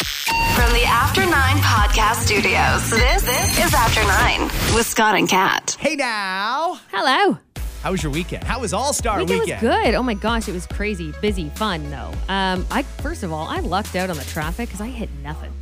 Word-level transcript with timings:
From 0.00 0.70
the 0.74 0.84
After 0.86 1.22
Nine 1.24 1.56
Podcast 1.56 2.16
Studios, 2.26 2.90
this, 2.90 3.22
this 3.22 3.58
is 3.66 3.72
After 3.72 4.02
Nine 4.04 4.42
with 4.76 4.86
Scott 4.86 5.16
and 5.16 5.26
Kat. 5.28 5.74
Hey 5.80 5.96
now. 5.96 6.78
Hello. 6.92 7.38
How 7.82 7.92
was 7.92 8.02
your 8.02 8.12
weekend? 8.12 8.44
How 8.44 8.60
was 8.60 8.74
All 8.74 8.92
Star 8.92 9.20
Weekend, 9.20 9.40
Weekend? 9.40 9.62
was 9.62 9.76
good. 9.84 9.94
Oh 9.94 10.02
my 10.02 10.12
gosh, 10.14 10.48
it 10.48 10.52
was 10.52 10.66
crazy, 10.66 11.14
busy, 11.22 11.48
fun 11.50 11.90
though. 11.90 12.12
Um, 12.28 12.66
I 12.70 12.82
first 12.82 13.22
of 13.22 13.32
all, 13.32 13.46
I 13.48 13.60
lucked 13.60 13.96
out 13.96 14.10
on 14.10 14.16
the 14.18 14.24
traffic 14.24 14.68
because 14.68 14.80
I 14.82 14.88
hit 14.88 15.08
nothing 15.22 15.52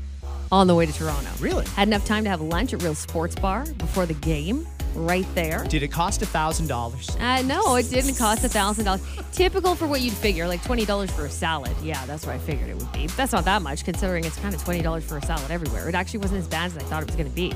on 0.50 0.66
the 0.66 0.74
way 0.74 0.86
to 0.86 0.92
Toronto. 0.92 1.30
Really? 1.38 1.64
Had 1.66 1.86
enough 1.88 2.04
time 2.04 2.24
to 2.24 2.30
have 2.30 2.40
lunch 2.40 2.72
at 2.74 2.82
Real 2.82 2.94
Sports 2.96 3.36
Bar 3.36 3.66
before 3.78 4.04
the 4.06 4.14
game, 4.14 4.66
right 4.94 5.26
there. 5.34 5.64
Did 5.64 5.82
it 5.82 5.88
cost 5.88 6.22
a 6.22 6.26
thousand 6.26 6.66
dollars? 6.68 7.14
Uh, 7.20 7.42
no, 7.42 7.76
it 7.76 7.90
didn't 7.90 8.14
cost 8.16 8.44
a 8.44 8.48
thousand 8.48 8.84
dollars. 8.84 9.02
Typical 9.32 9.74
for 9.74 9.86
what 9.86 10.00
you'd 10.00 10.12
figure, 10.14 10.46
like 10.48 10.62
twenty 10.64 10.84
dollars 10.84 11.10
for 11.10 11.26
a 11.26 11.30
salad. 11.30 11.74
Yeah, 11.82 12.04
that's 12.06 12.26
what 12.26 12.34
I 12.34 12.38
figured 12.38 12.68
it 12.70 12.76
would 12.76 12.92
be. 12.92 13.06
That's 13.08 13.32
not 13.32 13.44
that 13.44 13.62
much 13.62 13.84
considering 13.84 14.24
it's 14.24 14.36
kind 14.36 14.54
of 14.54 14.62
twenty 14.62 14.82
dollars 14.82 15.04
for 15.04 15.18
a 15.18 15.22
salad 15.22 15.50
everywhere. 15.50 15.88
It 15.88 15.94
actually 15.94 16.20
wasn't 16.20 16.40
as 16.40 16.48
bad 16.48 16.66
as 16.66 16.76
I 16.78 16.82
thought 16.82 17.02
it 17.02 17.06
was 17.06 17.16
going 17.16 17.28
to 17.28 17.34
be. 17.34 17.52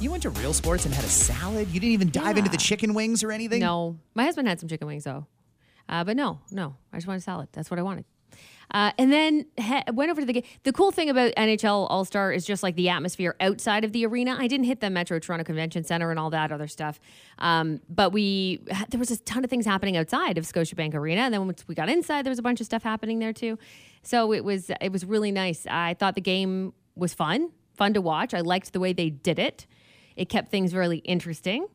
You 0.00 0.10
went 0.10 0.22
to 0.22 0.30
Real 0.30 0.52
Sports 0.52 0.84
and 0.84 0.94
had 0.94 1.04
a 1.04 1.08
salad. 1.08 1.68
You 1.68 1.80
didn't 1.80 1.92
even 1.92 2.10
dive 2.10 2.36
into 2.38 2.50
the 2.50 2.56
chicken 2.56 2.94
wings 2.94 3.24
or 3.24 3.32
anything. 3.32 3.60
No, 3.60 3.98
my 4.14 4.24
husband 4.24 4.46
had 4.46 4.60
some 4.60 4.68
chicken 4.68 4.86
wings 4.86 5.04
though, 5.04 5.26
uh, 5.88 6.04
but 6.04 6.16
no, 6.16 6.38
no, 6.52 6.76
I 6.92 6.96
just 6.98 7.06
wanted 7.08 7.18
a 7.18 7.22
salad. 7.22 7.48
That's 7.52 7.70
what 7.70 7.80
I 7.80 7.82
wanted. 7.82 8.04
Uh, 8.70 8.92
and 8.98 9.12
then 9.12 9.46
he- 9.56 9.92
went 9.92 10.10
over 10.10 10.20
to 10.20 10.26
the 10.26 10.32
game. 10.32 10.42
The 10.64 10.72
cool 10.72 10.90
thing 10.90 11.08
about 11.08 11.32
NHL 11.36 11.86
All 11.90 12.04
Star 12.04 12.32
is 12.32 12.44
just 12.44 12.62
like 12.62 12.76
the 12.76 12.88
atmosphere 12.88 13.34
outside 13.40 13.84
of 13.84 13.92
the 13.92 14.04
arena. 14.06 14.36
I 14.38 14.46
didn't 14.46 14.66
hit 14.66 14.80
the 14.80 14.90
Metro 14.90 15.18
Toronto 15.18 15.44
Convention 15.44 15.84
Center 15.84 16.10
and 16.10 16.18
all 16.18 16.30
that 16.30 16.52
other 16.52 16.66
stuff, 16.66 17.00
um, 17.38 17.80
but 17.88 18.12
we 18.12 18.60
there 18.90 18.98
was 18.98 19.10
a 19.10 19.18
ton 19.18 19.44
of 19.44 19.50
things 19.50 19.64
happening 19.66 19.96
outside 19.96 20.38
of 20.38 20.44
Scotiabank 20.44 20.94
Arena. 20.94 21.22
And 21.22 21.34
then 21.34 21.46
once 21.46 21.66
we 21.66 21.74
got 21.74 21.88
inside, 21.88 22.24
there 22.24 22.30
was 22.30 22.38
a 22.38 22.42
bunch 22.42 22.60
of 22.60 22.66
stuff 22.66 22.82
happening 22.82 23.18
there 23.18 23.32
too. 23.32 23.58
So 24.02 24.32
it 24.32 24.44
was 24.44 24.70
it 24.80 24.92
was 24.92 25.04
really 25.04 25.32
nice. 25.32 25.66
I 25.68 25.94
thought 25.94 26.14
the 26.14 26.20
game 26.20 26.72
was 26.94 27.14
fun, 27.14 27.50
fun 27.74 27.94
to 27.94 28.00
watch. 28.00 28.34
I 28.34 28.40
liked 28.40 28.72
the 28.72 28.80
way 28.80 28.92
they 28.92 29.10
did 29.10 29.38
it. 29.38 29.66
It 30.16 30.28
kept 30.28 30.50
things 30.50 30.74
really 30.74 30.98
interesting. 30.98 31.68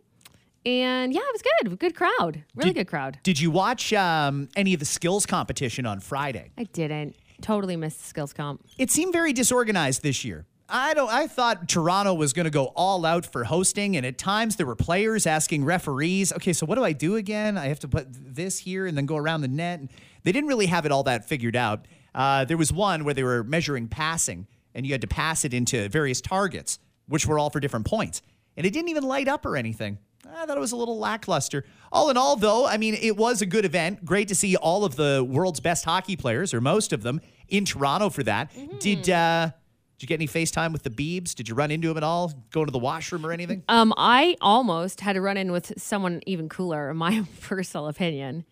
And 0.66 1.14
yeah, 1.14 1.22
it 1.22 1.34
was 1.34 1.42
good. 1.42 1.80
Good 1.80 1.96
crowd. 1.96 2.44
Really 2.56 2.70
Did- 2.72 2.76
good 2.76 2.88
crowd. 2.88 3.20
Did 3.24 3.40
you 3.40 3.52
watch 3.52 3.92
um, 3.94 4.50
any 4.56 4.74
of 4.74 4.80
the 4.80 4.86
skills 4.86 5.26
competition 5.26 5.86
on 5.86 6.00
Friday? 6.00 6.52
I 6.58 6.64
didn't. 6.66 7.16
Totally 7.42 7.76
missed 7.76 8.00
the 8.00 8.06
skills 8.06 8.32
comp. 8.32 8.64
It 8.78 8.90
seemed 8.90 9.12
very 9.12 9.34
disorganized 9.34 10.02
this 10.04 10.24
year. 10.24 10.46
I 10.70 10.94
don't. 10.94 11.12
I 11.12 11.28
thought 11.28 11.68
Toronto 11.68 12.14
was 12.14 12.32
going 12.32 12.46
to 12.46 12.50
go 12.50 12.68
all 12.76 13.06
out 13.06 13.26
for 13.26 13.44
hosting, 13.44 13.98
and 13.98 14.06
at 14.06 14.18
times 14.18 14.56
there 14.56 14.66
were 14.66 14.78
players 14.78 15.28
asking 15.28 15.66
referees, 15.66 16.32
"Okay, 16.32 16.54
so 16.54 16.66
what 16.66 16.76
do 16.76 16.86
I 16.86 16.94
do 16.94 17.18
again? 17.18 17.58
I 17.58 17.68
have 17.68 17.80
to 17.80 17.88
put 17.88 18.08
this 18.10 18.60
here 18.60 18.88
and 18.88 18.98
then 18.98 19.06
go 19.06 19.18
around 19.18 19.42
the 19.42 19.50
net." 19.50 19.82
And 19.82 19.90
they 20.24 20.32
didn't 20.32 20.48
really 20.48 20.68
have 20.68 20.86
it 20.86 20.92
all 20.92 21.04
that 21.04 21.28
figured 21.28 21.58
out. 21.58 21.86
Uh, 22.16 22.46
there 22.46 22.58
was 22.58 22.72
one 22.72 23.04
where 23.04 23.14
they 23.14 23.24
were 23.24 23.44
measuring 23.44 23.90
passing, 23.90 24.48
and 24.74 24.86
you 24.86 24.94
had 24.94 25.02
to 25.02 25.08
pass 25.08 25.44
it 25.44 25.54
into 25.54 25.90
various 25.90 26.22
targets, 26.22 26.80
which 27.08 27.26
were 27.26 27.38
all 27.38 27.50
for 27.50 27.60
different 27.60 27.86
points, 27.86 28.22
and 28.56 28.66
it 28.66 28.72
didn't 28.72 28.90
even 28.90 29.04
light 29.04 29.28
up 29.28 29.46
or 29.46 29.58
anything. 29.58 29.98
I 30.36 30.46
thought 30.46 30.58
it 30.58 30.60
was 30.60 30.72
a 30.72 30.76
little 30.76 30.98
lackluster. 30.98 31.64
All 31.92 32.10
in 32.10 32.18
all, 32.18 32.36
though, 32.36 32.66
I 32.66 32.78
mean, 32.78 32.96
it 33.00 33.16
was 33.16 33.42
a 33.42 33.46
good 33.46 33.66
event. 33.66 34.04
Great 34.04 34.28
to 34.30 34.36
see 34.36 34.56
all 34.56 34.84
of 34.84 34.96
the 34.96 35.26
world's 35.28 35.60
best 35.60 35.86
hockey 35.86 36.16
players, 36.16 36.54
or 36.54 36.62
most 36.62 36.92
of 36.92 37.04
them, 37.04 37.22
in 37.48 37.66
Toronto 37.66 38.10
for 38.10 38.24
that. 38.24 38.52
Did 38.80 39.10
uh, 39.10 39.52
did 39.98 40.04
you 40.04 40.08
get 40.08 40.16
any 40.16 40.28
FaceTime 40.28 40.74
with 40.74 40.84
the 40.84 40.90
Beebs? 40.90 41.36
Did 41.36 41.48
you 41.48 41.56
run 41.56 41.72
into 41.72 41.88
them 41.88 41.98
at 41.98 42.04
all? 42.04 42.34
Go 42.52 42.66
to 42.66 42.72
the 42.72 42.80
washroom 42.80 43.26
or 43.26 43.32
anything? 43.32 43.64
Um, 43.70 43.94
I 43.96 44.36
almost 44.42 45.02
had 45.02 45.14
to 45.14 45.22
run 45.22 45.38
in 45.38 45.52
with 45.52 45.72
someone 45.78 46.22
even 46.26 46.50
cooler, 46.50 46.90
in 46.90 46.98
my 46.98 47.26
personal 47.42 47.88
opinion. 47.88 48.46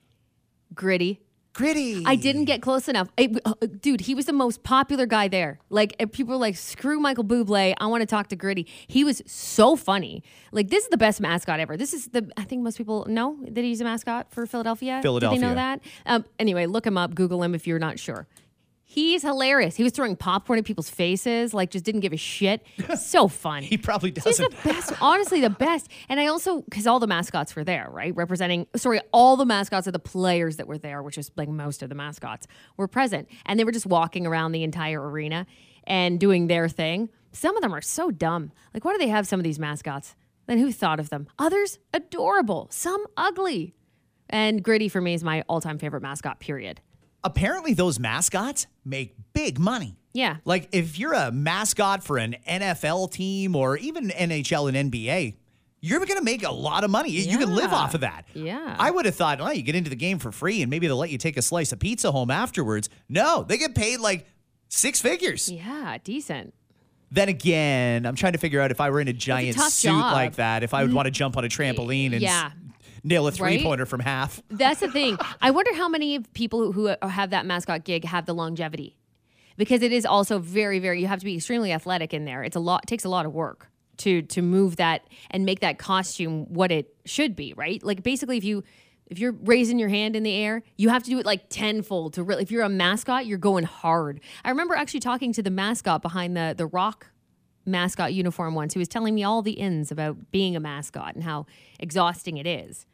Gritty. 0.74 1.20
Gritty. 1.54 2.04
I 2.06 2.16
didn't 2.16 2.46
get 2.46 2.62
close 2.62 2.88
enough. 2.88 3.10
I- 3.18 3.30
uh, 3.44 3.54
dude, 3.82 4.02
he 4.02 4.16
was 4.16 4.26
the 4.26 4.34
most 4.34 4.64
popular 4.64 5.06
guy 5.06 5.28
there. 5.28 5.60
Like, 5.70 5.98
people 6.14 6.34
were 6.34 6.40
like, 6.40 6.56
screw 6.56 7.00
Michael 7.00 7.26
Bublé. 7.26 7.74
I 7.78 7.86
want 7.88 8.02
to 8.02 8.06
talk 8.06 8.28
to 8.30 8.36
Gritty. 8.38 8.68
He 8.88 9.04
was 9.04 9.22
so 9.26 9.76
funny. 9.76 10.24
Like, 10.54 10.70
this 10.70 10.84
is 10.86 10.90
the 10.90 10.98
best 10.98 11.20
mascot 11.20 11.60
ever. 11.60 11.76
This 11.76 11.94
is 11.94 12.08
the, 12.10 12.32
I 12.38 12.44
think 12.44 12.62
most 12.64 12.78
people 12.78 13.06
know 13.10 13.38
that 13.50 13.64
he's 13.64 13.82
a 13.82 13.84
mascot 13.84 14.32
for 14.32 14.46
Philadelphia. 14.46 15.02
Philadelphia. 15.02 15.38
Did 15.40 15.44
they 15.44 15.50
know 15.50 15.56
that? 15.56 15.82
Um, 16.06 16.26
anyway, 16.40 16.68
look 16.68 16.88
him 16.88 16.98
up, 16.98 17.16
Google 17.16 17.44
him 17.44 17.54
if 17.54 17.68
you're 17.68 17.80
not 17.80 18.00
sure. 18.00 18.28
He's 18.94 19.22
hilarious. 19.22 19.78
He 19.78 19.84
was 19.84 19.94
throwing 19.94 20.18
popcorn 20.18 20.59
at 20.59 20.66
people's 20.66 20.90
faces, 20.90 21.53
like, 21.53 21.69
just 21.72 21.85
didn't 21.85 22.02
give 22.02 22.12
a 22.12 22.18
shit. 22.18 22.62
So 22.97 23.29
fun. 23.29 23.63
He 23.63 23.78
probably 23.78 24.12
doesn't. 24.12 24.29
He's 24.29 24.38
the 24.38 24.69
best, 24.69 24.94
honestly, 25.02 25.40
the 25.40 25.50
best. 25.50 25.90
And 26.09 26.19
I 26.19 26.28
also, 26.28 26.62
because 26.63 26.85
all 26.85 27.00
the 27.00 27.07
mascots 27.07 27.56
were 27.56 27.63
there, 27.63 27.88
right? 27.90 28.13
Representing, 28.13 28.68
sorry, 28.75 29.00
all 29.13 29.38
the 29.38 29.46
mascots 29.46 29.88
of 29.88 29.94
the 29.94 30.00
players 30.00 30.57
that 30.57 30.68
were 30.68 30.78
there, 30.78 31.02
which 31.02 31.18
is 31.18 31.31
like 31.38 31.47
most 31.47 31.81
of 31.81 31.88
the 31.88 31.96
mascots, 31.96 32.47
were 32.75 32.88
present. 32.88 33.29
And 33.46 33.57
they 33.57 33.63
were 33.63 33.72
just 33.72 33.85
walking 33.85 34.28
around 34.28 34.52
the 34.52 34.63
entire 34.63 35.02
arena 35.02 35.46
and 35.85 36.19
doing 36.19 36.47
their 36.47 36.68
thing. 36.68 37.08
Some 37.31 37.56
of 37.56 37.62
them 37.62 37.73
are 37.73 37.81
so 37.81 38.12
dumb. 38.12 38.52
Like, 38.73 38.84
why 38.84 38.91
do 38.91 38.97
they 38.97 39.08
have 39.08 39.25
some 39.25 39.40
of 39.40 39.46
these 39.46 39.58
mascots? 39.59 40.16
Then 40.47 40.58
who 40.58 40.69
thought 40.73 41.00
of 41.00 41.09
them? 41.09 41.28
Others, 41.40 41.79
adorable. 41.94 42.68
Some 42.72 43.06
ugly. 43.16 43.73
And 44.29 44.62
Gritty 44.62 44.90
for 44.90 45.00
me 45.00 45.13
is 45.13 45.23
my 45.23 45.44
all 45.47 45.62
time 45.62 45.78
favorite 45.78 46.02
mascot, 46.02 46.41
period. 46.41 46.81
Apparently, 47.24 47.74
those 47.74 48.00
mascots 48.00 48.68
make 48.84 49.16
big 49.34 49.59
money. 49.59 49.98
Yeah. 50.14 50.38
Like 50.46 50.70
if 50.72 51.00
you're 51.00 51.14
a 51.14 51.32
mascot 51.32 52.04
for 52.04 52.18
an 52.18 52.36
NFL 52.48 53.12
team 53.12 53.56
or 53.56 53.78
even 53.78 54.09
NHL 54.09 54.74
and 54.74 54.92
NBA, 54.92 55.36
you're 55.80 56.00
going 56.00 56.20
to 56.20 56.24
make 56.24 56.44
a 56.44 56.52
lot 56.52 56.84
of 56.84 56.92
money. 56.92 57.09
You 57.09 57.38
can 57.38 57.56
live 57.56 57.74
off 57.74 57.96
of 57.96 58.02
that. 58.02 58.26
Yeah. 58.34 58.76
I 58.78 58.92
would 58.92 59.06
have 59.06 59.16
thought, 59.16 59.42
oh, 59.42 59.50
you 59.50 59.64
get 59.64 59.76
into 59.76 59.90
the 59.90 59.96
game 59.96 60.20
for 60.20 60.32
free 60.32 60.62
and 60.62 60.70
maybe 60.70 60.88
they'll 60.88 60.98
let 60.98 61.09
you 61.09 61.18
take 61.18 61.38
a 61.38 61.42
slice 61.42 61.72
of 61.72 61.80
pizza 61.80 62.12
home 62.12 62.30
afterwards. 62.30 62.90
No, 63.09 63.44
they 63.44 63.58
get 63.58 63.74
paid 63.74 64.00
like 64.00 64.28
six 64.70 65.02
figures. 65.02 65.52
Yeah, 65.52 65.98
decent. 66.03 66.53
Then 67.14 67.28
again, 67.28 68.06
I'm 68.06 68.16
trying 68.16 68.34
to 68.34 68.38
figure 68.38 68.62
out 68.62 68.72
if 68.72 68.80
I 68.80 68.90
were 68.90 69.02
in 69.02 69.09
a 69.09 69.14
giant 69.14 69.58
tough 69.58 69.72
suit 69.72 69.90
job. 69.90 70.14
like 70.14 70.36
that, 70.36 70.64
if 70.64 70.74
I 70.74 70.82
would 70.82 70.90
mm-hmm. 70.90 70.96
want 70.96 71.06
to 71.08 71.12
jump 71.12 71.36
on 71.36 71.44
a 71.44 71.50
trampoline 71.50 72.14
and 72.14 72.22
Yeah. 72.22 72.52
Nail 73.04 73.28
a 73.28 73.32
three 73.32 73.62
pointer 73.64 73.86
from 73.86 74.00
half. 74.00 74.42
That's 74.50 74.80
the 74.80 74.92
thing. 74.92 75.18
I 75.42 75.52
wonder 75.52 75.74
how 75.76 75.90
many 75.90 76.20
people 76.20 76.72
who 76.72 76.94
have 77.02 77.32
that 77.32 77.46
mascot 77.46 77.84
gig 77.84 78.06
have 78.06 78.26
the 78.26 78.34
longevity, 78.34 78.98
because 79.58 79.82
it 79.82 79.92
is 79.92 80.06
also 80.06 80.40
very, 80.40 80.80
very. 80.80 81.02
You 81.02 81.08
have 81.08 81.20
to 81.20 81.26
be 81.26 81.36
extremely 81.36 81.72
athletic 81.72 82.14
in 82.14 82.26
there. 82.26 82.44
It's 82.44 82.56
a 82.56 82.60
lot. 82.60 82.84
It 82.84 82.88
takes 82.88 83.06
a 83.06 83.10
lot 83.10 83.26
of 83.26 83.34
work 83.34 83.68
to 83.98 84.22
to 84.24 84.42
move 84.42 84.78
that 84.78 85.08
and 85.30 85.46
make 85.46 85.60
that 85.62 85.78
costume 85.78 86.46
what 86.54 86.72
it 86.72 86.96
should 87.06 87.36
be. 87.36 87.54
Right? 87.56 87.82
Like 87.84 88.04
basically, 88.04 88.38
if 88.38 88.44
you 88.44 88.64
if 89.08 89.20
you're 89.20 89.34
raising 89.34 89.78
your 89.78 89.90
hand 89.90 90.16
in 90.16 90.24
the 90.24 90.34
air, 90.34 90.64
you 90.78 90.90
have 90.90 91.04
to 91.04 91.10
do 91.10 91.20
it 91.20 91.26
like 91.26 91.50
tenfold 91.50 92.14
to 92.14 92.24
really. 92.24 92.44
If 92.44 92.52
you're 92.52 92.64
a 92.64 92.70
mascot, 92.70 93.26
you're 93.26 93.38
going 93.38 93.66
hard. 93.66 94.22
I 94.46 94.50
remember 94.50 94.76
actually 94.76 95.02
talking 95.02 95.34
to 95.34 95.44
the 95.44 95.52
mascot 95.52 96.02
behind 96.02 96.36
the 96.36 96.54
the 96.58 96.66
rock 96.66 97.08
mascot 97.66 98.14
uniform 98.14 98.56
once 98.56 98.74
who 98.74 98.80
was 98.80 98.88
telling 98.88 99.14
me 99.14 99.24
all 99.24 99.42
the 99.42 99.52
ins 99.52 99.92
about 99.92 100.32
being 100.32 100.56
a 100.56 100.60
mascot 100.60 101.14
and 101.16 101.24
how 101.24 101.46
exhausting 101.80 102.38
it 102.38 102.48
is. 102.48 102.86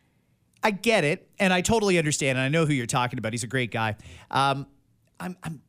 I 0.64 0.72
get 0.72 1.04
it, 1.04 1.30
and 1.40 1.54
I 1.54 1.62
totally 1.62 1.98
understand, 1.98 2.38
and 2.38 2.46
I 2.46 2.50
know 2.50 2.66
who 2.66 2.74
you're 2.74 2.86
talking 2.86 3.20
about. 3.20 3.34
He's 3.34 3.44
a 3.44 3.48
great 3.48 3.72
guy. 3.72 3.96
Um, 4.32 4.68
I'm, 5.20 5.38
I'm 5.44 5.62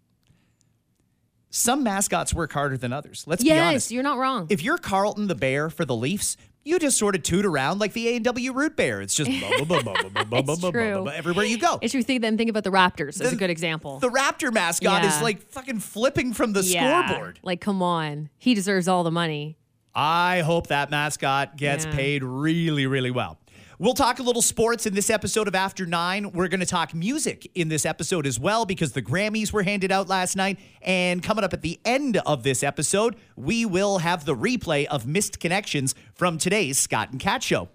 some 1.50 1.82
mascots 1.82 2.34
work 2.34 2.53
harder 2.53 2.76
than 2.76 2.93
others. 2.93 3.25
Let's 3.26 3.43
yes, 3.43 3.55
be 3.55 3.61
honest. 3.61 3.90
you're 3.90 4.02
not 4.02 4.19
wrong. 4.19 4.46
If 4.50 4.62
you're 4.62 4.79
Carlton 4.79 5.29
the 5.29 5.35
Bear 5.35 5.70
for 5.70 5.85
the 5.85 5.96
Leafs, 5.96 6.37
you 6.64 6.79
just 6.79 6.99
sort 6.99 7.14
of 7.14 7.23
toot 7.23 7.46
around 7.46 7.79
like 7.79 7.94
the 7.94 8.08
A 8.08 8.17
and 8.17 8.25
W 8.25 8.52
root 8.52 8.76
bear. 8.76 9.00
It's 9.00 9.14
just 9.14 9.31
everywhere 9.31 11.44
you 11.44 11.58
go. 11.58 11.79
It's 11.81 11.93
true. 11.93 12.02
Think 12.02 12.23
then 12.23 12.37
think 12.37 12.50
about 12.50 12.64
the 12.64 12.70
Raptors 12.70 13.20
as 13.20 13.32
a 13.32 13.37
good 13.37 13.50
example. 13.50 13.99
The 13.99 14.11
Raptor 14.11 14.52
mascot 14.52 15.02
yeah. 15.02 15.17
is 15.17 15.23
like 15.23 15.41
fucking 15.50 15.81
flipping 15.81 16.34
from 16.34 16.52
the 16.52 16.62
yeah. 16.62 17.06
scoreboard. 17.06 17.41
Like, 17.43 17.61
come 17.61 17.82
on, 17.82 18.29
he 18.37 18.55
deserves 18.55 18.87
all 18.87 19.02
the 19.02 19.11
money. 19.11 19.56
I 19.94 20.41
hope 20.41 20.69
that 20.69 20.91
mascot 20.91 21.56
gets 21.56 21.87
yeah. 21.87 21.94
paid 21.94 22.23
really, 22.23 22.87
really 22.87 23.11
well. 23.11 23.38
We'll 23.80 23.94
talk 23.94 24.19
a 24.19 24.25
little 24.25 24.42
sports 24.42 24.86
in 24.86 24.94
this 24.94 25.08
episode 25.08 25.46
of 25.46 25.54
After 25.54 25.86
Nine. 25.86 26.32
We're 26.32 26.48
going 26.48 26.58
to 26.58 26.66
talk 26.66 26.94
music 26.94 27.48
in 27.54 27.69
this 27.69 27.86
episode 27.86 28.26
as 28.26 28.40
well 28.40 28.66
because 28.66 28.90
the 28.90 29.00
Grammys 29.00 29.52
were 29.52 29.62
handed 29.62 29.92
out 29.92 30.08
last 30.08 30.34
night. 30.34 30.58
And 30.82 31.22
coming 31.22 31.44
up 31.44 31.52
at 31.52 31.62
the 31.62 31.78
end 31.84 32.16
of 32.26 32.42
this 32.42 32.64
episode, 32.64 33.14
we 33.36 33.64
will 33.64 33.98
have 33.98 34.25
the 34.25 34.34
replay 34.34 34.86
of 34.86 35.06
missed 35.06 35.38
connections 35.38 35.94
from 36.12 36.38
today's 36.38 36.76
Scott 36.76 37.12
and 37.12 37.20
Cat 37.20 37.40
show. 37.44 37.69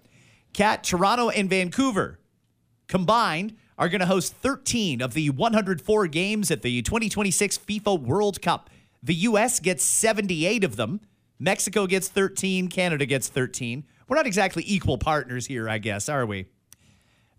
Cat, 0.52 0.84
Toronto, 0.84 1.30
and 1.30 1.48
Vancouver 1.48 2.18
combined 2.86 3.56
are 3.78 3.88
going 3.88 4.00
to 4.00 4.06
host 4.06 4.34
13 4.34 5.00
of 5.00 5.14
the 5.14 5.30
104 5.30 6.06
games 6.08 6.50
at 6.50 6.60
the 6.60 6.82
2026 6.82 7.56
FIFA 7.56 8.02
World 8.02 8.42
Cup. 8.42 8.68
The 9.02 9.14
US 9.14 9.58
gets 9.58 9.82
78 9.82 10.64
of 10.64 10.76
them. 10.76 11.00
Mexico 11.38 11.86
gets 11.86 12.08
13. 12.08 12.68
Canada 12.68 13.06
gets 13.06 13.28
13. 13.28 13.84
We're 14.08 14.16
not 14.16 14.26
exactly 14.26 14.64
equal 14.66 14.98
partners 14.98 15.46
here, 15.46 15.68
I 15.68 15.78
guess, 15.78 16.08
are 16.08 16.26
we? 16.26 16.46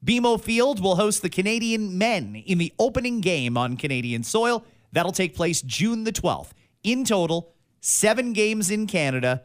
BMO 0.03 0.39
Field 0.41 0.81
will 0.81 0.95
host 0.95 1.21
the 1.21 1.29
Canadian 1.29 1.97
men 1.97 2.35
in 2.45 2.57
the 2.57 2.73
opening 2.77 3.21
game 3.21 3.57
on 3.57 3.75
Canadian 3.77 4.23
soil. 4.23 4.63
That'll 4.91 5.11
take 5.11 5.35
place 5.35 5.61
June 5.61 6.03
the 6.03 6.11
12th. 6.11 6.51
In 6.83 7.03
total, 7.05 7.53
seven 7.81 8.33
games 8.33 8.69
in 8.69 8.87
Canada. 8.87 9.43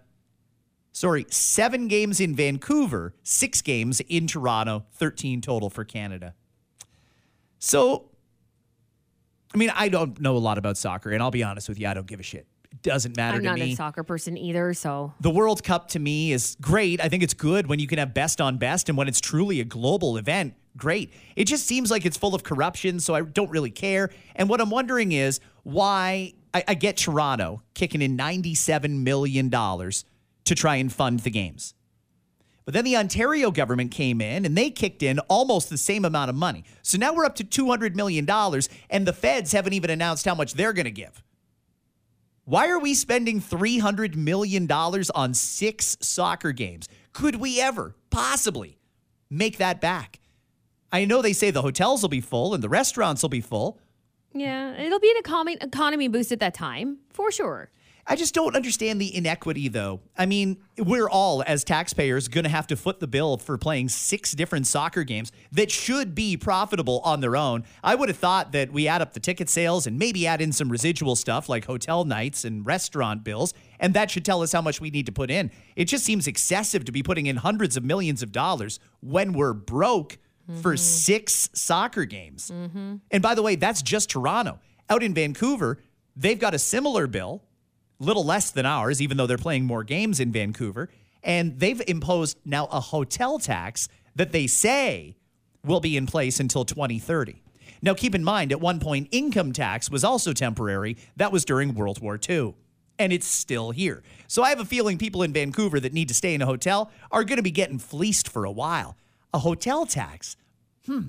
Sorry, 0.92 1.24
seven 1.30 1.88
games 1.88 2.20
in 2.20 2.34
Vancouver, 2.34 3.14
six 3.22 3.62
games 3.62 4.00
in 4.00 4.26
Toronto, 4.26 4.84
13 4.94 5.40
total 5.40 5.70
for 5.70 5.84
Canada. 5.84 6.34
So, 7.58 8.10
I 9.54 9.58
mean, 9.58 9.70
I 9.74 9.88
don't 9.88 10.20
know 10.20 10.36
a 10.36 10.38
lot 10.38 10.58
about 10.58 10.76
soccer, 10.76 11.10
and 11.10 11.22
I'll 11.22 11.30
be 11.30 11.42
honest 11.42 11.68
with 11.68 11.78
you, 11.78 11.86
I 11.86 11.94
don't 11.94 12.06
give 12.06 12.20
a 12.20 12.24
shit. 12.24 12.46
Doesn't 12.82 13.16
matter 13.16 13.38
to 13.38 13.42
me. 13.42 13.48
I'm 13.48 13.58
not 13.58 13.64
a 13.64 13.74
soccer 13.74 14.02
person 14.02 14.38
either, 14.38 14.72
so 14.74 15.12
the 15.20 15.30
World 15.30 15.62
Cup 15.62 15.88
to 15.88 15.98
me 15.98 16.32
is 16.32 16.56
great. 16.60 17.00
I 17.00 17.08
think 17.08 17.22
it's 17.22 17.34
good 17.34 17.66
when 17.66 17.78
you 17.78 17.86
can 17.86 17.98
have 17.98 18.14
best 18.14 18.40
on 18.40 18.58
best 18.58 18.88
and 18.88 18.96
when 18.96 19.08
it's 19.08 19.20
truly 19.20 19.60
a 19.60 19.64
global 19.64 20.16
event. 20.16 20.54
Great. 20.76 21.12
It 21.36 21.44
just 21.44 21.66
seems 21.66 21.90
like 21.90 22.06
it's 22.06 22.16
full 22.16 22.34
of 22.34 22.42
corruption, 22.42 23.00
so 23.00 23.14
I 23.14 23.22
don't 23.22 23.50
really 23.50 23.70
care. 23.70 24.10
And 24.36 24.48
what 24.48 24.60
I'm 24.60 24.70
wondering 24.70 25.12
is 25.12 25.40
why 25.64 26.32
I, 26.54 26.64
I 26.68 26.74
get 26.74 26.96
Toronto 26.96 27.62
kicking 27.74 28.02
in 28.02 28.16
$97 28.16 29.02
million 29.02 29.50
to 29.50 30.54
try 30.54 30.76
and 30.76 30.92
fund 30.92 31.20
the 31.20 31.30
games. 31.30 31.74
But 32.64 32.74
then 32.74 32.84
the 32.84 32.96
Ontario 32.96 33.50
government 33.50 33.90
came 33.90 34.20
in 34.20 34.44
and 34.44 34.56
they 34.56 34.70
kicked 34.70 35.02
in 35.02 35.18
almost 35.20 35.70
the 35.70 35.78
same 35.78 36.04
amount 36.04 36.30
of 36.30 36.36
money. 36.36 36.64
So 36.82 36.98
now 36.98 37.12
we're 37.12 37.24
up 37.24 37.34
to 37.36 37.44
$200 37.44 37.94
million, 37.96 38.28
and 38.90 39.06
the 39.06 39.12
feds 39.12 39.52
haven't 39.52 39.72
even 39.72 39.90
announced 39.90 40.24
how 40.24 40.34
much 40.34 40.54
they're 40.54 40.72
going 40.72 40.84
to 40.84 40.90
give. 40.92 41.22
Why 42.50 42.66
are 42.66 42.80
we 42.80 42.94
spending 42.94 43.40
$300 43.40 44.16
million 44.16 44.68
on 44.72 45.34
six 45.34 45.96
soccer 46.00 46.50
games? 46.50 46.88
Could 47.12 47.36
we 47.36 47.60
ever 47.60 47.94
possibly 48.10 48.76
make 49.30 49.58
that 49.58 49.80
back? 49.80 50.18
I 50.90 51.04
know 51.04 51.22
they 51.22 51.32
say 51.32 51.52
the 51.52 51.62
hotels 51.62 52.02
will 52.02 52.08
be 52.08 52.20
full 52.20 52.52
and 52.52 52.60
the 52.60 52.68
restaurants 52.68 53.22
will 53.22 53.28
be 53.28 53.40
full. 53.40 53.78
yeah, 54.34 54.72
it'll 54.72 54.98
be 54.98 55.12
an 55.12 55.18
economy 55.18 55.58
economy 55.60 56.08
boost 56.08 56.32
at 56.32 56.40
that 56.40 56.54
time 56.54 56.98
for 57.10 57.30
sure. 57.30 57.70
I 58.10 58.16
just 58.16 58.34
don't 58.34 58.56
understand 58.56 59.00
the 59.00 59.16
inequity, 59.16 59.68
though. 59.68 60.00
I 60.18 60.26
mean, 60.26 60.56
we're 60.76 61.08
all, 61.08 61.44
as 61.46 61.62
taxpayers, 61.62 62.26
going 62.26 62.42
to 62.42 62.50
have 62.50 62.66
to 62.66 62.76
foot 62.76 62.98
the 62.98 63.06
bill 63.06 63.36
for 63.36 63.56
playing 63.56 63.88
six 63.88 64.32
different 64.32 64.66
soccer 64.66 65.04
games 65.04 65.30
that 65.52 65.70
should 65.70 66.12
be 66.12 66.36
profitable 66.36 67.02
on 67.04 67.20
their 67.20 67.36
own. 67.36 67.62
I 67.84 67.94
would 67.94 68.08
have 68.08 68.18
thought 68.18 68.50
that 68.50 68.72
we 68.72 68.88
add 68.88 69.00
up 69.00 69.12
the 69.12 69.20
ticket 69.20 69.48
sales 69.48 69.86
and 69.86 69.96
maybe 69.96 70.26
add 70.26 70.40
in 70.40 70.50
some 70.50 70.72
residual 70.72 71.14
stuff 71.14 71.48
like 71.48 71.66
hotel 71.66 72.04
nights 72.04 72.44
and 72.44 72.66
restaurant 72.66 73.22
bills, 73.22 73.54
and 73.78 73.94
that 73.94 74.10
should 74.10 74.24
tell 74.24 74.42
us 74.42 74.50
how 74.50 74.60
much 74.60 74.80
we 74.80 74.90
need 74.90 75.06
to 75.06 75.12
put 75.12 75.30
in. 75.30 75.52
It 75.76 75.84
just 75.84 76.04
seems 76.04 76.26
excessive 76.26 76.84
to 76.86 76.92
be 76.92 77.04
putting 77.04 77.26
in 77.26 77.36
hundreds 77.36 77.76
of 77.76 77.84
millions 77.84 78.24
of 78.24 78.32
dollars 78.32 78.80
when 78.98 79.34
we're 79.34 79.52
broke 79.52 80.18
for 80.62 80.72
mm-hmm. 80.72 80.76
six 80.78 81.48
soccer 81.52 82.06
games. 82.06 82.50
Mm-hmm. 82.52 82.96
And 83.12 83.22
by 83.22 83.36
the 83.36 83.42
way, 83.42 83.54
that's 83.54 83.82
just 83.82 84.10
Toronto. 84.10 84.58
Out 84.88 85.04
in 85.04 85.14
Vancouver, 85.14 85.80
they've 86.16 86.40
got 86.40 86.54
a 86.54 86.58
similar 86.58 87.06
bill 87.06 87.44
little 88.00 88.24
less 88.24 88.50
than 88.50 88.66
ours, 88.66 89.00
even 89.00 89.16
though 89.16 89.26
they're 89.26 89.38
playing 89.38 89.66
more 89.66 89.84
games 89.84 90.18
in 90.18 90.32
Vancouver. 90.32 90.88
And 91.22 91.60
they've 91.60 91.80
imposed 91.86 92.38
now 92.44 92.66
a 92.66 92.80
hotel 92.80 93.38
tax 93.38 93.88
that 94.16 94.32
they 94.32 94.46
say 94.46 95.16
will 95.64 95.80
be 95.80 95.96
in 95.96 96.06
place 96.06 96.40
until 96.40 96.64
2030. 96.64 97.42
Now, 97.82 97.94
keep 97.94 98.14
in 98.14 98.24
mind, 98.24 98.52
at 98.52 98.60
one 98.60 98.80
point, 98.80 99.08
income 99.10 99.52
tax 99.52 99.90
was 99.90 100.04
also 100.04 100.32
temporary. 100.32 100.96
That 101.16 101.32
was 101.32 101.44
during 101.44 101.74
World 101.74 102.00
War 102.00 102.18
II. 102.28 102.54
And 102.98 103.12
it's 103.12 103.26
still 103.26 103.70
here. 103.70 104.02
So 104.26 104.42
I 104.42 104.50
have 104.50 104.60
a 104.60 104.66
feeling 104.66 104.98
people 104.98 105.22
in 105.22 105.32
Vancouver 105.32 105.80
that 105.80 105.94
need 105.94 106.08
to 106.08 106.14
stay 106.14 106.34
in 106.34 106.42
a 106.42 106.46
hotel 106.46 106.90
are 107.10 107.24
going 107.24 107.38
to 107.38 107.42
be 107.42 107.50
getting 107.50 107.78
fleeced 107.78 108.28
for 108.28 108.44
a 108.44 108.50
while. 108.50 108.96
A 109.32 109.38
hotel 109.38 109.86
tax? 109.86 110.36
Hmm. 110.84 111.08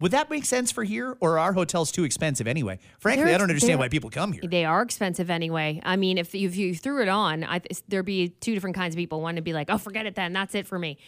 Would 0.00 0.12
that 0.12 0.30
make 0.30 0.44
sense 0.44 0.70
for 0.70 0.84
here, 0.84 1.16
or 1.20 1.32
are 1.32 1.38
our 1.38 1.52
hotels 1.52 1.90
too 1.90 2.04
expensive 2.04 2.46
anyway? 2.46 2.78
Frankly, 3.00 3.24
They're 3.24 3.34
I 3.34 3.38
don't 3.38 3.50
understand 3.50 3.80
why 3.80 3.88
people 3.88 4.10
come 4.10 4.32
here. 4.32 4.42
They 4.44 4.64
are 4.64 4.80
expensive 4.82 5.28
anyway. 5.28 5.80
I 5.84 5.96
mean, 5.96 6.18
if 6.18 6.34
you, 6.34 6.48
if 6.48 6.56
you 6.56 6.74
threw 6.74 7.02
it 7.02 7.08
on, 7.08 7.42
I, 7.42 7.58
th- 7.58 7.82
there'd 7.88 8.04
be 8.04 8.28
two 8.28 8.54
different 8.54 8.76
kinds 8.76 8.94
of 8.94 8.98
people. 8.98 9.20
One 9.20 9.34
would 9.34 9.44
be 9.44 9.52
like, 9.52 9.68
"Oh, 9.70 9.78
forget 9.78 10.06
it, 10.06 10.14
then 10.14 10.32
that's 10.32 10.54
it 10.54 10.66
for 10.66 10.78
me." 10.78 10.98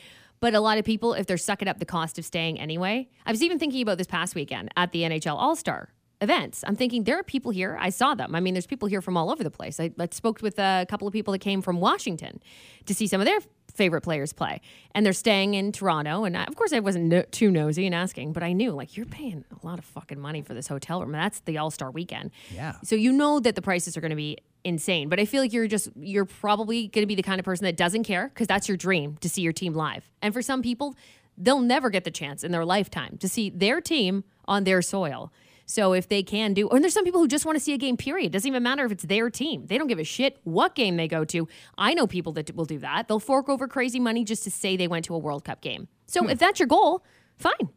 But 0.40 0.54
a 0.54 0.60
lot 0.60 0.78
of 0.78 0.84
people, 0.84 1.14
if 1.14 1.26
they're 1.26 1.37
sucking 1.37 1.69
up 1.69 1.78
the 1.78 1.84
cost 1.84 2.19
of 2.19 2.25
staying 2.25 2.58
anyway, 2.58 3.08
I 3.26 3.31
was 3.31 3.42
even 3.42 3.58
thinking 3.58 3.82
about 3.82 3.98
this 3.98 4.06
past 4.06 4.34
weekend 4.34 4.70
at 4.76 4.90
the 4.90 5.02
NHL 5.02 5.36
All 5.36 5.54
Star 5.54 5.90
events. 6.20 6.64
I'm 6.66 6.76
thinking 6.76 7.04
there 7.04 7.19
are 7.19 7.22
people 7.22 7.50
here. 7.50 7.78
I 7.81 7.90
saw 7.90 8.14
them. 8.14 8.34
I 8.34 8.40
mean, 8.40 8.54
there's 8.54 8.66
people 8.66 8.88
here 8.88 9.00
from 9.00 9.16
all 9.16 9.31
over 9.31 9.43
the 9.43 9.50
place. 9.50 9.81
I, 9.81 9.90
I 9.98 10.08
spoke 10.10 10.43
with 10.43 10.58
a 10.58 10.86
couple 10.88 11.06
of 11.06 11.12
people 11.12 11.32
that 11.32 11.38
came 11.38 11.62
from 11.62 11.81
Washington 11.81 12.40
to 12.86 12.94
see 12.94 13.06
some 13.06 13.20
of 13.20 13.26
their 13.26 13.38
favorite 13.75 14.02
players 14.02 14.32
play, 14.32 14.61
and 14.94 15.05
they're 15.05 15.12
staying 15.12 15.55
in 15.55 15.72
Toronto. 15.72 16.25
And 16.25 16.37
I, 16.37 16.44
of 16.44 16.56
course, 16.56 16.72
I 16.72 16.81
wasn't 16.81 17.06
no, 17.06 17.22
too 17.31 17.50
nosy 17.50 17.87
and 17.87 17.94
asking, 17.94 18.32
but 18.32 18.43
I 18.43 18.52
knew 18.52 18.72
like 18.72 18.96
you're 18.96 19.06
paying 19.06 19.44
a 19.50 19.67
lot 19.67 19.78
of 19.78 19.84
fucking 19.84 20.20
money 20.20 20.43
for 20.43 20.55
this 20.55 20.69
hotel 20.69 21.00
room. 21.00 21.12
That's 21.12 21.40
the 21.40 21.58
All 21.58 21.70
Star 21.70 21.90
weekend. 21.90 22.31
Yeah. 22.55 22.75
So 22.82 22.96
you 22.96 23.12
know 23.12 23.40
that 23.40 23.55
the 23.55 23.62
prices 23.62 23.96
are 23.96 24.00
going 24.00 24.11
to 24.11 24.17
be 24.17 24.38
insane. 24.64 25.08
But 25.08 25.20
I 25.20 25.25
feel 25.25 25.43
like 25.43 25.52
you're 25.52 25.67
just 25.67 25.88
you're 25.96 26.25
probably 26.25 26.88
going 26.88 27.02
to 27.02 27.06
be 27.06 27.14
the 27.14 27.22
kind 27.22 27.38
of 27.38 27.44
person 27.44 27.64
that 27.64 27.76
doesn't 27.76 28.05
care 28.05 28.28
because 28.28 28.46
that's 28.46 28.69
your 28.69 28.76
dream 28.76 29.17
to 29.20 29.28
see 29.28 29.43
your 29.43 29.52
team 29.52 29.75
live. 29.75 30.08
And 30.22 30.34
for 30.34 30.43
some 30.43 30.62
people, 30.62 30.94
they'll 31.37 31.61
never 31.61 31.90
get 31.90 32.05
the 32.05 32.11
chance 32.11 32.44
in 32.44 32.52
their 32.52 32.64
lifetime 32.64 33.17
to 33.19 33.28
see 33.28 33.50
their 33.50 33.81
team 33.81 34.25
on 34.46 34.64
their 34.64 34.82
soil. 34.82 35.32
So 35.70 35.93
if 35.93 36.08
they 36.08 36.25
can 36.25 36.52
do, 36.52 36.69
and 36.69 36.82
there's 36.82 36.94
some 36.94 37.05
people 37.05 37.20
who 37.20 37.28
just 37.28 37.46
want 37.46 37.55
to 37.55 37.62
see 37.62 37.72
a 37.72 37.78
game. 37.78 37.96
Period. 37.96 38.32
Doesn't 38.32 38.49
even 38.49 38.64
matter 38.64 38.84
if 38.84 38.90
it's 38.90 39.05
their 39.05 39.31
team. 39.31 39.67
They 39.67 39.78
don't 39.78 39.87
give 39.87 40.00
a 40.00 40.05
shit 40.05 40.38
what 40.43 40.75
game 40.75 40.96
they 40.96 41.06
go 41.06 41.25
to. 41.26 41.46
I 41.78 41.94
know 41.94 42.08
people 42.08 42.32
that 42.32 42.52
will 42.56 42.64
do 42.64 42.78
that. 42.81 43.06
They'll 43.06 43.20
fork 43.20 43.49
over 43.49 43.69
crazy 43.69 44.00
money 44.00 44.25
just 44.25 44.43
to 44.44 44.50
say 44.50 44.76
they 44.76 44.88
went 44.88 45.05
to 45.05 45.14
a 45.14 45.19
World 45.19 45.44
Cup 45.44 45.61
game. 45.61 45.87
So 46.06 46.22
hmm. 46.22 46.31
if 46.31 46.40
that's 46.40 46.58
your 46.58 46.67
goal, 46.67 47.05
fine, 47.38 47.69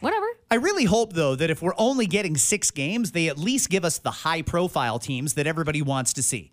whatever. 0.00 0.26
I 0.50 0.56
really 0.56 0.86
hope, 0.86 1.12
though, 1.12 1.36
that 1.36 1.48
if 1.48 1.62
we're 1.62 1.74
only 1.78 2.06
getting 2.06 2.36
six 2.36 2.72
games, 2.72 3.12
they 3.12 3.28
at 3.28 3.38
least 3.38 3.70
give 3.70 3.84
us 3.84 3.98
the 3.98 4.10
high 4.10 4.42
profile 4.42 4.98
teams 4.98 5.34
that 5.34 5.46
everybody 5.46 5.82
wants 5.82 6.12
to 6.14 6.24
see. 6.24 6.50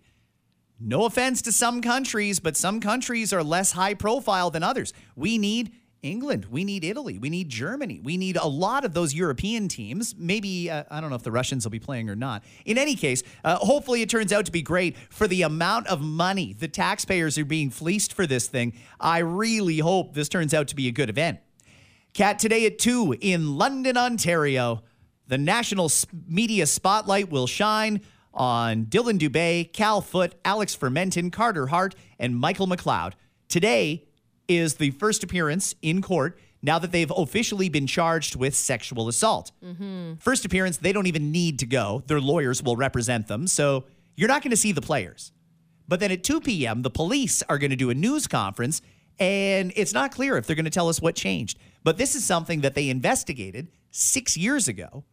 No 0.78 1.06
offense 1.06 1.42
to 1.42 1.50
some 1.50 1.80
countries, 1.80 2.38
but 2.38 2.56
some 2.56 2.78
countries 2.78 3.32
are 3.32 3.42
less 3.42 3.72
high 3.72 3.94
profile 3.94 4.50
than 4.50 4.62
others. 4.62 4.92
We 5.16 5.38
need 5.38 5.72
England. 6.04 6.46
We 6.50 6.64
need 6.64 6.84
Italy. 6.84 7.18
We 7.18 7.30
need 7.30 7.48
Germany. 7.48 8.00
We 8.02 8.16
need 8.16 8.36
a 8.36 8.46
lot 8.46 8.84
of 8.84 8.92
those 8.92 9.14
European 9.14 9.68
teams. 9.68 10.14
Maybe, 10.16 10.70
uh, 10.70 10.84
I 10.90 11.00
don't 11.00 11.10
know 11.10 11.16
if 11.16 11.22
the 11.22 11.32
Russians 11.32 11.64
will 11.64 11.70
be 11.70 11.80
playing 11.80 12.10
or 12.10 12.14
not. 12.14 12.44
In 12.64 12.78
any 12.78 12.94
case, 12.94 13.22
uh, 13.42 13.56
hopefully 13.56 14.02
it 14.02 14.10
turns 14.10 14.32
out 14.32 14.44
to 14.46 14.52
be 14.52 14.62
great 14.62 14.96
for 15.10 15.26
the 15.26 15.42
amount 15.42 15.86
of 15.86 16.00
money 16.00 16.52
the 16.52 16.68
taxpayers 16.68 17.38
are 17.38 17.44
being 17.44 17.70
fleeced 17.70 18.12
for 18.12 18.26
this 18.26 18.46
thing. 18.46 18.74
I 19.00 19.18
really 19.18 19.78
hope 19.78 20.14
this 20.14 20.28
turns 20.28 20.52
out 20.52 20.68
to 20.68 20.76
be 20.76 20.88
a 20.88 20.92
good 20.92 21.08
event. 21.08 21.40
Cat 22.12 22.38
today 22.38 22.66
at 22.66 22.78
2 22.78 23.16
in 23.20 23.56
London, 23.56 23.96
Ontario. 23.96 24.82
The 25.26 25.38
national 25.38 25.90
media 26.28 26.66
spotlight 26.66 27.30
will 27.30 27.46
shine 27.46 28.02
on 28.34 28.84
Dylan 28.86 29.18
Dubé, 29.18 29.72
Cal 29.72 30.00
Foote, 30.00 30.34
Alex 30.44 30.76
Formenton, 30.76 31.32
Carter 31.32 31.68
Hart, 31.68 31.94
and 32.18 32.36
Michael 32.36 32.66
McLeod. 32.66 33.14
Today 33.48 34.04
is 34.48 34.74
the 34.74 34.90
first 34.92 35.22
appearance 35.24 35.74
in 35.82 36.02
court 36.02 36.38
now 36.62 36.78
that 36.78 36.92
they've 36.92 37.12
officially 37.14 37.68
been 37.68 37.86
charged 37.86 38.36
with 38.36 38.54
sexual 38.54 39.08
assault. 39.08 39.52
Mm-hmm. 39.62 40.14
First 40.14 40.44
appearance, 40.46 40.78
they 40.78 40.92
don't 40.92 41.06
even 41.06 41.30
need 41.30 41.58
to 41.58 41.66
go. 41.66 42.02
Their 42.06 42.20
lawyers 42.20 42.62
will 42.62 42.76
represent 42.76 43.28
them. 43.28 43.46
So 43.46 43.84
you're 44.16 44.28
not 44.28 44.42
going 44.42 44.50
to 44.50 44.56
see 44.56 44.72
the 44.72 44.80
players. 44.80 45.32
But 45.86 46.00
then 46.00 46.10
at 46.10 46.24
2 46.24 46.40
p.m., 46.40 46.80
the 46.80 46.90
police 46.90 47.42
are 47.48 47.58
going 47.58 47.70
to 47.70 47.76
do 47.76 47.90
a 47.90 47.94
news 47.94 48.26
conference, 48.26 48.80
and 49.18 49.72
it's 49.76 49.92
not 49.92 50.12
clear 50.12 50.38
if 50.38 50.46
they're 50.46 50.56
going 50.56 50.64
to 50.64 50.70
tell 50.70 50.88
us 50.88 51.02
what 51.02 51.14
changed. 51.14 51.58
But 51.82 51.98
this 51.98 52.14
is 52.14 52.24
something 52.24 52.62
that 52.62 52.74
they 52.74 52.88
investigated 52.88 53.68
six 53.90 54.36
years 54.36 54.66
ago, 54.66 55.04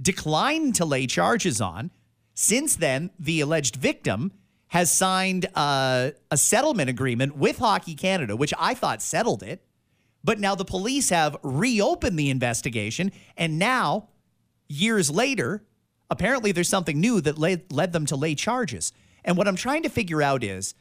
declined 0.00 0.74
to 0.76 0.86
lay 0.86 1.06
charges 1.06 1.60
on. 1.60 1.90
Since 2.32 2.76
then, 2.76 3.10
the 3.18 3.42
alleged 3.42 3.76
victim 3.76 4.32
has 4.70 4.90
signed 4.90 5.46
a, 5.56 6.12
a 6.30 6.36
settlement 6.36 6.88
agreement 6.88 7.36
with 7.36 7.58
Hockey 7.58 7.96
Canada, 7.96 8.36
which 8.36 8.54
I 8.56 8.74
thought 8.74 9.02
settled 9.02 9.42
it. 9.42 9.64
But 10.22 10.38
now 10.38 10.54
the 10.54 10.64
police 10.64 11.10
have 11.10 11.36
reopened 11.42 12.16
the 12.16 12.30
investigation, 12.30 13.10
and 13.36 13.58
now, 13.58 14.10
years 14.68 15.10
later, 15.10 15.64
apparently 16.08 16.52
there's 16.52 16.68
something 16.68 17.00
new 17.00 17.20
that 17.20 17.36
led, 17.36 17.72
led 17.72 17.92
them 17.92 18.06
to 18.06 18.16
lay 18.16 18.36
charges. 18.36 18.92
And 19.24 19.36
what 19.36 19.48
I'm 19.48 19.56
trying 19.56 19.82
to 19.82 19.88
figure 19.88 20.22
out 20.22 20.44
is 20.44 20.74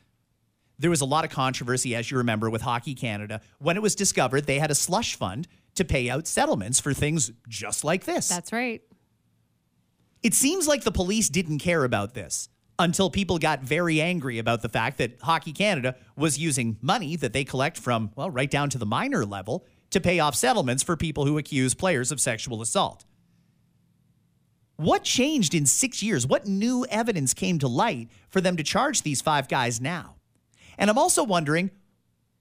there 0.77 0.91
was 0.91 1.01
a 1.01 1.05
lot 1.05 1.25
of 1.25 1.31
controversy, 1.31 1.95
as 1.95 2.11
you 2.11 2.17
remember, 2.17 2.47
with 2.49 2.61
Hockey 2.61 2.93
Canada 2.93 3.41
when 3.57 3.75
it 3.75 3.81
was 3.81 3.95
discovered 3.95 4.45
they 4.45 4.59
had 4.59 4.69
a 4.69 4.75
slush 4.75 5.15
fund 5.15 5.47
to 5.75 5.83
pay 5.83 6.11
out 6.11 6.27
settlements 6.27 6.79
for 6.79 6.93
things 6.93 7.31
just 7.47 7.83
like 7.83 8.03
this. 8.03 8.29
That's 8.29 8.51
right. 8.51 8.83
It 10.21 10.35
seems 10.35 10.67
like 10.67 10.83
the 10.83 10.91
police 10.91 11.29
didn't 11.29 11.59
care 11.59 11.83
about 11.83 12.13
this 12.13 12.49
until 12.79 13.09
people 13.09 13.37
got 13.37 13.61
very 13.61 14.01
angry 14.01 14.39
about 14.39 14.61
the 14.61 14.69
fact 14.69 14.97
that 14.97 15.19
Hockey 15.21 15.51
Canada 15.51 15.95
was 16.15 16.39
using 16.39 16.77
money 16.81 17.17
that 17.17 17.33
they 17.33 17.43
collect 17.43 17.77
from, 17.77 18.11
well, 18.15 18.31
right 18.31 18.49
down 18.49 18.69
to 18.71 18.77
the 18.77 18.85
minor 18.85 19.25
level 19.25 19.65
to 19.91 19.99
pay 19.99 20.19
off 20.19 20.33
settlements 20.33 20.81
for 20.81 20.95
people 20.95 21.25
who 21.25 21.37
accuse 21.37 21.73
players 21.73 22.11
of 22.11 22.21
sexual 22.21 22.61
assault. 22.61 23.05
What 24.77 25.03
changed 25.03 25.53
in 25.53 25.65
six 25.65 26.01
years? 26.01 26.25
What 26.25 26.47
new 26.47 26.85
evidence 26.89 27.33
came 27.33 27.59
to 27.59 27.67
light 27.67 28.07
for 28.29 28.39
them 28.39 28.55
to 28.55 28.63
charge 28.63 29.01
these 29.01 29.21
five 29.21 29.49
guys 29.49 29.81
now? 29.81 30.15
And 30.77 30.89
I'm 30.89 30.97
also 30.97 31.23
wondering 31.23 31.71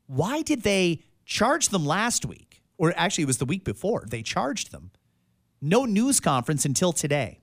why 0.07 0.43
did 0.43 0.63
they 0.63 1.03
charge 1.27 1.69
them 1.69 1.85
last 1.85 2.25
week? 2.25 2.63
Or 2.79 2.95
actually, 2.97 3.25
it 3.25 3.27
was 3.27 3.39
the 3.39 3.45
week 3.45 3.65
before 3.65 4.05
they 4.09 4.23
charged 4.23 4.71
them. 4.71 4.93
No 5.61 5.85
news 5.85 6.21
conference 6.21 6.65
until 6.65 6.93
today. 6.93 7.41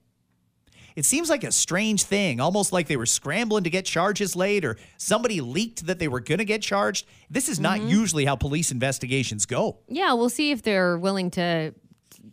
It 0.96 1.04
seems 1.04 1.28
like 1.28 1.44
a 1.44 1.52
strange 1.52 2.04
thing, 2.04 2.40
almost 2.40 2.72
like 2.72 2.88
they 2.88 2.96
were 2.96 3.06
scrambling 3.06 3.64
to 3.64 3.70
get 3.70 3.84
charges 3.84 4.34
laid 4.34 4.64
or 4.64 4.78
somebody 4.96 5.42
leaked 5.42 5.86
that 5.86 5.98
they 5.98 6.08
were 6.08 6.20
going 6.20 6.38
to 6.38 6.44
get 6.46 6.62
charged. 6.62 7.06
This 7.30 7.48
is 7.50 7.60
not 7.60 7.82
usually 7.82 8.24
how 8.24 8.34
police 8.34 8.70
investigations 8.72 9.44
go. 9.44 9.78
Yeah, 9.88 10.14
we'll 10.14 10.30
see 10.30 10.52
if 10.52 10.62
they're 10.62 10.96
willing 10.98 11.30
to, 11.32 11.74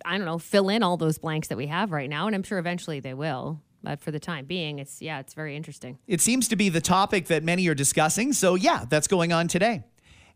I 0.05 0.17
don't 0.17 0.25
know, 0.25 0.39
fill 0.39 0.70
in 0.70 0.82
all 0.82 0.96
those 0.96 1.17
blanks 1.17 1.50
that 1.50 1.58
we 1.58 1.67
have 1.67 1.91
right 1.91 2.10
now. 2.10 2.25
And 2.25 2.36
I'm 2.36 2.43
sure 2.43 2.58
eventually 2.58 3.01
they 3.01 3.13
will. 3.13 3.62
But 3.84 4.00
for 4.01 4.12
the 4.12 4.20
time 4.20 4.46
being, 4.46 4.79
it's, 4.79 5.01
yeah, 5.01 5.20
it's 5.20 5.34
very 5.34 5.58
interesting. 5.58 6.00
It 6.08 6.22
seems 6.22 6.48
to 6.48 6.55
be 6.55 6.70
the 6.70 6.79
topic 6.79 7.25
that 7.27 7.43
many 7.43 7.67
are 7.67 7.75
discussing. 7.75 8.32
So, 8.32 8.55
yeah, 8.55 8.86
that's 8.88 9.08
going 9.08 9.34
on 9.34 9.50
today. 9.50 9.84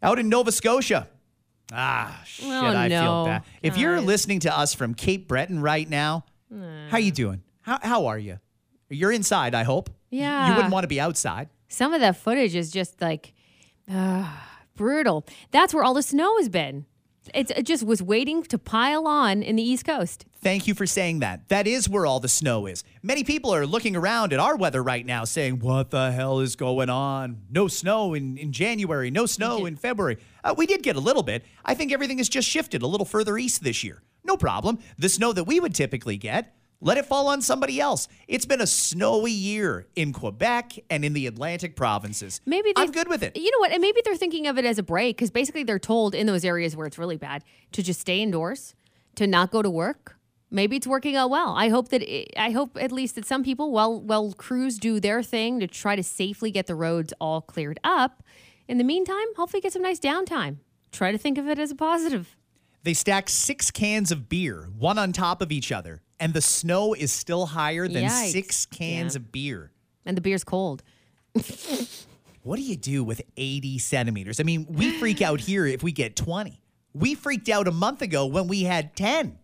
Out 0.03 0.19
in 0.19 0.27
Nova 0.27 0.51
Scotia. 0.51 1.07
Ah, 1.71 2.21
shit, 2.25 2.45
Oh, 2.45 2.65
I 2.75 2.89
feel 2.89 3.25
bad. 3.25 3.43
If 3.63 3.77
you're 3.77 4.01
listening 4.01 4.41
to 4.41 4.57
us 4.57 4.73
from 4.73 4.93
Cape 4.95 5.29
Breton 5.29 5.61
right 5.61 5.89
now, 5.89 6.25
how 6.89 6.97
you 6.97 7.11
doing? 7.11 7.41
How, 7.67 7.79
how 7.83 8.05
are 8.05 8.17
you? 8.17 8.39
You're 8.89 9.11
inside, 9.11 9.53
I 9.53 9.63
hope. 9.63 9.89
Yeah. 10.09 10.47
You 10.47 10.55
wouldn't 10.55 10.73
want 10.73 10.85
to 10.85 10.87
be 10.87 11.01
outside. 11.01 11.49
Some 11.67 11.93
of 11.93 11.99
that 11.99 12.15
footage 12.15 12.55
is 12.55 12.71
just 12.71 13.01
like 13.01 13.33
uh, 13.91 14.31
brutal. 14.75 15.25
That's 15.51 15.73
where 15.73 15.83
all 15.83 15.93
the 15.93 16.01
snow 16.01 16.37
has 16.37 16.47
been. 16.47 16.85
It's, 17.33 17.51
it 17.51 17.63
just 17.63 17.85
was 17.85 18.01
waiting 18.01 18.41
to 18.43 18.57
pile 18.57 19.05
on 19.05 19.43
in 19.43 19.57
the 19.57 19.63
East 19.63 19.83
Coast. 19.83 20.25
Thank 20.41 20.65
you 20.65 20.73
for 20.73 20.85
saying 20.85 21.19
that. 21.19 21.49
That 21.49 21.67
is 21.67 21.89
where 21.89 22.05
all 22.05 22.21
the 22.21 22.29
snow 22.29 22.67
is. 22.67 22.85
Many 23.03 23.25
people 23.25 23.53
are 23.53 23.65
looking 23.65 23.97
around 23.97 24.31
at 24.31 24.39
our 24.39 24.55
weather 24.55 24.81
right 24.81 25.05
now 25.05 25.25
saying, 25.25 25.59
What 25.59 25.91
the 25.91 26.13
hell 26.13 26.39
is 26.39 26.55
going 26.55 26.89
on? 26.89 27.41
No 27.49 27.67
snow 27.67 28.13
in, 28.13 28.37
in 28.37 28.53
January, 28.53 29.11
no 29.11 29.25
snow 29.25 29.65
in 29.65 29.75
February. 29.75 30.19
Uh, 30.41 30.55
we 30.57 30.67
did 30.67 30.83
get 30.83 30.95
a 30.95 31.01
little 31.01 31.23
bit. 31.23 31.43
I 31.65 31.73
think 31.73 31.91
everything 31.91 32.19
has 32.19 32.29
just 32.29 32.47
shifted 32.47 32.81
a 32.81 32.87
little 32.87 33.05
further 33.05 33.37
east 33.37 33.61
this 33.61 33.83
year. 33.83 34.03
No 34.23 34.37
problem. 34.37 34.79
The 34.97 35.09
snow 35.09 35.33
that 35.33 35.43
we 35.43 35.59
would 35.59 35.75
typically 35.75 36.15
get, 36.15 36.53
let 36.79 36.97
it 36.97 37.05
fall 37.05 37.27
on 37.27 37.41
somebody 37.41 37.79
else. 37.79 38.07
It's 38.27 38.45
been 38.45 38.61
a 38.61 38.67
snowy 38.67 39.31
year 39.31 39.87
in 39.95 40.13
Quebec 40.13 40.73
and 40.89 41.03
in 41.03 41.13
the 41.13 41.27
Atlantic 41.27 41.75
provinces. 41.75 42.41
Maybe 42.45 42.71
I'm 42.75 42.91
good 42.91 43.07
with 43.07 43.23
it. 43.23 43.35
You 43.35 43.51
know 43.51 43.59
what? 43.59 43.71
And 43.71 43.81
maybe 43.81 44.01
they're 44.05 44.15
thinking 44.15 44.47
of 44.47 44.57
it 44.57 44.65
as 44.65 44.77
a 44.77 44.83
break 44.83 45.17
because 45.17 45.31
basically 45.31 45.63
they're 45.63 45.79
told 45.79 46.13
in 46.13 46.27
those 46.27 46.45
areas 46.45 46.75
where 46.75 46.85
it's 46.85 46.97
really 46.97 47.17
bad 47.17 47.43
to 47.71 47.81
just 47.81 47.99
stay 47.99 48.21
indoors, 48.21 48.75
to 49.15 49.25
not 49.25 49.51
go 49.51 49.61
to 49.61 49.69
work. 49.69 50.17
Maybe 50.49 50.77
it's 50.77 50.87
working 50.87 51.15
out 51.15 51.29
well. 51.29 51.55
I 51.57 51.69
hope 51.69 51.89
that 51.89 52.03
it, 52.03 52.29
I 52.37 52.51
hope 52.51 52.77
at 52.79 52.91
least 52.91 53.15
that 53.15 53.25
some 53.25 53.43
people, 53.43 53.71
while 53.71 53.99
while 53.99 54.31
crews 54.31 54.77
do 54.77 54.99
their 54.99 55.21
thing 55.21 55.59
to 55.59 55.67
try 55.67 55.95
to 55.95 56.03
safely 56.03 56.51
get 56.51 56.67
the 56.67 56.75
roads 56.75 57.13
all 57.19 57.41
cleared 57.41 57.79
up, 57.83 58.23
in 58.67 58.77
the 58.77 58.83
meantime, 58.85 59.35
hopefully 59.35 59.61
get 59.61 59.73
some 59.73 59.81
nice 59.81 59.99
downtime. 59.99 60.57
Try 60.91 61.11
to 61.11 61.17
think 61.17 61.37
of 61.37 61.47
it 61.47 61.59
as 61.59 61.71
a 61.71 61.75
positive. 61.75 62.37
They 62.83 62.93
stack 62.93 63.27
six 63.27 63.71
cans 63.71 64.09
of 64.11 64.29
beer, 64.29 64.69
one 64.77 64.97
on 64.97 65.11
top 65.11 65.41
of 65.41 65.51
each 65.51 65.73
other, 65.73 66.01
and 66.19 66.33
the 66.33 66.41
snow 66.41 66.93
is 66.93 67.11
still 67.11 67.45
higher 67.47 67.87
than 67.87 68.03
Yikes. 68.03 68.31
six 68.31 68.65
cans 68.65 69.15
Yeah. 69.15 69.19
of 69.19 69.31
beer. 69.31 69.71
And 70.05 70.15
the 70.17 70.21
beer's 70.21 70.43
cold. 70.43 70.83
What 72.43 72.55
do 72.55 72.61
you 72.61 72.77
do 72.77 73.03
with 73.03 73.21
80 73.35 73.77
centimeters? 73.79 74.39
I 74.39 74.43
mean, 74.43 74.65
we 74.69 74.97
freak 74.99 75.21
out 75.21 75.41
here 75.41 75.65
if 75.65 75.83
we 75.83 75.91
get 75.91 76.15
20. 76.15 76.61
We 76.93 77.13
freaked 77.13 77.49
out 77.49 77.67
a 77.67 77.71
month 77.71 78.01
ago 78.01 78.25
when 78.25 78.47
we 78.47 78.63
had 78.63 78.95
10. 78.95 79.37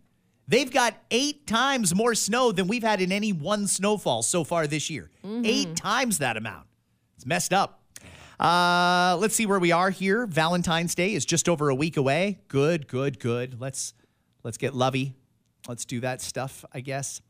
They've 0.48 0.72
got 0.72 0.96
eight 1.12 1.46
times 1.46 1.94
more 1.94 2.16
snow 2.16 2.52
than 2.52 2.68
we've 2.68 2.84
had 2.84 3.02
in 3.02 3.12
any 3.12 3.32
one 3.34 3.68
snowfall 3.68 4.24
so 4.24 4.44
far 4.44 4.68
this 4.68 4.90
year. 4.90 5.10
Eight 5.44 5.76
times 5.76 6.18
that 6.20 6.38
amount. 6.38 6.68
It's 7.18 7.26
messed 7.26 7.54
up. 7.54 7.82
Uh, 8.40 9.18
let's 9.20 9.36
see 9.36 9.46
where 9.46 9.60
we 9.60 9.72
are 9.72 9.90
here. 9.90 10.26
Valentine's 10.26 10.96
Day 10.96 11.14
is 11.14 11.26
just 11.26 11.48
over 11.48 11.70
a 11.70 11.76
week 11.76 11.96
away. 11.98 12.40
Good, 12.48 12.88
good, 12.88 13.20
good. 13.20 13.60
Let's 13.62 13.94
let's 14.44 14.58
get 14.58 14.74
lovey. 14.74 15.14
Let's 15.68 15.86
do 15.86 16.00
that 16.02 16.22
stuff, 16.22 16.66
I 16.74 16.82
guess. 16.82 17.22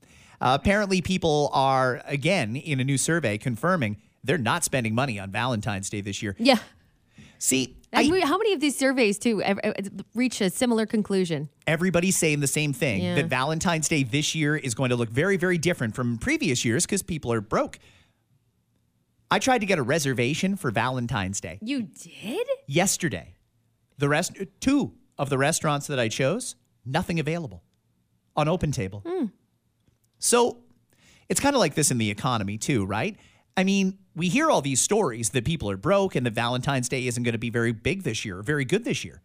Uh, 0.41 0.57
apparently, 0.59 1.01
people 1.01 1.49
are 1.53 2.01
again 2.05 2.55
in 2.55 2.79
a 2.79 2.83
new 2.83 2.97
survey 2.97 3.37
confirming 3.37 3.97
they're 4.23 4.37
not 4.37 4.63
spending 4.63 4.95
money 4.95 5.19
on 5.19 5.31
Valentine's 5.31 5.89
Day 5.89 6.01
this 6.01 6.21
year. 6.21 6.35
Yeah. 6.39 6.57
See, 7.37 7.75
I- 7.91 8.03
how 8.23 8.37
many 8.37 8.53
of 8.53 8.59
these 8.61 8.77
surveys 8.77 9.19
too 9.19 9.43
reach 10.15 10.39
a 10.41 10.49
similar 10.49 10.85
conclusion? 10.85 11.49
everybody's 11.67 12.15
saying 12.17 12.39
the 12.39 12.47
same 12.47 12.73
thing 12.73 13.01
Yeah. 13.01 13.15
that 13.15 13.27
Valentine's 13.27 13.87
Day 13.87 14.03
this 14.03 14.33
year 14.33 14.55
is 14.57 14.73
going 14.73 14.89
to 14.89 14.95
look 14.95 15.09
very, 15.09 15.37
very 15.37 15.57
different 15.57 15.93
from 15.95 16.17
previous 16.17 16.65
years 16.65 16.85
because 16.85 17.03
people 17.03 17.31
are 17.31 17.41
broke. 17.41 17.79
I 19.29 19.39
tried 19.39 19.59
to 19.59 19.65
get 19.65 19.79
a 19.79 19.83
reservation 19.83 20.55
for 20.55 20.71
Valentine's 20.71 21.39
Day 21.41 21.59
You 21.61 21.83
did? 21.83 22.47
yesterday. 22.67 23.33
The 23.97 24.09
rest, 24.09 24.33
two 24.59 24.93
of 25.17 25.29
the 25.29 25.37
restaurants 25.37 25.87
that 25.87 25.99
I 25.99 26.07
chose, 26.07 26.55
nothing 26.85 27.19
available 27.19 27.63
on 28.35 28.47
Open 28.47 28.71
Table. 28.71 29.03
Hmm. 29.05 29.25
So 30.19 30.59
it's 31.29 31.39
kind 31.39 31.55
of 31.55 31.59
like 31.59 31.75
this 31.75 31.91
in 31.91 31.97
the 31.97 32.09
economy 32.09 32.57
too, 32.57 32.85
right? 32.85 33.17
I 33.55 33.63
mean, 33.63 33.99
we 34.15 34.29
hear 34.29 34.49
all 34.49 34.61
these 34.61 34.81
stories 34.81 35.29
that 35.31 35.45
people 35.45 35.69
are 35.69 35.77
broke 35.77 36.15
and 36.15 36.25
that 36.25 36.33
Valentine's 36.33 36.89
Day 36.89 37.07
isn't 37.07 37.23
going 37.23 37.33
to 37.33 37.39
be 37.39 37.49
very 37.49 37.71
big 37.71 38.03
this 38.03 38.25
year, 38.25 38.39
or 38.39 38.43
very 38.43 38.65
good 38.65 38.83
this 38.83 39.03
year. 39.03 39.21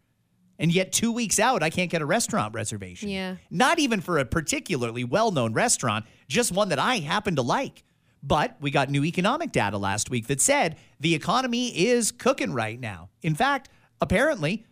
And 0.57 0.73
yet, 0.73 0.91
two 0.91 1.11
weeks 1.11 1.39
out, 1.39 1.63
I 1.63 1.69
can't 1.69 1.89
get 1.89 2.01
a 2.01 2.05
restaurant 2.05 2.53
reservation. 2.53 3.07
Yeah. 3.09 3.37
Not 3.49 3.79
even 3.79 4.01
for 4.01 4.17
a 4.17 4.25
particularly 4.25 5.03
well 5.03 5.31
known 5.31 5.53
restaurant, 5.53 6.05
just 6.27 6.51
one 6.51 6.69
that 6.69 6.79
I 6.79 6.97
happen 6.97 7.35
to 7.37 7.41
like. 7.41 7.83
But 8.21 8.57
we 8.59 8.69
got 8.69 8.89
new 8.89 9.05
economic 9.05 9.53
data 9.53 9.77
last 9.77 10.09
week 10.09 10.27
that 10.27 10.41
said 10.41 10.75
the 10.99 11.15
economy 11.15 11.67
is 11.69 12.11
cooking 12.11 12.51
right 12.51 12.77
now. 12.77 13.09
In 13.21 13.35
fact, 13.35 13.69
apparently, 14.01 14.65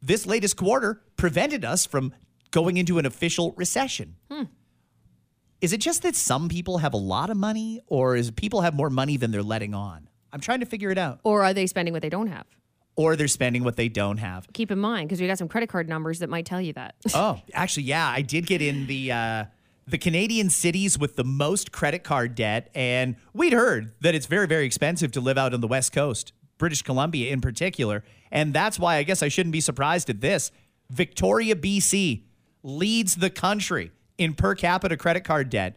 this 0.00 0.26
latest 0.26 0.56
quarter 0.56 1.02
prevented 1.16 1.64
us 1.64 1.86
from 1.86 2.14
going 2.52 2.76
into 2.76 2.98
an 2.98 3.06
official 3.06 3.52
recession. 3.56 4.16
Is 5.60 5.72
it 5.72 5.78
just 5.78 6.02
that 6.02 6.16
some 6.16 6.48
people 6.48 6.78
have 6.78 6.92
a 6.92 6.96
lot 6.96 7.30
of 7.30 7.36
money, 7.36 7.80
or 7.86 8.16
is 8.16 8.32
people 8.32 8.62
have 8.62 8.74
more 8.74 8.90
money 8.90 9.16
than 9.16 9.30
they're 9.30 9.44
letting 9.44 9.74
on? 9.74 10.08
I'm 10.32 10.40
trying 10.40 10.58
to 10.58 10.66
figure 10.66 10.90
it 10.90 10.98
out. 10.98 11.20
Or 11.22 11.44
are 11.44 11.54
they 11.54 11.66
spending 11.68 11.92
what 11.92 12.02
they 12.02 12.08
don't 12.08 12.26
have? 12.26 12.46
Or 12.96 13.14
they're 13.14 13.28
spending 13.28 13.62
what 13.62 13.76
they 13.76 13.88
don't 13.88 14.18
have. 14.18 14.46
Keep 14.52 14.72
in 14.72 14.80
mind, 14.80 15.08
because 15.08 15.20
we 15.20 15.28
got 15.28 15.38
some 15.38 15.46
credit 15.48 15.68
card 15.68 15.88
numbers 15.88 16.18
that 16.18 16.28
might 16.28 16.46
tell 16.46 16.60
you 16.60 16.72
that. 16.72 16.96
Oh, 17.14 17.40
actually, 17.54 17.84
yeah, 17.84 18.08
I 18.08 18.22
did 18.22 18.46
get 18.46 18.60
in 18.60 18.86
the 18.88 19.12
uh, 19.12 19.44
the 19.86 19.98
Canadian 19.98 20.50
cities 20.50 20.98
with 20.98 21.14
the 21.14 21.24
most 21.24 21.70
credit 21.70 22.02
card 22.02 22.34
debt, 22.34 22.68
and 22.74 23.14
we'd 23.32 23.52
heard 23.52 23.92
that 24.00 24.16
it's 24.16 24.26
very, 24.26 24.48
very 24.48 24.64
expensive 24.66 25.12
to 25.12 25.20
live 25.20 25.38
out 25.38 25.54
on 25.54 25.60
the 25.60 25.68
West 25.68 25.92
Coast, 25.92 26.32
British 26.58 26.82
Columbia 26.82 27.32
in 27.32 27.40
particular, 27.40 28.02
and 28.32 28.52
that's 28.52 28.80
why 28.80 28.96
I 28.96 29.04
guess 29.04 29.22
I 29.22 29.28
shouldn't 29.28 29.52
be 29.52 29.60
surprised 29.60 30.10
at 30.10 30.20
this. 30.20 30.50
Victoria, 30.90 31.54
BC, 31.54 32.22
leads 32.62 33.16
the 33.16 33.30
country 33.30 33.90
in 34.18 34.34
per 34.34 34.54
capita 34.54 34.96
credit 34.96 35.24
card 35.24 35.50
debt, 35.50 35.76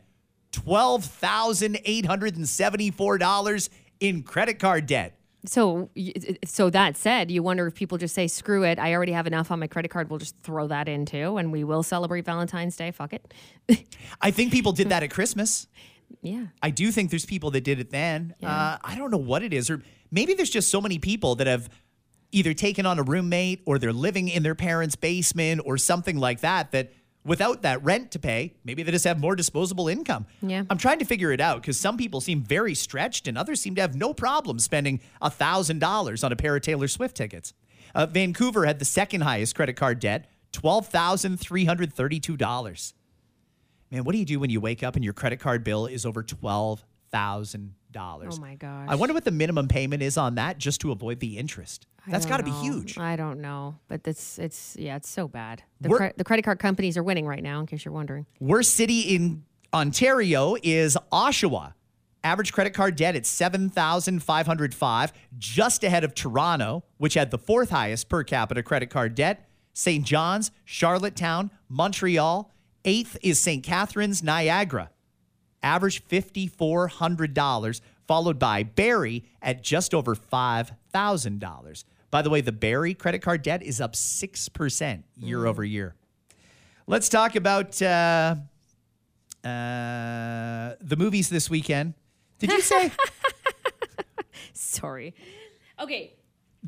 twelve 0.52 1.04
thousand 1.06 1.80
eight 1.86 2.06
hundred 2.06 2.36
and 2.36 2.48
seventy 2.48 2.92
four 2.92 3.18
dollars 3.18 3.70
in 4.00 4.24
credit 4.24 4.60
card 4.60 4.86
debt. 4.88 5.18
so, 5.46 5.90
so 6.44 6.70
that 6.70 6.98
said, 6.98 7.32
you 7.32 7.42
wonder 7.44 7.68
if 7.68 7.76
people 7.76 7.98
just 7.98 8.14
say, 8.16 8.28
"Screw 8.28 8.64
it, 8.64 8.80
I 8.80 8.94
already 8.94 9.12
have 9.14 9.28
enough 9.28 9.52
on 9.52 9.60
my 9.60 9.68
credit 9.68 9.90
card. 9.90 10.10
We'll 10.10 10.20
just 10.20 10.36
throw 10.44 10.68
that 10.68 10.88
in 10.90 11.06
too, 11.06 11.38
and 11.38 11.52
we 11.52 11.64
will 11.64 11.84
celebrate 11.84 12.26
Valentine's 12.26 12.76
Day. 12.76 12.92
Fuck 12.92 13.14
it." 13.14 13.34
I 14.22 14.32
think 14.32 14.52
people 14.52 14.72
did 14.72 14.90
that 14.90 15.04
at 15.04 15.12
Christmas. 15.12 15.68
yeah. 16.22 16.48
I 16.62 16.70
do 16.72 16.92
think 16.92 17.10
there's 17.10 17.26
people 17.26 17.52
that 17.52 17.64
did 17.64 17.80
it 17.80 17.90
then. 17.90 18.36
Uh, 18.44 18.78
I 18.84 18.96
don't 18.96 19.12
know 19.12 19.18
what 19.18 19.44
it 19.44 19.54
is, 19.54 19.70
or 19.70 19.82
maybe 20.12 20.34
there's 20.34 20.50
just 20.50 20.70
so 20.70 20.82
many 20.82 21.00
people 21.00 21.36
that 21.36 21.48
have 21.48 21.70
either 22.36 22.54
taken 22.54 22.86
on 22.86 23.00
a 23.00 23.04
roommate 23.04 23.62
or 23.66 23.80
they're 23.80 23.94
living 23.94 24.28
in 24.28 24.44
their 24.44 24.56
parents' 24.56 24.96
basement 24.96 25.62
or 25.66 25.78
something 25.78 26.18
like 26.18 26.42
that. 26.42 26.72
That 26.72 26.92
without 27.24 27.62
that 27.62 27.82
rent 27.84 28.12
to 28.12 28.20
pay, 28.20 28.54
maybe 28.66 28.84
they 28.84 28.92
just 28.92 29.06
have 29.06 29.20
more 29.20 29.36
disposable 29.36 29.88
income. 29.88 30.26
Yeah. 30.42 30.64
I'm 30.70 30.78
trying 30.78 31.00
to 31.00 31.06
figure 31.06 31.32
it 31.32 31.40
out 31.40 31.62
because 31.62 31.80
some 31.80 31.96
people 31.98 32.20
seem 32.20 32.44
very 32.44 32.76
stretched 32.76 33.28
and 33.28 33.38
others 33.38 33.62
seem 33.62 33.74
to 33.76 33.82
have 33.82 33.96
no 33.96 34.14
problem 34.14 34.60
spending 34.60 35.00
thousand 35.24 35.80
dollars 35.80 36.24
on 36.24 36.32
a 36.32 36.36
pair 36.36 36.56
of 36.56 36.62
Taylor 36.62 36.90
Swift 36.90 37.16
tickets. 37.16 37.54
Uh, 37.96 38.06
Vancouver 38.06 38.66
had 38.66 38.80
the 38.80 38.86
second 38.86 39.22
highest 39.22 39.56
credit 39.56 39.78
card 39.78 40.00
debt, 40.00 40.30
twelve 40.52 40.88
thousand 40.88 41.40
three 41.40 41.64
hundred 41.64 41.94
thirty-two 41.94 42.36
dollars. 42.36 42.94
Man, 43.92 44.04
what 44.04 44.12
do 44.12 44.18
you 44.18 44.26
do 44.26 44.40
when 44.40 44.50
you 44.50 44.60
wake 44.60 44.84
up 44.84 44.96
and 44.96 45.04
your 45.06 45.14
credit 45.14 45.40
card 45.40 45.64
bill 45.64 45.86
is 45.86 46.06
over 46.06 46.22
twelve 46.22 46.84
thousand 47.12 47.76
dollars? 47.92 48.36
Oh 48.38 48.42
my 48.42 48.56
gosh. 48.56 48.88
I 48.90 48.96
wonder 48.96 49.14
what 49.14 49.24
the 49.24 49.32
minimum 49.32 49.70
payment 49.70 50.04
is 50.04 50.18
on 50.18 50.36
that 50.36 50.58
just 50.58 50.82
to 50.82 50.92
avoid 50.92 51.22
the 51.22 51.38
interest. 51.38 51.88
That's 52.08 52.26
got 52.26 52.38
to 52.38 52.44
be 52.44 52.52
huge. 52.52 52.98
I 52.98 53.16
don't 53.16 53.42
know, 53.42 53.78
but 53.88 54.02
it's 54.06 54.38
it's 54.40 54.76
yeah, 54.78 54.96
it's 54.96 55.10
so 55.10 55.28
bad. 55.28 55.64
The, 55.82 55.90
cre- 55.90 56.08
the 56.18 56.24
credit 56.24 56.44
card 56.44 56.60
companies 56.60 56.98
are 56.98 57.04
winning 57.04 57.26
right 57.26 57.42
now, 57.44 57.60
in 57.60 57.66
case 57.66 57.84
you're 57.86 57.94
wondering. 57.94 58.26
Worst 58.40 58.74
city 58.76 59.02
in 59.16 59.44
Ontario 59.74 60.56
is 60.64 60.98
Oshawa. 61.12 61.74
Average 62.24 62.54
credit 62.54 62.74
card 62.74 62.96
debt 62.96 63.16
at 63.16 63.26
7,505, 63.26 65.14
just 65.38 65.84
ahead 65.84 66.04
of 66.04 66.16
Toronto, 66.16 66.84
which 66.98 67.14
had 67.14 67.30
the 67.30 67.38
fourth 67.38 67.70
highest 67.70 68.10
per 68.10 68.24
capita 68.24 68.64
credit 68.64 68.90
card 68.90 69.14
debt. 69.16 69.48
St. 69.74 70.04
John's, 70.06 70.52
Charlottetown, 70.64 71.52
Montreal. 71.70 72.52
Eighth 72.84 73.18
is 73.22 73.40
St. 73.40 73.64
Catharines, 73.64 74.24
Niagara. 74.24 74.90
average 75.62 76.08
$5,400, 76.08 77.82
followed 78.08 78.40
by 78.40 78.64
Barrie 78.64 79.24
at 79.42 79.62
just 79.64 79.94
over 79.94 80.16
$5,000. 80.16 81.84
By 82.12 82.22
the 82.22 82.30
way, 82.30 82.42
the 82.42 82.52
Barrie 82.52 82.94
credit 82.94 83.22
card 83.22 83.42
debt 83.42 83.64
is 83.64 83.82
up 83.82 83.94
6% 83.94 85.04
year 85.18 85.46
over 85.46 85.64
year. 85.64 85.96
Let's 86.88 87.10
talk 87.10 87.36
about 87.36 87.82
uh, 87.82 88.36
uh, 89.44 90.76
the 90.80 90.96
movies 90.98 91.30
this 91.30 91.50
weekend. 91.50 91.94
Did 92.40 92.52
you 92.52 92.62
say? 92.62 92.92
Sorry. 94.54 95.16
Okay. 95.80 96.14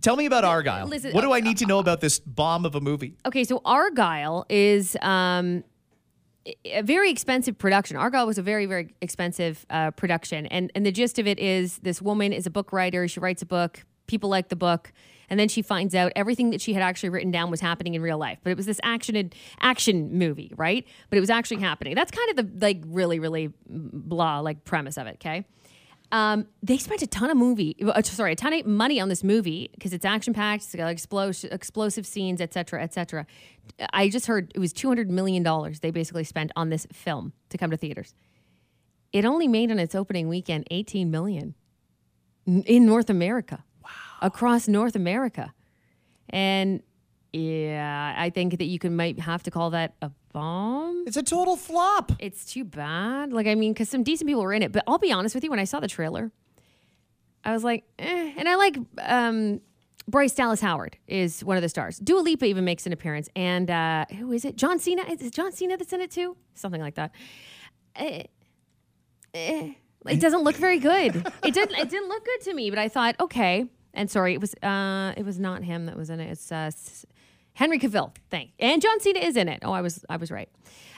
Tell 0.02 0.16
me 0.16 0.26
about 0.26 0.44
Argylle. 0.44 0.90
Listen, 0.90 1.12
what 1.12 1.22
do 1.22 1.34
I 1.34 1.40
need 1.40 1.58
to 1.58 1.66
know 1.66 1.80
about 1.80 2.02
this 2.02 2.20
bomb 2.20 2.66
of 2.66 2.76
a 2.76 2.82
movie? 2.82 3.16
Okay, 3.26 3.44
so 3.44 3.60
Argylle 3.60 4.46
is 4.50 4.96
um, 5.02 5.64
a 6.66 6.82
very 6.84 7.10
expensive 7.10 7.58
production. 7.58 7.98
Argylle 7.98 8.28
was 8.28 8.38
a 8.38 8.44
very, 8.44 8.66
very 8.66 8.94
expensive 9.02 9.66
uh, 9.70 9.92
production, 9.92 10.46
and 10.48 10.72
and 10.76 10.86
the 10.86 10.92
gist 10.92 11.18
of 11.20 11.28
it 11.28 11.40
is 11.40 11.80
this 11.80 12.02
woman 12.02 12.32
is 12.32 12.46
a 12.46 12.52
book 12.52 12.72
writer. 12.72 13.08
She 13.08 13.20
writes 13.20 13.42
a 13.42 13.46
book. 13.46 13.86
People 14.06 14.30
like 14.30 14.50
the 14.50 14.56
book, 14.56 14.94
and 15.30 15.40
then 15.40 15.48
she 15.48 15.62
finds 15.62 15.94
out 15.94 16.12
everything 16.16 16.52
that 16.52 16.62
she 16.62 16.74
had 16.74 16.84
actually 16.84 17.10
written 17.10 17.32
down 17.32 17.52
was 17.52 17.62
happening 17.62 17.96
in 17.96 18.02
real 18.02 18.18
life. 18.18 18.40
But 18.44 18.52
it 18.52 18.58
was 18.58 18.66
this 18.66 18.80
action 18.84 19.32
action 19.60 20.18
movie, 20.18 20.54
right? 20.56 20.86
But 21.10 21.18
it 21.18 21.20
was 21.20 21.30
actually 21.30 21.62
happening. 21.62 21.96
That's 21.96 22.12
kind 22.12 22.30
of 22.32 22.36
the 22.36 22.66
like 22.66 22.84
really, 22.86 23.20
really 23.20 23.52
blah 23.68 24.40
like 24.40 24.64
premise 24.64 24.98
of 24.98 25.08
it. 25.08 25.18
Okay. 25.22 25.46
Um, 26.10 26.48
they 26.64 26.78
spent 26.78 27.02
a 27.02 27.08
ton 27.08 27.30
of 27.30 27.36
movie, 27.36 27.76
uh, 27.84 28.02
sorry, 28.02 28.32
a 28.32 28.36
ton 28.36 28.54
of 28.54 28.66
money 28.66 29.00
on 29.00 29.10
this 29.10 29.26
movie 29.26 29.70
because 29.74 29.92
it's 29.92 30.06
action 30.06 30.34
packed. 30.34 30.64
It's 30.64 30.74
got 30.74 30.88
explosive, 30.88 31.52
explosive 31.52 32.06
scenes, 32.06 32.40
etc., 32.40 32.82
etc. 32.82 33.26
I 33.92 34.08
just 34.08 34.26
heard 34.26 34.54
it 34.56 34.60
was 34.60 34.72
two 34.72 34.88
hundred 34.88 35.10
million 35.10 35.44
dollars 35.44 35.82
they 35.82 35.92
basically 35.92 36.24
spent 36.24 36.52
on 36.56 36.70
this 36.70 36.88
film 36.94 37.34
to 37.50 37.58
come 37.58 37.72
to 37.72 37.78
theaters. 37.78 38.14
It 39.12 39.26
only 39.26 39.50
made 39.50 39.70
on 39.70 39.80
its 39.80 39.96
opening 39.96 40.30
weekend 40.30 40.66
eighteen 40.72 41.12
million 41.12 41.56
in 42.46 42.86
North 42.86 43.10
America. 43.10 43.66
Across 44.22 44.68
North 44.68 44.96
America, 44.96 45.54
and 46.30 46.82
yeah, 47.34 48.16
I 48.18 48.30
think 48.30 48.58
that 48.58 48.66
you 48.66 48.80
can 48.80 48.96
might 48.96 49.20
have 49.20 49.44
to 49.44 49.52
call 49.52 49.70
that 49.72 49.96
a 50.02 50.12
bomb. 50.34 51.04
It's 51.08 51.18
a 51.18 51.24
total 51.24 51.56
flop. 51.56 52.12
It's 52.20 52.46
too 52.46 52.64
bad. 52.64 53.34
Like, 53.34 53.48
I 53.48 53.56
mean, 53.56 53.74
because 53.74 53.90
some 53.90 54.04
decent 54.04 54.28
people 54.28 54.42
were 54.42 54.54
in 54.54 54.64
it. 54.64 54.72
But 54.72 54.84
I'll 54.88 54.98
be 54.98 55.12
honest 55.12 55.36
with 55.36 55.44
you, 55.44 55.50
when 55.50 55.60
I 55.60 55.66
saw 55.66 55.80
the 55.80 55.88
trailer, 55.88 56.32
I 57.44 57.54
was 57.54 57.64
like, 57.64 57.84
eh. 58.00 58.34
And 58.38 58.48
I 58.48 58.56
like 58.56 58.78
um, 59.00 59.62
Bryce 60.08 60.34
Dallas 60.34 60.62
Howard 60.62 60.98
is 61.08 61.44
one 61.44 61.58
of 61.58 61.64
the 61.64 61.70
stars. 61.70 62.00
Dua 62.00 62.20
Lipa 62.20 62.46
even 62.46 62.66
makes 62.66 62.86
an 62.86 62.94
appearance. 62.94 63.30
And 63.36 63.70
uh, 63.70 64.06
who 64.18 64.32
is 64.32 64.46
it? 64.46 64.56
John 64.56 64.80
Cena? 64.80 65.04
Is 65.04 65.22
it 65.22 65.34
John 65.34 65.52
Cena 65.52 65.78
that's 65.78 65.94
in 65.94 66.02
it 66.02 66.12
too? 66.12 66.38
Something 66.56 66.82
like 66.82 66.96
that. 66.96 67.12
Eh, 67.96 68.24
eh. 69.34 69.74
It 70.08 70.22
doesn't 70.22 70.44
look 70.44 70.56
very 70.56 70.80
good. 70.80 71.16
It 71.44 71.54
didn't. 71.54 71.78
It 71.78 71.90
didn't 71.90 72.08
look 72.08 72.24
good 72.24 72.42
to 72.42 72.54
me. 72.54 72.70
But 72.70 72.80
I 72.80 72.88
thought, 72.88 73.16
okay. 73.20 73.66
And 73.98 74.10
sorry, 74.10 74.34
it 74.34 74.40
was. 74.40 74.54
Uh, 74.62 75.14
it 75.18 75.26
was 75.26 75.40
not 75.40 75.64
him 75.64 75.88
that 75.88 75.98
was 75.98 76.10
in 76.10 76.20
it. 76.20 76.32
It's 76.32 76.52
uh, 76.52 76.72
Henry 77.54 77.80
Cavill, 77.80 78.14
thank. 78.30 78.52
And 78.60 78.80
John 78.80 79.00
Cena 79.00 79.20
is 79.20 79.36
in 79.36 79.50
it. 79.50 79.64
Oh, 79.64 79.72
I 79.72 79.82
was 79.82 80.06
I 80.08 80.18
was 80.18 80.30
right. 80.30 80.48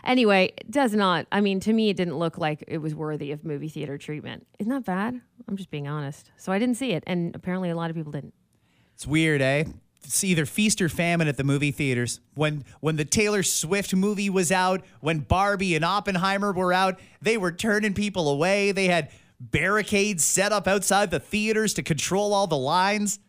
Anyway, 0.04 0.52
it 0.58 0.70
does 0.70 0.94
not. 0.94 1.26
I 1.32 1.40
mean, 1.40 1.62
to 1.62 1.72
me, 1.72 1.90
it 1.90 1.96
didn't 1.96 2.18
look 2.18 2.38
like 2.38 2.66
it 2.68 2.80
was 2.80 2.94
worthy 2.94 3.32
of 3.32 3.46
movie 3.46 3.70
theater 3.70 3.98
treatment. 3.98 4.46
Isn't 4.60 4.72
that 4.72 4.84
bad? 4.84 5.22
I'm 5.48 5.56
just 5.56 5.72
being 5.72 5.88
honest. 5.88 6.32
So 6.36 6.52
I 6.52 6.60
didn't 6.60 6.76
see 6.76 6.92
it, 6.92 7.06
and 7.08 7.34
apparently 7.34 7.70
a 7.70 7.76
lot 7.78 7.90
of 7.90 7.96
people 7.96 8.12
didn't. 8.12 8.34
It's 8.94 9.08
weird, 9.08 9.42
eh? 9.42 9.64
It's 10.04 10.22
either 10.26 10.46
feast 10.46 10.82
or 10.82 10.90
famine 10.90 11.30
at 11.30 11.38
the 11.38 11.46
movie 11.46 11.72
theaters. 11.72 12.20
When 12.34 12.66
when 12.82 12.98
the 12.98 13.06
Taylor 13.06 13.44
Swift 13.44 13.96
movie 13.96 14.30
was 14.30 14.52
out, 14.52 14.82
when 15.00 15.20
Barbie 15.20 15.76
and 15.76 15.86
Oppenheimer 15.86 16.52
were 16.52 16.74
out, 16.74 17.00
they 17.22 17.38
were 17.38 17.54
turning 17.54 17.94
people 17.94 18.30
away. 18.30 18.74
They 18.74 18.88
had 18.88 19.10
barricades 19.40 20.24
set 20.24 20.52
up 20.52 20.68
outside 20.68 21.12
the 21.12 21.20
theaters 21.20 21.74
to 21.76 21.84
control 21.84 22.34
all 22.34 22.48
the 22.48 22.58
lines. 22.58 23.20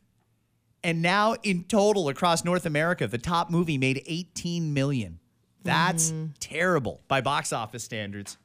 And 0.83 1.03
now 1.03 1.35
in 1.43 1.65
total 1.65 2.09
across 2.09 2.45
North 2.45 2.67
America, 2.67 3.07
the 3.07 3.19
top 3.19 3.51
movie 3.51 3.79
made 3.79 4.03
18 4.07 4.73
million. 4.73 5.19
That's 5.63 6.11
mm. 6.11 6.33
terrible 6.41 7.03
by 7.07 7.21
box 7.21 7.53
office 7.53 7.85
standards. 7.85 8.39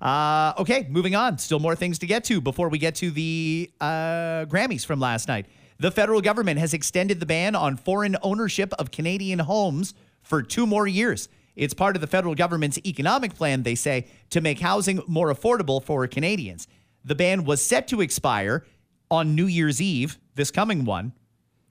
Uh, 0.00 0.54
okay, 0.58 0.86
moving 0.90 1.14
on. 1.14 1.38
Still 1.38 1.60
more 1.60 1.76
things 1.76 1.98
to 2.00 2.06
get 2.06 2.24
to 2.24 2.40
before 2.40 2.68
we 2.68 2.78
get 2.78 2.94
to 2.96 3.10
the 3.10 3.70
uh, 3.80 4.46
Grammys 4.46 4.84
from 4.84 4.98
last 4.98 5.28
night. 5.28 5.46
The 5.78 5.90
federal 5.90 6.20
government 6.20 6.58
has 6.58 6.72
extended 6.74 7.20
the 7.20 7.26
ban 7.26 7.54
on 7.54 7.76
foreign 7.76 8.16
ownership 8.22 8.72
of 8.78 8.90
Canadian 8.90 9.40
homes 9.40 9.94
for 10.22 10.42
two 10.42 10.66
more 10.66 10.86
years. 10.86 11.28
It's 11.56 11.74
part 11.74 11.96
of 11.96 12.00
the 12.00 12.06
federal 12.06 12.34
government's 12.34 12.78
economic 12.84 13.34
plan, 13.34 13.62
they 13.62 13.74
say, 13.74 14.06
to 14.30 14.40
make 14.40 14.60
housing 14.60 15.00
more 15.06 15.32
affordable 15.32 15.82
for 15.82 16.06
Canadians. 16.06 16.66
The 17.04 17.14
ban 17.14 17.44
was 17.44 17.64
set 17.64 17.88
to 17.88 18.00
expire 18.00 18.64
on 19.10 19.34
New 19.34 19.46
Year's 19.46 19.80
Eve, 19.80 20.18
this 20.34 20.50
coming 20.50 20.84
one, 20.84 21.12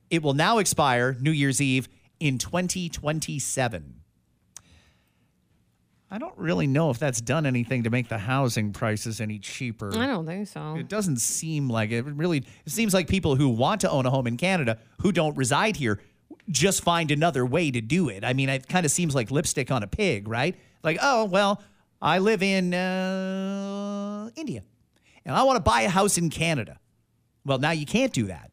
it 0.10 0.22
will 0.22 0.34
now 0.34 0.60
expire 0.60 1.18
New 1.20 1.32
Year's 1.32 1.60
Eve 1.60 1.90
in 2.20 2.38
2027. 2.38 3.96
I 6.12 6.20
don't 6.20 6.38
really 6.38 6.68
know 6.68 6.92
if 6.92 7.00
that's 7.00 7.20
done 7.20 7.48
anything 7.48 7.84
to 7.84 7.90
make 7.90 8.08
the 8.08 8.20
housing 8.20 8.72
prices 8.72 9.20
any 9.20 9.40
cheaper. 9.40 9.98
I 9.98 10.06
don't 10.06 10.28
think 10.28 10.48
so. 10.48 10.76
It 10.76 10.88
doesn't 10.88 11.18
seem 11.18 11.68
like 11.68 11.90
it. 11.90 12.06
it 12.06 12.14
really 12.14 12.44
it 12.66 12.72
seems 12.72 12.94
like 12.94 13.08
people 13.08 13.36
who 13.36 13.50
want 13.50 13.82
to 13.82 13.90
own 13.90 14.06
a 14.06 14.12
home 14.12 14.28
in 14.28 14.38
Canada 14.38 14.78
who 15.02 15.12
don't 15.12 15.36
reside 15.36 15.78
here 15.78 16.00
just 16.50 16.84
find 16.84 17.10
another 17.10 17.44
way 17.44 17.72
to 17.72 17.82
do 17.82 18.10
it. 18.10 18.24
I 18.24 18.34
mean, 18.34 18.50
it 18.50 18.68
kind 18.68 18.86
of 18.86 18.92
seems 18.92 19.16
like 19.16 19.32
lipstick 19.32 19.72
on 19.72 19.82
a 19.82 19.88
pig, 19.88 20.28
right? 20.28 20.56
Like, 20.84 21.00
oh, 21.02 21.26
well, 21.26 21.64
I 22.00 22.20
live 22.20 22.44
in 22.44 22.76
uh, 22.76 24.30
India 24.36 24.64
and 25.26 25.36
I 25.36 25.44
want 25.44 25.58
to 25.58 25.62
buy 25.62 25.82
a 25.82 25.90
house 25.90 26.18
in 26.18 26.30
Canada. 26.30 26.80
Well, 27.46 27.60
now 27.60 27.72
you 27.72 27.86
can't 27.86 28.14
do 28.14 28.26
that. 28.26 28.52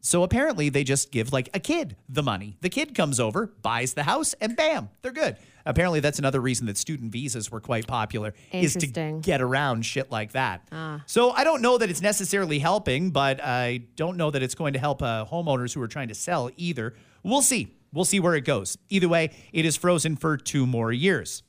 So 0.00 0.22
apparently 0.22 0.68
they 0.68 0.84
just 0.84 1.10
give 1.10 1.32
like 1.32 1.48
a 1.52 1.58
kid 1.58 1.96
the 2.08 2.22
money. 2.22 2.56
The 2.60 2.68
kid 2.68 2.94
comes 2.94 3.18
over, 3.18 3.48
buys 3.62 3.94
the 3.94 4.04
house, 4.04 4.34
and 4.34 4.56
bam, 4.56 4.88
they're 5.02 5.10
good. 5.10 5.36
Apparently 5.64 5.98
that's 5.98 6.20
another 6.20 6.40
reason 6.40 6.66
that 6.66 6.76
student 6.76 7.10
visas 7.10 7.50
were 7.50 7.60
quite 7.60 7.88
popular 7.88 8.32
is 8.52 8.74
to 8.74 8.86
get 9.20 9.42
around 9.42 9.84
shit 9.84 10.12
like 10.12 10.30
that. 10.32 10.68
Ah. 10.70 11.02
So 11.06 11.32
I 11.32 11.42
don't 11.42 11.60
know 11.60 11.76
that 11.76 11.90
it's 11.90 12.02
necessarily 12.02 12.60
helping, 12.60 13.10
but 13.10 13.42
I 13.42 13.78
don't 13.96 14.16
know 14.16 14.30
that 14.30 14.44
it's 14.44 14.54
going 14.54 14.74
to 14.74 14.78
help 14.78 15.02
uh, 15.02 15.24
homeowners 15.24 15.74
who 15.74 15.82
are 15.82 15.88
trying 15.88 16.06
to 16.08 16.14
sell 16.14 16.50
either. 16.56 16.94
We'll 17.24 17.42
see. 17.42 17.74
We'll 17.92 18.04
see 18.04 18.20
where 18.20 18.36
it 18.36 18.44
goes. 18.44 18.78
Either 18.88 19.08
way, 19.08 19.30
it 19.52 19.64
is 19.64 19.76
frozen 19.76 20.14
for 20.14 20.36
two 20.36 20.66
more 20.66 20.92
years. 20.92 21.42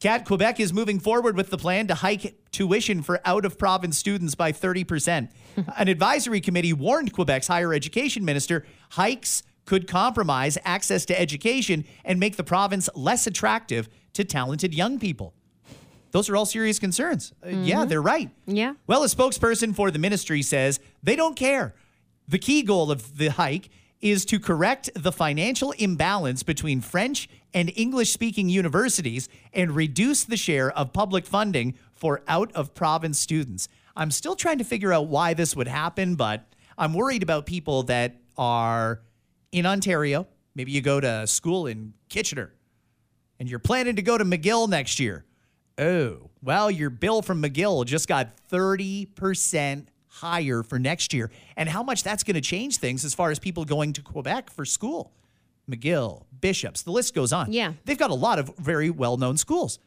Cat 0.00 0.26
Quebec 0.26 0.60
is 0.60 0.72
moving 0.72 1.00
forward 1.00 1.36
with 1.36 1.48
the 1.48 1.56
plan 1.56 1.86
to 1.86 1.94
hike 1.94 2.36
tuition 2.52 3.02
for 3.02 3.20
out 3.24 3.46
of 3.46 3.58
province 3.58 3.96
students 3.96 4.34
by 4.34 4.52
30%. 4.52 5.30
An 5.78 5.88
advisory 5.88 6.40
committee 6.40 6.74
warned 6.74 7.14
Quebec's 7.14 7.46
higher 7.48 7.72
education 7.72 8.24
minister 8.24 8.66
hikes 8.90 9.42
could 9.64 9.88
compromise 9.88 10.58
access 10.64 11.06
to 11.06 11.18
education 11.18 11.84
and 12.04 12.20
make 12.20 12.36
the 12.36 12.44
province 12.44 12.88
less 12.94 13.26
attractive 13.26 13.88
to 14.12 14.22
talented 14.22 14.74
young 14.74 14.98
people. 14.98 15.34
Those 16.12 16.28
are 16.28 16.36
all 16.36 16.46
serious 16.46 16.78
concerns. 16.78 17.32
Uh, 17.42 17.48
mm-hmm. 17.48 17.64
yeah, 17.64 17.84
they're 17.84 18.02
right. 18.02 18.30
Yeah. 18.46 18.74
Well, 18.86 19.02
a 19.02 19.06
spokesperson 19.06 19.74
for 19.74 19.90
the 19.90 19.98
ministry 19.98 20.42
says 20.42 20.78
they 21.02 21.16
don't 21.16 21.36
care. 21.36 21.74
The 22.28 22.38
key 22.38 22.62
goal 22.62 22.90
of 22.90 23.18
the 23.18 23.28
hike 23.28 23.70
is 24.00 24.24
to 24.26 24.38
correct 24.38 24.90
the 24.94 25.12
financial 25.12 25.72
imbalance 25.72 26.42
between 26.42 26.80
French 26.80 27.28
and 27.56 27.72
English 27.74 28.12
speaking 28.12 28.50
universities 28.50 29.30
and 29.54 29.74
reduce 29.74 30.24
the 30.24 30.36
share 30.36 30.70
of 30.72 30.92
public 30.92 31.24
funding 31.24 31.74
for 31.94 32.22
out 32.28 32.52
of 32.52 32.74
province 32.74 33.18
students. 33.18 33.66
I'm 33.96 34.10
still 34.10 34.36
trying 34.36 34.58
to 34.58 34.64
figure 34.64 34.92
out 34.92 35.06
why 35.06 35.32
this 35.32 35.56
would 35.56 35.66
happen, 35.66 36.16
but 36.16 36.44
I'm 36.76 36.92
worried 36.92 37.22
about 37.22 37.46
people 37.46 37.84
that 37.84 38.16
are 38.36 39.00
in 39.52 39.64
Ontario. 39.64 40.26
Maybe 40.54 40.70
you 40.70 40.82
go 40.82 41.00
to 41.00 41.26
school 41.26 41.66
in 41.66 41.94
Kitchener 42.10 42.52
and 43.40 43.48
you're 43.48 43.58
planning 43.58 43.96
to 43.96 44.02
go 44.02 44.18
to 44.18 44.24
McGill 44.24 44.68
next 44.68 45.00
year. 45.00 45.24
Oh, 45.78 46.28
well, 46.42 46.70
your 46.70 46.90
bill 46.90 47.22
from 47.22 47.42
McGill 47.42 47.86
just 47.86 48.06
got 48.06 48.36
30% 48.52 49.86
higher 50.08 50.62
for 50.62 50.78
next 50.78 51.14
year 51.14 51.30
and 51.56 51.70
how 51.70 51.82
much 51.82 52.02
that's 52.02 52.22
going 52.22 52.34
to 52.34 52.42
change 52.42 52.76
things 52.76 53.02
as 53.02 53.14
far 53.14 53.30
as 53.30 53.38
people 53.38 53.64
going 53.64 53.94
to 53.94 54.02
Quebec 54.02 54.50
for 54.50 54.66
school. 54.66 55.14
McGill, 55.70 56.24
Bishops, 56.40 56.82
the 56.82 56.90
list 56.90 57.14
goes 57.14 57.32
on. 57.32 57.52
Yeah. 57.52 57.72
They've 57.84 57.98
got 57.98 58.10
a 58.10 58.14
lot 58.14 58.38
of 58.38 58.56
very 58.56 58.90
well 58.90 59.16
known 59.16 59.36
schools. 59.36 59.78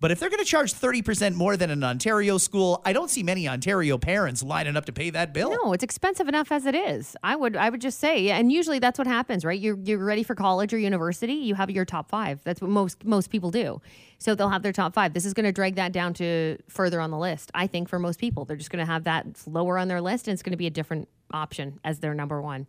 But 0.00 0.12
if 0.12 0.20
they're 0.20 0.30
going 0.30 0.38
to 0.38 0.48
charge 0.48 0.72
30% 0.72 1.34
more 1.34 1.56
than 1.56 1.70
an 1.70 1.82
Ontario 1.82 2.38
school, 2.38 2.80
I 2.84 2.92
don't 2.92 3.10
see 3.10 3.24
many 3.24 3.48
Ontario 3.48 3.98
parents 3.98 4.44
lining 4.44 4.76
up 4.76 4.84
to 4.84 4.92
pay 4.92 5.10
that 5.10 5.34
bill. 5.34 5.50
No, 5.50 5.72
it's 5.72 5.82
expensive 5.82 6.28
enough 6.28 6.52
as 6.52 6.66
it 6.66 6.76
is. 6.76 7.16
I 7.24 7.34
would 7.34 7.56
I 7.56 7.68
would 7.68 7.80
just 7.80 7.98
say, 7.98 8.30
and 8.30 8.52
usually 8.52 8.78
that's 8.78 8.96
what 8.96 9.08
happens, 9.08 9.44
right? 9.44 9.58
You're 9.58 9.76
you're 9.82 9.98
ready 9.98 10.22
for 10.22 10.36
college 10.36 10.72
or 10.72 10.78
university, 10.78 11.32
you 11.32 11.56
have 11.56 11.68
your 11.70 11.84
top 11.84 12.08
5. 12.08 12.44
That's 12.44 12.60
what 12.60 12.70
most 12.70 13.04
most 13.04 13.28
people 13.30 13.50
do. 13.50 13.80
So 14.18 14.36
they'll 14.36 14.50
have 14.50 14.62
their 14.62 14.72
top 14.72 14.94
5. 14.94 15.14
This 15.14 15.24
is 15.24 15.34
going 15.34 15.46
to 15.46 15.52
drag 15.52 15.74
that 15.76 15.90
down 15.90 16.14
to 16.14 16.58
further 16.68 17.00
on 17.00 17.10
the 17.10 17.18
list. 17.18 17.50
I 17.54 17.66
think 17.66 17.88
for 17.88 17.98
most 17.98 18.20
people, 18.20 18.44
they're 18.44 18.56
just 18.56 18.70
going 18.70 18.84
to 18.84 18.90
have 18.90 19.04
that 19.04 19.26
lower 19.46 19.78
on 19.78 19.88
their 19.88 20.00
list 20.00 20.28
and 20.28 20.32
it's 20.32 20.42
going 20.44 20.52
to 20.52 20.56
be 20.56 20.68
a 20.68 20.70
different 20.70 21.08
option 21.32 21.80
as 21.82 21.98
their 21.98 22.14
number 22.14 22.40
1. 22.40 22.68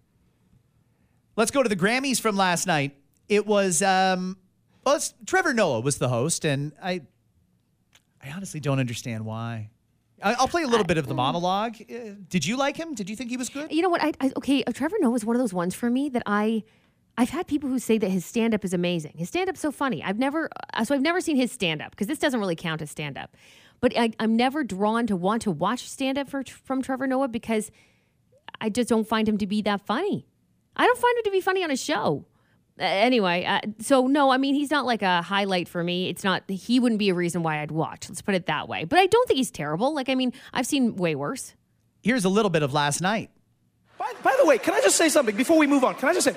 Let's 1.40 1.52
go 1.52 1.64
to 1.64 1.70
the 1.70 1.78
Grammys 1.78 2.20
from 2.20 2.36
last 2.36 2.68
night. 2.68 2.98
It 3.30 3.48
was 3.48 3.82
um 3.82 4.36
well, 4.86 5.00
Trevor 5.26 5.54
Noah 5.54 5.80
was 5.80 5.98
the 5.98 6.10
host 6.10 6.44
and 6.44 6.74
I 6.84 7.00
I 8.22 8.32
honestly 8.36 8.60
don't 8.60 8.78
understand 8.78 9.26
why. 9.26 9.70
I'll 10.22 10.50
play 10.50 10.64
a 10.64 10.68
little 10.68 10.84
bit 10.84 10.98
of 10.98 11.08
the 11.08 11.14
monologue. 11.14 11.78
Uh, 11.82 12.16
Did 12.28 12.46
you 12.46 12.58
like 12.58 12.76
him? 12.76 12.94
Did 12.94 13.10
you 13.10 13.16
think 13.16 13.30
he 13.30 13.38
was 13.38 13.48
good? 13.48 13.72
You 13.72 13.82
know 13.82 13.88
what? 13.88 14.04
I, 14.04 14.12
I 14.20 14.34
okay. 14.36 14.66
uh, 14.66 14.74
Trevor 14.74 14.98
Noah 15.00 15.16
is 15.16 15.24
one 15.24 15.34
of 15.34 15.40
those 15.42 15.54
ones 15.54 15.74
for 15.74 15.90
me 15.90 16.10
that 16.10 16.24
I, 16.26 16.62
I've 17.18 17.30
had 17.30 17.48
people 17.48 17.70
who 17.70 17.80
say 17.80 17.98
that 17.98 18.10
his 18.10 18.26
stand 18.26 18.54
up 18.54 18.66
is 18.66 18.74
amazing. 18.74 19.14
His 19.16 19.30
stand 19.30 19.50
up's 19.50 19.62
so 19.62 19.72
funny. 19.72 20.04
I've 20.04 20.20
never, 20.20 20.50
uh, 20.74 20.84
so 20.84 20.94
I've 20.94 21.02
never 21.02 21.22
seen 21.22 21.38
his 21.38 21.54
stand 21.54 21.82
up 21.82 21.92
because 21.92 22.08
this 22.08 22.20
doesn't 22.20 22.42
really 22.42 22.58
count 22.58 22.82
as 22.82 22.92
stand 22.92 23.18
up. 23.18 23.38
But 23.80 23.98
I, 23.98 24.12
I'm 24.20 24.36
never 24.36 24.66
drawn 24.66 25.08
to 25.08 25.16
want 25.16 25.44
to 25.44 25.52
watch 25.52 25.88
stand 25.88 26.18
up 26.18 26.28
from 26.28 26.82
Trevor 26.82 27.08
Noah 27.08 27.30
because 27.30 27.72
I 28.60 28.68
just 28.68 28.90
don't 28.90 29.08
find 29.08 29.26
him 29.26 29.38
to 29.38 29.48
be 29.48 29.62
that 29.62 29.86
funny. 29.86 30.26
I 30.80 30.86
don't 30.86 30.98
find 30.98 31.18
him 31.18 31.24
to 31.26 31.32
be 31.32 31.42
funny 31.42 31.64
on 31.64 31.72
a 31.72 31.78
show. 31.78 32.26
Uh, 32.80 32.84
anyway, 32.84 33.44
uh, 33.44 33.60
so 33.80 34.08
no, 34.08 34.32
I 34.32 34.38
mean 34.38 34.56
he's 34.56 34.72
not 34.72 34.86
like 34.86 35.02
a 35.02 35.22
highlight 35.22 35.68
for 35.68 35.84
me. 35.84 36.08
It's 36.08 36.24
not. 36.24 36.50
He 36.50 36.80
wouldn't 36.80 37.00
be 37.00 37.10
a 37.10 37.14
reason 37.14 37.44
why 37.44 37.62
I'd 37.62 37.72
watch. 37.72 38.08
Let's 38.08 38.22
put 38.22 38.34
it 38.34 38.46
that 38.46 38.70
way. 38.70 38.86
But 38.86 39.00
I 39.00 39.06
don't 39.06 39.28
think 39.28 39.38
he's 39.38 39.52
terrible. 39.52 39.94
Like 39.94 40.08
I 40.08 40.16
mean, 40.16 40.32
I've 40.54 40.66
seen 40.66 40.96
way 40.96 41.14
worse. 41.16 41.54
Here's 42.02 42.24
a 42.24 42.30
little 42.30 42.50
bit 42.50 42.64
of 42.64 42.74
last 42.74 43.02
night. 43.02 43.30
By, 43.98 44.14
by 44.24 44.36
the 44.40 44.46
way, 44.46 44.58
can 44.58 44.74
I 44.74 44.80
just 44.80 44.96
say 44.96 45.10
something 45.10 45.36
before 45.36 45.58
we 45.58 45.68
move 45.68 45.84
on? 45.84 45.96
Can 45.96 46.08
I 46.08 46.14
just 46.14 46.24
say, 46.24 46.36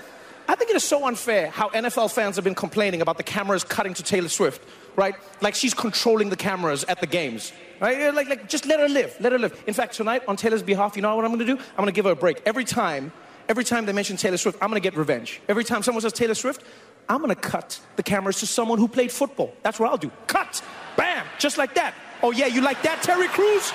I 0.49 0.57
think 0.57 0.71
it 0.71 0.77
is 0.77 0.83
so 0.83 1.07
unfair 1.07 1.49
how 1.49 1.69
NFL 1.69 2.13
fans 2.13 2.35
have 2.35 2.45
been 2.45 2.57
complaining 2.57 3.01
about 3.01 3.17
the 3.19 3.23
cameras 3.23 3.63
cutting 3.63 3.95
to 3.95 4.03
Taylor 4.03 4.29
Swift, 4.29 4.67
right? 4.97 5.15
Like 5.41 5.55
she's 5.55 5.73
controlling 5.73 6.31
the 6.31 6.37
cameras 6.37 6.83
at 6.85 7.01
the 7.01 7.07
games, 7.07 7.53
right? 7.81 8.13
Like, 8.13 8.29
like 8.29 8.49
just 8.49 8.67
let 8.67 8.81
her 8.81 8.89
live, 8.89 9.17
let 9.21 9.31
her 9.31 9.39
live. 9.39 9.63
In 9.69 9.75
fact, 9.75 9.95
tonight 9.95 10.23
on 10.27 10.37
Taylor's 10.37 10.65
behalf, 10.65 10.97
you 10.97 11.03
know 11.03 11.15
what 11.15 11.25
I'm 11.25 11.31
gonna 11.31 11.45
do? 11.45 11.57
I'm 11.57 11.77
gonna 11.77 11.93
give 11.93 12.07
her 12.07 12.11
a 12.11 12.17
break. 12.17 12.43
Every 12.45 12.65
time, 12.65 13.13
every 13.53 13.65
time 13.65 13.85
they 13.85 13.93
mention 13.93 14.17
Taylor 14.17 14.39
Swift, 14.39 14.57
I'm 14.63 14.71
gonna 14.71 14.81
get 14.81 14.97
revenge. 14.97 15.43
Every 15.47 15.63
time 15.63 15.83
someone 15.83 16.01
says 16.01 16.15
Taylor 16.15 16.35
Swift, 16.35 16.65
I'm 17.07 17.21
gonna 17.21 17.35
cut 17.35 17.79
the 17.97 18.03
cameras 18.03 18.41
to 18.41 18.47
someone 18.47 18.79
who 18.79 18.89
played 18.89 19.13
football. 19.13 19.53
That's 19.63 19.79
what 19.79 19.91
I'll 19.91 19.99
do. 19.99 20.11
Cut, 20.27 20.63
bam, 20.97 21.27
just 21.39 21.59
like 21.59 21.75
that. 21.75 21.93
Oh 22.23 22.31
yeah, 22.31 22.47
you 22.47 22.63
like 22.63 22.81
that, 22.83 23.03
Terry 23.03 23.29
Crews? 23.29 23.71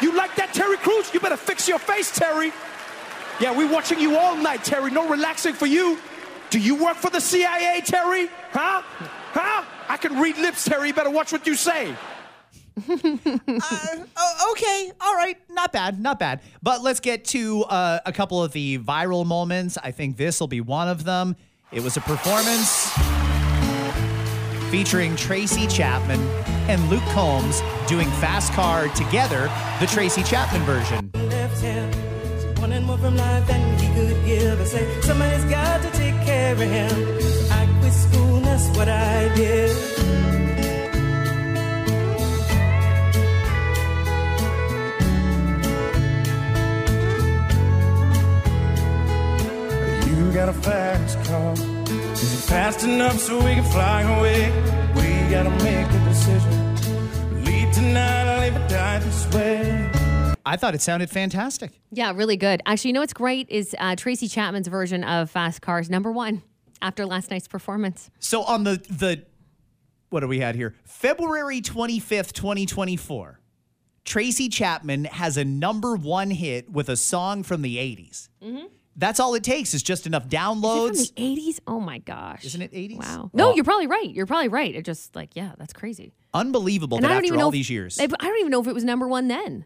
You 0.00 0.16
like 0.16 0.34
that, 0.36 0.54
Terry 0.54 0.78
Crews? 0.78 1.12
You 1.12 1.20
better 1.20 1.36
fix 1.36 1.68
your 1.68 1.78
face, 1.78 2.10
Terry. 2.10 2.50
Yeah, 3.38 3.54
we're 3.54 3.70
watching 3.70 4.00
you 4.00 4.16
all 4.16 4.34
night, 4.34 4.64
Terry. 4.64 4.90
No 4.90 5.06
relaxing 5.06 5.52
for 5.52 5.66
you. 5.66 5.98
Do 6.48 6.58
you 6.58 6.82
work 6.82 6.96
for 6.96 7.10
the 7.10 7.20
CIA, 7.20 7.82
Terry? 7.84 8.28
Huh? 8.52 8.80
Huh? 9.34 9.64
I 9.90 9.98
can 9.98 10.18
read 10.18 10.38
lips, 10.38 10.64
Terry. 10.64 10.88
You 10.88 10.94
better 10.94 11.10
watch 11.10 11.32
what 11.32 11.46
you 11.46 11.54
say. 11.54 11.94
Oh, 14.20 14.52
okay, 14.52 14.92
all 15.00 15.14
right, 15.14 15.36
not 15.50 15.72
bad, 15.72 16.00
not 16.00 16.18
bad. 16.18 16.40
But 16.62 16.82
let's 16.82 17.00
get 17.00 17.24
to 17.26 17.64
uh, 17.64 18.00
a 18.04 18.12
couple 18.12 18.42
of 18.42 18.52
the 18.52 18.78
viral 18.78 19.24
moments. 19.26 19.78
I 19.82 19.90
think 19.90 20.16
this 20.16 20.40
will 20.40 20.48
be 20.48 20.60
one 20.60 20.88
of 20.88 21.04
them. 21.04 21.36
It 21.72 21.82
was 21.82 21.96
a 21.96 22.00
performance 22.00 22.90
featuring 24.70 25.16
Tracy 25.16 25.66
Chapman 25.66 26.20
and 26.68 26.88
Luke 26.90 27.02
Combs 27.10 27.62
doing 27.86 28.08
Fast 28.12 28.52
Car 28.52 28.88
together, 28.88 29.50
the 29.80 29.86
Tracy 29.86 30.22
Chapman 30.22 30.62
version. 30.62 31.10
Got 50.48 50.56
a 50.56 50.62
fast 50.62 51.24
car. 51.28 51.52
Is 52.12 52.34
it 52.34 52.48
fast 52.48 52.84
enough 52.84 53.18
so 53.18 53.36
we 53.36 53.54
can 53.54 53.64
fly 53.64 54.02
away? 54.02 54.50
We 54.94 55.30
gotta 55.30 55.50
make 55.62 55.86
a 55.86 56.04
decision. 56.08 57.44
Leave 57.44 57.70
tonight 57.72 58.34
or 58.34 58.40
leave 58.40 58.56
or 58.56 58.68
die 58.68 58.98
this 59.00 59.34
way. 59.34 59.90
I 60.46 60.56
thought 60.56 60.74
it 60.74 60.80
sounded 60.80 61.10
fantastic. 61.10 61.72
Yeah, 61.90 62.12
really 62.14 62.38
good. 62.38 62.62
Actually, 62.64 62.90
you 62.90 62.94
know 62.94 63.00
what's 63.00 63.12
great 63.12 63.50
is 63.50 63.76
uh, 63.78 63.96
Tracy 63.96 64.28
Chapman's 64.28 64.68
version 64.68 65.04
of 65.04 65.30
Fast 65.30 65.60
Cars, 65.60 65.90
number 65.90 66.10
one, 66.10 66.42
after 66.80 67.04
last 67.04 67.30
night's 67.30 67.48
performance. 67.48 68.10
So 68.18 68.42
on 68.42 68.64
the 68.64 68.82
the 68.88 69.24
what 70.08 70.20
do 70.20 70.28
we 70.28 70.40
had 70.40 70.56
here? 70.56 70.74
February 70.84 71.60
25th, 71.60 72.32
2024. 72.32 73.38
Tracy 74.06 74.48
Chapman 74.48 75.04
has 75.04 75.36
a 75.36 75.44
number 75.44 75.94
one 75.94 76.30
hit 76.30 76.70
with 76.70 76.88
a 76.88 76.96
song 76.96 77.42
from 77.42 77.60
the 77.60 77.76
80s. 77.76 78.30
That's 78.98 79.20
all 79.20 79.34
it 79.34 79.44
takes 79.44 79.72
is 79.74 79.82
just 79.82 80.06
enough 80.06 80.24
Is 80.26 80.32
it 80.32 80.36
downloads. 80.36 81.14
from 81.14 81.24
the 81.24 81.36
80s? 81.36 81.60
Oh 81.66 81.78
my 81.80 81.98
gosh. 81.98 82.44
Isn't 82.44 82.60
it 82.62 82.72
80s? 82.72 82.98
Wow. 82.98 83.30
No, 83.32 83.46
Well- 83.46 83.54
you're 83.56 83.64
probably 83.64 83.86
right. 83.86 84.10
You're 84.10 84.26
probably 84.26 84.48
right. 84.48 84.74
It 84.74 84.84
just 84.84 85.14
like, 85.14 85.36
yeah, 85.36 85.52
that's 85.56 85.72
crazy. 85.72 86.12
Unbelievable 86.34 86.96
And 86.98 87.04
that 87.04 87.10
I 87.10 87.14
don't 87.14 87.18
after 87.18 87.26
even 87.28 87.38
all 87.40 87.44
know 87.46 87.48
if- 87.48 87.52
these 87.52 87.70
years. 87.70 87.98
I 88.00 88.06
don't 88.06 88.38
even 88.40 88.50
know 88.50 88.60
if 88.60 88.66
it 88.66 88.74
was 88.74 88.84
number 88.84 89.06
one 89.08 89.28
then. 89.28 89.64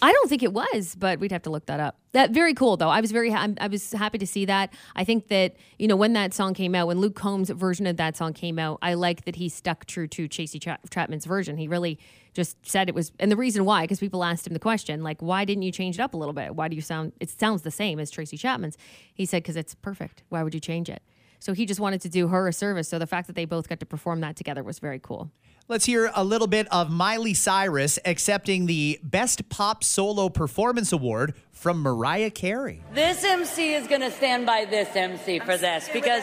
I 0.00 0.10
don't 0.12 0.28
think 0.28 0.42
it 0.42 0.52
was, 0.52 0.96
but 0.98 1.20
we'd 1.20 1.32
have 1.32 1.42
to 1.42 1.50
look 1.50 1.66
that 1.66 1.78
up. 1.78 1.98
That 2.12 2.30
very 2.32 2.54
cool 2.54 2.76
though. 2.76 2.88
I 2.88 3.00
was 3.00 3.12
very 3.12 3.30
ha- 3.30 3.48
I 3.60 3.68
was 3.68 3.92
happy 3.92 4.18
to 4.18 4.26
see 4.26 4.44
that. 4.46 4.72
I 4.96 5.04
think 5.04 5.28
that 5.28 5.54
you 5.78 5.86
know 5.86 5.96
when 5.96 6.12
that 6.14 6.34
song 6.34 6.54
came 6.54 6.74
out, 6.74 6.88
when 6.88 6.98
Luke 6.98 7.14
Combs' 7.14 7.50
version 7.50 7.86
of 7.86 7.98
that 7.98 8.16
song 8.16 8.32
came 8.32 8.58
out, 8.58 8.78
I 8.82 8.94
like 8.94 9.26
that 9.26 9.36
he 9.36 9.48
stuck 9.48 9.84
true 9.84 10.08
to 10.08 10.28
Chasey 10.28 10.60
Tra- 10.60 10.78
Chapman's 10.90 11.24
version. 11.26 11.56
He 11.56 11.68
really 11.68 11.98
just 12.34 12.56
said 12.66 12.88
it 12.88 12.94
was, 12.94 13.12
and 13.18 13.30
the 13.30 13.36
reason 13.36 13.64
why, 13.64 13.82
because 13.82 14.00
people 14.00 14.24
asked 14.24 14.46
him 14.46 14.52
the 14.52 14.58
question, 14.58 15.02
like, 15.02 15.20
why 15.20 15.44
didn't 15.44 15.62
you 15.62 15.72
change 15.72 15.98
it 15.98 16.02
up 16.02 16.14
a 16.14 16.16
little 16.16 16.32
bit? 16.32 16.54
Why 16.54 16.68
do 16.68 16.76
you 16.76 16.82
sound? 16.82 17.12
It 17.20 17.30
sounds 17.30 17.62
the 17.62 17.70
same 17.70 17.98
as 17.98 18.10
Tracy 18.10 18.36
Chapman's. 18.36 18.78
He 19.14 19.26
said 19.26 19.42
because 19.42 19.56
it's 19.56 19.74
perfect. 19.74 20.22
Why 20.28 20.42
would 20.42 20.54
you 20.54 20.60
change 20.60 20.88
it? 20.88 21.02
So 21.40 21.52
he 21.54 21.66
just 21.66 21.80
wanted 21.80 22.00
to 22.02 22.08
do 22.08 22.28
her 22.28 22.46
a 22.46 22.52
service. 22.52 22.88
So 22.88 23.00
the 23.00 23.06
fact 23.06 23.26
that 23.26 23.34
they 23.34 23.44
both 23.44 23.68
got 23.68 23.80
to 23.80 23.86
perform 23.86 24.20
that 24.20 24.36
together 24.36 24.62
was 24.62 24.78
very 24.78 25.00
cool. 25.00 25.30
Let's 25.68 25.84
hear 25.84 26.10
a 26.14 26.22
little 26.22 26.46
bit 26.46 26.68
of 26.72 26.90
Miley 26.90 27.34
Cyrus 27.34 27.98
accepting 28.04 28.66
the 28.66 29.00
Best 29.02 29.48
Pop 29.48 29.82
Solo 29.82 30.28
Performance 30.28 30.92
Award 30.92 31.34
from 31.50 31.80
Mariah 31.82 32.30
Carey. 32.30 32.82
This 32.94 33.24
MC 33.24 33.74
is 33.74 33.86
going 33.88 34.02
to 34.02 34.10
stand 34.10 34.46
by 34.46 34.66
this 34.66 34.94
MC 34.94 35.40
for 35.40 35.56
this 35.56 35.88
because 35.92 36.22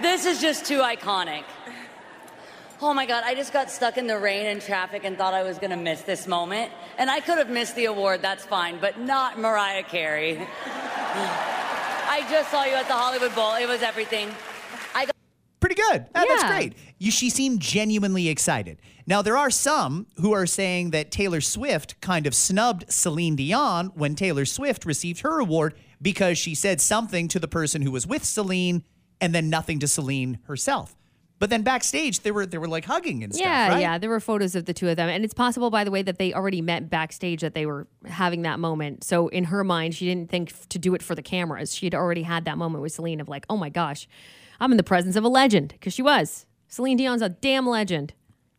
this 0.00 0.24
is 0.26 0.40
just 0.40 0.64
too 0.64 0.78
iconic. 0.78 1.44
Oh 2.86 2.92
my 2.92 3.06
God, 3.06 3.24
I 3.24 3.34
just 3.34 3.54
got 3.54 3.70
stuck 3.70 3.96
in 3.96 4.06
the 4.06 4.18
rain 4.18 4.44
and 4.44 4.60
traffic 4.60 5.04
and 5.04 5.16
thought 5.16 5.32
I 5.32 5.42
was 5.42 5.56
going 5.56 5.70
to 5.70 5.76
miss 5.76 6.02
this 6.02 6.26
moment. 6.26 6.70
And 6.98 7.10
I 7.10 7.20
could 7.20 7.38
have 7.38 7.48
missed 7.48 7.76
the 7.76 7.86
award, 7.86 8.20
that's 8.20 8.44
fine, 8.44 8.78
but 8.78 9.00
not 9.00 9.38
Mariah 9.38 9.84
Carey. 9.84 10.36
I 10.36 12.26
just 12.28 12.50
saw 12.50 12.64
you 12.64 12.74
at 12.74 12.86
the 12.86 12.92
Hollywood 12.92 13.34
Bowl. 13.34 13.54
It 13.54 13.66
was 13.66 13.80
everything. 13.80 14.28
I 14.94 15.06
got 15.06 15.14
Pretty 15.60 15.76
good. 15.76 16.04
Ah, 16.14 16.24
That's 16.28 16.42
Yeah. 16.42 16.56
great. 16.58 16.74
You, 16.98 17.10
she 17.10 17.30
seemed 17.30 17.60
genuinely 17.60 18.28
excited. 18.28 18.82
Now, 19.06 19.22
there 19.22 19.38
are 19.38 19.50
some 19.50 20.06
who 20.16 20.34
are 20.34 20.44
saying 20.44 20.90
that 20.90 21.10
Taylor 21.10 21.40
Swift 21.40 21.98
kind 22.02 22.26
of 22.26 22.34
snubbed 22.34 22.92
Celine 22.92 23.34
Dion 23.34 23.92
when 23.94 24.14
Taylor 24.14 24.44
Swift 24.44 24.84
received 24.84 25.20
her 25.20 25.40
award 25.40 25.74
because 26.02 26.36
she 26.36 26.54
said 26.54 26.82
something 26.82 27.28
to 27.28 27.38
the 27.38 27.48
person 27.48 27.80
who 27.80 27.90
was 27.90 28.06
with 28.06 28.26
Celine 28.26 28.84
and 29.22 29.34
then 29.34 29.48
nothing 29.48 29.78
to 29.78 29.88
Celine 29.88 30.38
herself. 30.44 30.94
But 31.44 31.50
then 31.50 31.60
backstage, 31.60 32.20
they 32.20 32.30
were 32.30 32.46
they 32.46 32.56
were 32.56 32.68
like 32.68 32.86
hugging 32.86 33.22
and 33.22 33.34
stuff. 33.34 33.44
Yeah, 33.44 33.68
right? 33.68 33.74
yeah. 33.74 33.92
Yeah, 33.92 33.98
there 33.98 34.08
were 34.08 34.18
photos 34.18 34.54
of 34.54 34.64
the 34.64 34.72
two 34.72 34.88
of 34.88 34.96
them. 34.96 35.10
And 35.10 35.26
it's 35.26 35.34
possible, 35.34 35.68
by 35.68 35.84
the 35.84 35.90
way, 35.90 36.00
that 36.00 36.18
they 36.18 36.32
already 36.32 36.62
met 36.62 36.88
backstage 36.88 37.42
that 37.42 37.52
they 37.52 37.66
were 37.66 37.86
having 38.06 38.40
that 38.42 38.58
moment. 38.58 39.04
So 39.04 39.28
in 39.28 39.44
her 39.44 39.62
mind, 39.62 39.94
she 39.94 40.06
didn't 40.06 40.30
think 40.30 40.54
to 40.70 40.78
do 40.78 40.94
it 40.94 41.02
for 41.02 41.14
the 41.14 41.20
cameras. 41.20 41.74
She 41.74 41.84
had 41.84 41.94
already 41.94 42.22
had 42.22 42.46
that 42.46 42.56
moment 42.56 42.80
with 42.80 42.92
Celine 42.92 43.20
of 43.20 43.28
like, 43.28 43.44
oh 43.50 43.58
my 43.58 43.68
gosh, 43.68 44.08
I'm 44.58 44.70
in 44.70 44.78
the 44.78 44.82
presence 44.82 45.16
of 45.16 45.24
a 45.24 45.28
legend. 45.28 45.68
Because 45.68 45.92
she 45.92 46.00
was. 46.00 46.46
Celine 46.66 46.96
Dion's 46.96 47.20
a 47.20 47.28
damn 47.28 47.68
legend. 47.68 48.14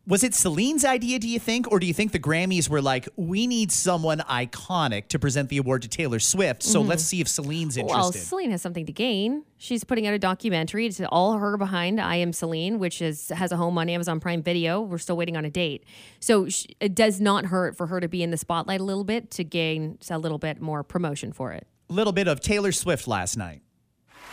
Was 0.08 0.22
it 0.22 0.34
Celine's 0.34 0.84
idea, 0.84 1.18
do 1.18 1.28
you 1.28 1.40
think? 1.40 1.72
Or 1.72 1.80
do 1.80 1.86
you 1.86 1.92
think 1.92 2.12
the 2.12 2.20
Grammys 2.20 2.68
were 2.68 2.80
like, 2.80 3.08
we 3.16 3.48
need 3.48 3.72
someone 3.72 4.20
iconic 4.20 5.08
to 5.08 5.18
present 5.18 5.48
the 5.48 5.58
award 5.58 5.82
to 5.82 5.88
Taylor 5.88 6.20
Swift, 6.20 6.62
so 6.62 6.78
mm-hmm. 6.78 6.90
let's 6.90 7.02
see 7.02 7.20
if 7.20 7.26
Celine's 7.26 7.76
interested? 7.76 8.00
Well, 8.00 8.12
Celine 8.12 8.52
has 8.52 8.62
something 8.62 8.86
to 8.86 8.92
gain. 8.92 9.44
She's 9.58 9.82
putting 9.82 10.06
out 10.06 10.14
a 10.14 10.18
documentary. 10.20 10.86
It's 10.86 11.00
all 11.10 11.36
her 11.38 11.56
behind 11.56 12.00
I 12.00 12.16
Am 12.16 12.32
Celine, 12.32 12.78
which 12.78 13.02
is 13.02 13.30
has 13.30 13.50
a 13.50 13.56
home 13.56 13.78
on 13.78 13.88
Amazon 13.88 14.20
Prime 14.20 14.44
Video. 14.44 14.80
We're 14.80 14.98
still 14.98 15.16
waiting 15.16 15.36
on 15.36 15.44
a 15.44 15.50
date. 15.50 15.82
So 16.20 16.48
sh 16.48 16.66
it 16.78 16.94
does 16.94 17.20
not 17.20 17.46
hurt 17.46 17.76
for 17.76 17.88
her 17.88 17.98
to 17.98 18.06
be 18.06 18.22
in 18.22 18.30
the 18.30 18.36
spotlight 18.36 18.80
a 18.80 18.84
little 18.84 19.04
bit 19.04 19.32
to 19.32 19.44
gain 19.44 19.98
a 20.08 20.18
little 20.18 20.38
bit 20.38 20.60
more 20.60 20.84
promotion 20.84 21.32
for 21.32 21.52
it. 21.52 21.66
A 21.90 21.92
little 21.92 22.12
bit 22.12 22.28
of 22.28 22.40
Taylor 22.40 22.70
Swift 22.70 23.08
last 23.08 23.36
night. 23.36 23.62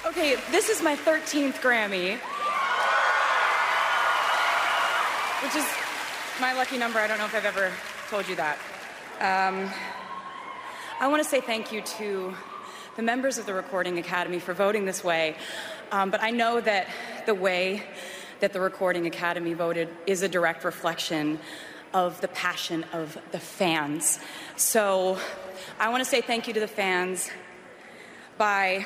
Okay, 0.05 0.35
this 0.51 0.69
is 0.69 0.83
my 0.83 0.95
13th 0.95 1.55
Grammy. 1.61 2.19
Which 5.43 5.57
is 5.57 5.67
my 6.39 6.53
lucky 6.53 6.77
number. 6.77 6.99
I 6.99 7.07
don't 7.07 7.17
know 7.17 7.25
if 7.25 7.35
I've 7.35 7.43
ever 7.43 7.69
told 8.09 8.29
you 8.29 8.35
that. 8.37 8.57
Um, 9.19 9.69
I 11.01 11.07
want 11.09 11.21
to 11.21 11.27
say 11.27 11.41
thank 11.41 11.73
you 11.73 11.81
to 11.81 12.33
the 12.95 13.01
members 13.01 13.37
of 13.37 13.45
the 13.45 13.53
Recording 13.53 13.99
Academy 13.99 14.39
for 14.39 14.53
voting 14.53 14.85
this 14.85 15.03
way. 15.03 15.35
Um, 15.91 16.11
but 16.11 16.23
I 16.23 16.29
know 16.29 16.61
that 16.61 16.87
the 17.25 17.33
way 17.33 17.83
that 18.39 18.53
the 18.53 18.61
Recording 18.61 19.05
Academy 19.05 19.53
voted 19.53 19.89
is 20.07 20.21
a 20.21 20.29
direct 20.29 20.63
reflection 20.63 21.39
of 21.93 22.21
the 22.21 22.29
passion 22.29 22.85
of 22.93 23.17
the 23.33 23.39
fans. 23.39 24.19
So 24.55 25.17
I 25.77 25.89
want 25.89 26.01
to 26.05 26.09
say 26.09 26.21
thank 26.21 26.47
you 26.47 26.53
to 26.53 26.61
the 26.61 26.69
fans 26.69 27.29
by 28.37 28.85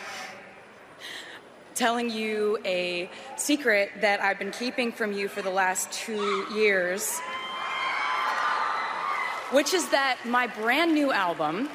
telling 1.78 2.10
you 2.10 2.58
a 2.66 3.10
secret 3.36 3.92
that 4.02 4.20
I've 4.20 4.40
been 4.40 4.52
keeping 4.52 4.92
from 4.92 5.14
you 5.14 5.28
for 5.28 5.42
the 5.44 5.52
last 5.52 5.92
two 5.92 6.46
years. 6.54 7.20
which 9.52 9.74
is 9.74 9.88
that 9.90 10.18
my 10.26 10.46
brand 10.46 10.94
new 10.94 11.12
album 11.14 11.70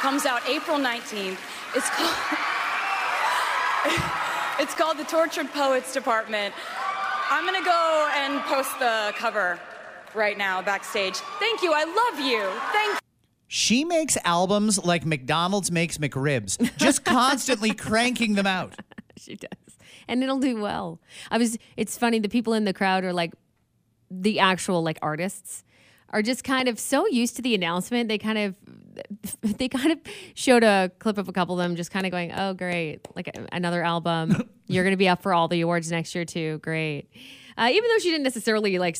comes 0.00 0.24
out 0.24 0.40
April 0.48 0.78
19th. 0.78 1.36
It's 1.74 1.90
called, 1.90 2.16
it's 4.60 4.74
called 4.74 4.96
The 4.96 5.04
Tortured 5.04 5.52
Poets 5.52 5.92
Department. 5.92 6.54
I'm 7.28 7.44
gonna 7.44 7.64
go 7.64 8.10
and 8.16 8.40
post 8.44 8.78
the 8.78 9.12
cover 9.18 9.58
right 10.14 10.38
now 10.38 10.62
backstage. 10.62 11.16
Thank 11.38 11.62
you. 11.62 11.72
I 11.74 11.84
love 11.84 12.20
you. 12.24 12.48
Thank 12.72 13.05
She 13.48 13.84
makes 13.84 14.16
albums 14.24 14.82
like 14.84 15.06
McDonald's 15.06 15.70
makes 15.70 15.98
McRibs, 15.98 16.76
just 16.76 17.04
constantly 17.04 17.72
cranking 17.74 18.34
them 18.34 18.46
out. 18.46 18.74
she 19.16 19.36
does. 19.36 19.50
And 20.08 20.22
it'll 20.22 20.38
do 20.40 20.60
well. 20.60 21.00
I 21.30 21.38
was 21.38 21.56
it's 21.76 21.96
funny 21.96 22.18
the 22.18 22.28
people 22.28 22.54
in 22.54 22.64
the 22.64 22.72
crowd 22.72 23.04
are 23.04 23.12
like 23.12 23.32
the 24.10 24.38
actual 24.40 24.82
like 24.82 24.98
artists 25.02 25.64
are 26.16 26.22
just 26.22 26.44
kind 26.44 26.66
of 26.66 26.80
so 26.80 27.06
used 27.08 27.36
to 27.36 27.42
the 27.42 27.54
announcement. 27.54 28.08
They 28.08 28.16
kind 28.16 28.38
of 28.38 28.56
they 29.58 29.68
kind 29.68 29.92
of 29.92 29.98
showed 30.34 30.64
a 30.64 30.90
clip 30.98 31.18
of 31.18 31.28
a 31.28 31.32
couple 31.32 31.60
of 31.60 31.62
them 31.62 31.76
just 31.76 31.90
kind 31.90 32.06
of 32.06 32.12
going, 32.12 32.32
"Oh, 32.32 32.54
great. 32.54 33.06
Like 33.14 33.30
another 33.52 33.82
album. 33.84 34.48
You're 34.66 34.82
going 34.82 34.94
to 34.94 34.98
be 34.98 35.08
up 35.08 35.22
for 35.22 35.34
all 35.34 35.46
the 35.46 35.60
awards 35.60 35.90
next 35.90 36.14
year 36.14 36.24
too. 36.24 36.58
Great." 36.62 37.10
Uh, 37.58 37.68
even 37.70 37.88
though 37.90 37.98
she 37.98 38.10
didn't 38.10 38.24
necessarily 38.24 38.78
like 38.78 38.96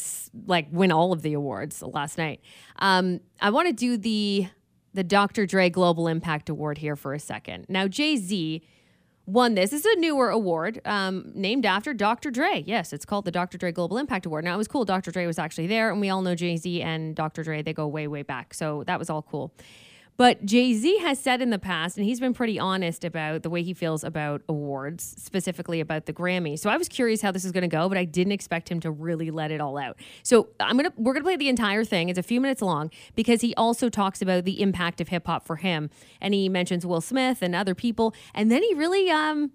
like 0.47 0.69
win 0.71 0.93
all 0.93 1.15
of 1.15 1.23
the 1.23 1.33
awards 1.33 1.83
last 1.83 2.19
night, 2.19 2.41
um, 2.81 3.21
I 3.41 3.49
want 3.49 3.69
to 3.69 3.73
do 3.73 3.97
the 3.97 4.49
the 4.93 5.05
Dr. 5.05 5.47
Dre 5.47 5.71
Global 5.71 6.09
Impact 6.09 6.51
Award 6.51 6.79
here 6.79 6.97
for 6.97 7.15
a 7.15 7.19
second. 7.19 7.65
Now, 7.71 7.89
Jay 7.89 8.17
Z 8.17 8.63
won 9.27 9.55
this. 9.55 9.71
This 9.71 9.85
is 9.85 9.97
a 9.97 10.01
newer 10.01 10.31
award 10.31 10.81
um, 10.85 11.33
named 11.35 11.67
after 11.67 11.93
Dr. 11.93 12.31
Dre. 12.31 12.63
Yes, 12.67 12.93
it's 12.93 13.05
called 13.05 13.25
the 13.25 13.31
Dr. 13.31 13.59
Dre 13.59 13.73
Global 13.73 13.99
Impact 13.99 14.27
Award. 14.27 14.45
Now, 14.45 14.55
it 14.55 14.59
was 14.59 14.69
cool. 14.69 14.85
Dr. 14.85 15.11
Dre 15.11 15.27
was 15.27 15.39
actually 15.39 15.67
there, 15.67 15.91
and 15.91 16.01
we 16.01 16.09
all 16.09 16.23
know 16.23 16.35
Jay 16.35 16.57
Z 16.57 16.81
and 16.83 17.15
Dr. 17.15 17.43
Dre, 17.43 17.63
they 17.63 17.73
go 17.73 17.87
way, 17.87 18.07
way 18.07 18.23
back. 18.23 18.55
So 18.55 18.85
that 18.85 18.99
was 18.99 19.11
all 19.11 19.23
cool. 19.23 19.53
But 20.17 20.47
Jay 20.47 20.73
Z 20.73 20.99
has 20.99 21.19
said 21.19 21.43
in 21.43 21.51
the 21.51 21.59
past, 21.59 21.99
and 21.99 22.07
he's 22.07 22.21
been 22.21 22.33
pretty 22.33 22.59
honest 22.59 23.05
about 23.05 23.43
the 23.43 23.51
way 23.51 23.63
he 23.63 23.75
feels 23.75 24.03
about 24.03 24.43
awards, 24.49 25.15
specifically 25.19 25.81
about 25.81 26.07
the 26.07 26.13
Grammy. 26.13 26.59
So 26.59 26.71
I 26.71 26.77
was 26.77 26.89
curious 26.89 27.21
how 27.21 27.33
this 27.33 27.45
is 27.45 27.53
going 27.53 27.63
to 27.63 27.69
go, 27.69 27.89
but 27.89 27.99
I 27.99 28.05
didn't 28.05 28.33
expect 28.33 28.71
him 28.71 28.81
to 28.81 28.91
really 28.91 29.31
let 29.31 29.51
it 29.51 29.61
all 29.61 29.77
out. 29.77 29.99
So 30.23 30.49
I'm 30.59 30.77
gonna 30.77 30.93
we're 30.97 31.13
gonna 31.13 31.25
play 31.25 31.37
the 31.37 31.49
entire 31.49 31.85
thing. 31.85 32.09
It's 32.09 32.19
a 32.19 32.23
few 32.23 32.41
minutes 32.41 32.63
long 32.63 32.91
because 33.15 33.43
he 33.43 33.55
also 33.57 33.89
talks 33.89 34.23
about 34.23 34.45
the 34.45 34.63
impact 34.63 35.01
of 35.01 35.09
hip 35.09 35.27
hop 35.27 35.47
for 35.47 35.57
him, 35.57 35.91
and 36.21 36.33
he 36.33 36.49
mentions 36.49 36.87
Will 36.87 37.01
Smith 37.03 37.43
and 37.43 37.55
other 37.55 37.75
people, 37.75 38.15
and 38.35 38.51
then 38.51 38.63
he 38.63 38.75
really 38.75 39.11
um. 39.11 39.53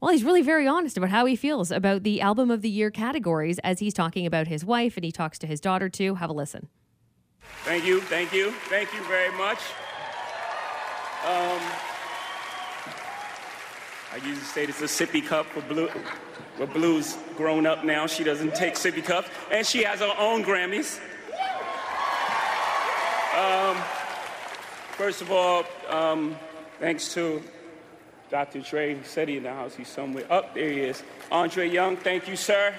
Well, 0.00 0.12
he's 0.12 0.24
really 0.24 0.40
very 0.40 0.66
honest 0.66 0.96
about 0.96 1.10
how 1.10 1.26
he 1.26 1.36
feels 1.36 1.70
about 1.70 2.04
the 2.04 2.22
album 2.22 2.50
of 2.50 2.62
the 2.62 2.70
year 2.70 2.90
categories 2.90 3.58
as 3.58 3.80
he's 3.80 3.92
talking 3.92 4.24
about 4.24 4.46
his 4.46 4.64
wife 4.64 4.96
and 4.96 5.04
he 5.04 5.12
talks 5.12 5.38
to 5.40 5.46
his 5.46 5.60
daughter 5.60 5.90
too. 5.90 6.14
Have 6.14 6.30
a 6.30 6.32
listen. 6.32 6.68
Thank 7.64 7.84
you, 7.84 8.00
thank 8.00 8.32
you, 8.32 8.50
thank 8.70 8.94
you 8.94 9.02
very 9.02 9.30
much. 9.36 9.58
Um, 11.26 11.60
I 14.12 14.16
usually 14.16 14.36
say 14.36 14.64
is 14.64 14.80
a 14.80 14.84
sippy 14.84 15.24
cup 15.24 15.46
for 15.46 15.60
blue. 15.60 15.90
But 16.58 16.72
Blue's 16.72 17.16
grown 17.36 17.66
up 17.66 17.84
now. 17.84 18.06
She 18.06 18.24
doesn't 18.24 18.54
take 18.54 18.74
sippy 18.74 19.04
cups, 19.04 19.28
and 19.50 19.66
she 19.66 19.82
has 19.84 20.00
her 20.00 20.14
own 20.18 20.42
Grammys. 20.42 20.98
Um, 23.36 23.76
first 24.92 25.22
of 25.22 25.30
all, 25.30 25.64
um, 25.88 26.36
thanks 26.78 27.14
to 27.14 27.42
Dr. 28.30 28.60
Dre, 28.60 28.94
he 28.94 29.02
said 29.04 29.28
he 29.28 29.36
in 29.36 29.42
the 29.42 29.52
house. 29.52 29.74
He's 29.74 29.88
somewhere. 29.88 30.24
Up 30.30 30.54
there 30.54 30.70
he 30.70 30.80
is. 30.80 31.02
Andre 31.30 31.68
Young, 31.68 31.96
thank 31.96 32.28
you, 32.28 32.36
sir. 32.36 32.74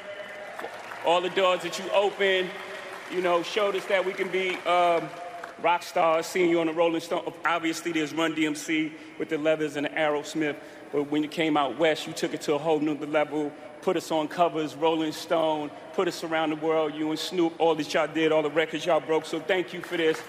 All 1.06 1.22
the 1.22 1.30
doors 1.30 1.62
that 1.62 1.78
you 1.78 1.86
opened, 1.92 2.50
you 3.12 3.22
know, 3.22 3.44
showed 3.44 3.76
us 3.76 3.86
that 3.86 4.06
we 4.06 4.14
can 4.14 4.30
be 4.30 4.56
um, 4.68 5.10
rock 5.62 5.84
stars. 5.84 6.26
Seeing 6.26 6.50
you 6.50 6.60
on 6.60 6.68
the 6.68 6.74
Rolling 6.74 7.02
Stone. 7.02 7.32
Obviously, 7.46 7.92
there's 7.92 8.14
Run 8.14 8.36
DMC 8.36 8.92
with 9.18 9.30
the 9.30 9.38
Leathers 9.38 9.76
and 9.76 9.86
the 9.86 9.90
Aerosmith. 9.90 10.56
But 10.92 11.10
when 11.10 11.24
you 11.24 11.30
came 11.30 11.56
out 11.56 11.78
west, 11.78 12.08
you 12.08 12.14
took 12.14 12.34
it 12.34 12.42
to 12.42 12.56
a 12.56 12.58
whole 12.58 12.80
new 12.80 12.96
level. 12.96 13.52
Put 13.82 13.98
us 13.98 14.12
on 14.12 14.28
covers, 14.28 14.76
Rolling 14.76 15.12
Stone. 15.12 15.72
Put 15.94 16.08
us 16.08 16.24
around 16.24 16.52
the 16.52 16.56
world. 16.58 16.94
You 16.94 17.10
and 17.10 17.20
Snoop, 17.20 17.54
all 17.60 17.76
that 17.76 17.94
y'all 17.94 18.08
did, 18.08 18.32
all 18.32 18.44
the 18.44 18.50
records 18.50 18.86
y'all 18.86 19.00
broke. 19.00 19.26
So 19.26 19.40
thank 19.40 19.74
you 19.74 19.82
for 19.82 19.98
this. 19.98 20.22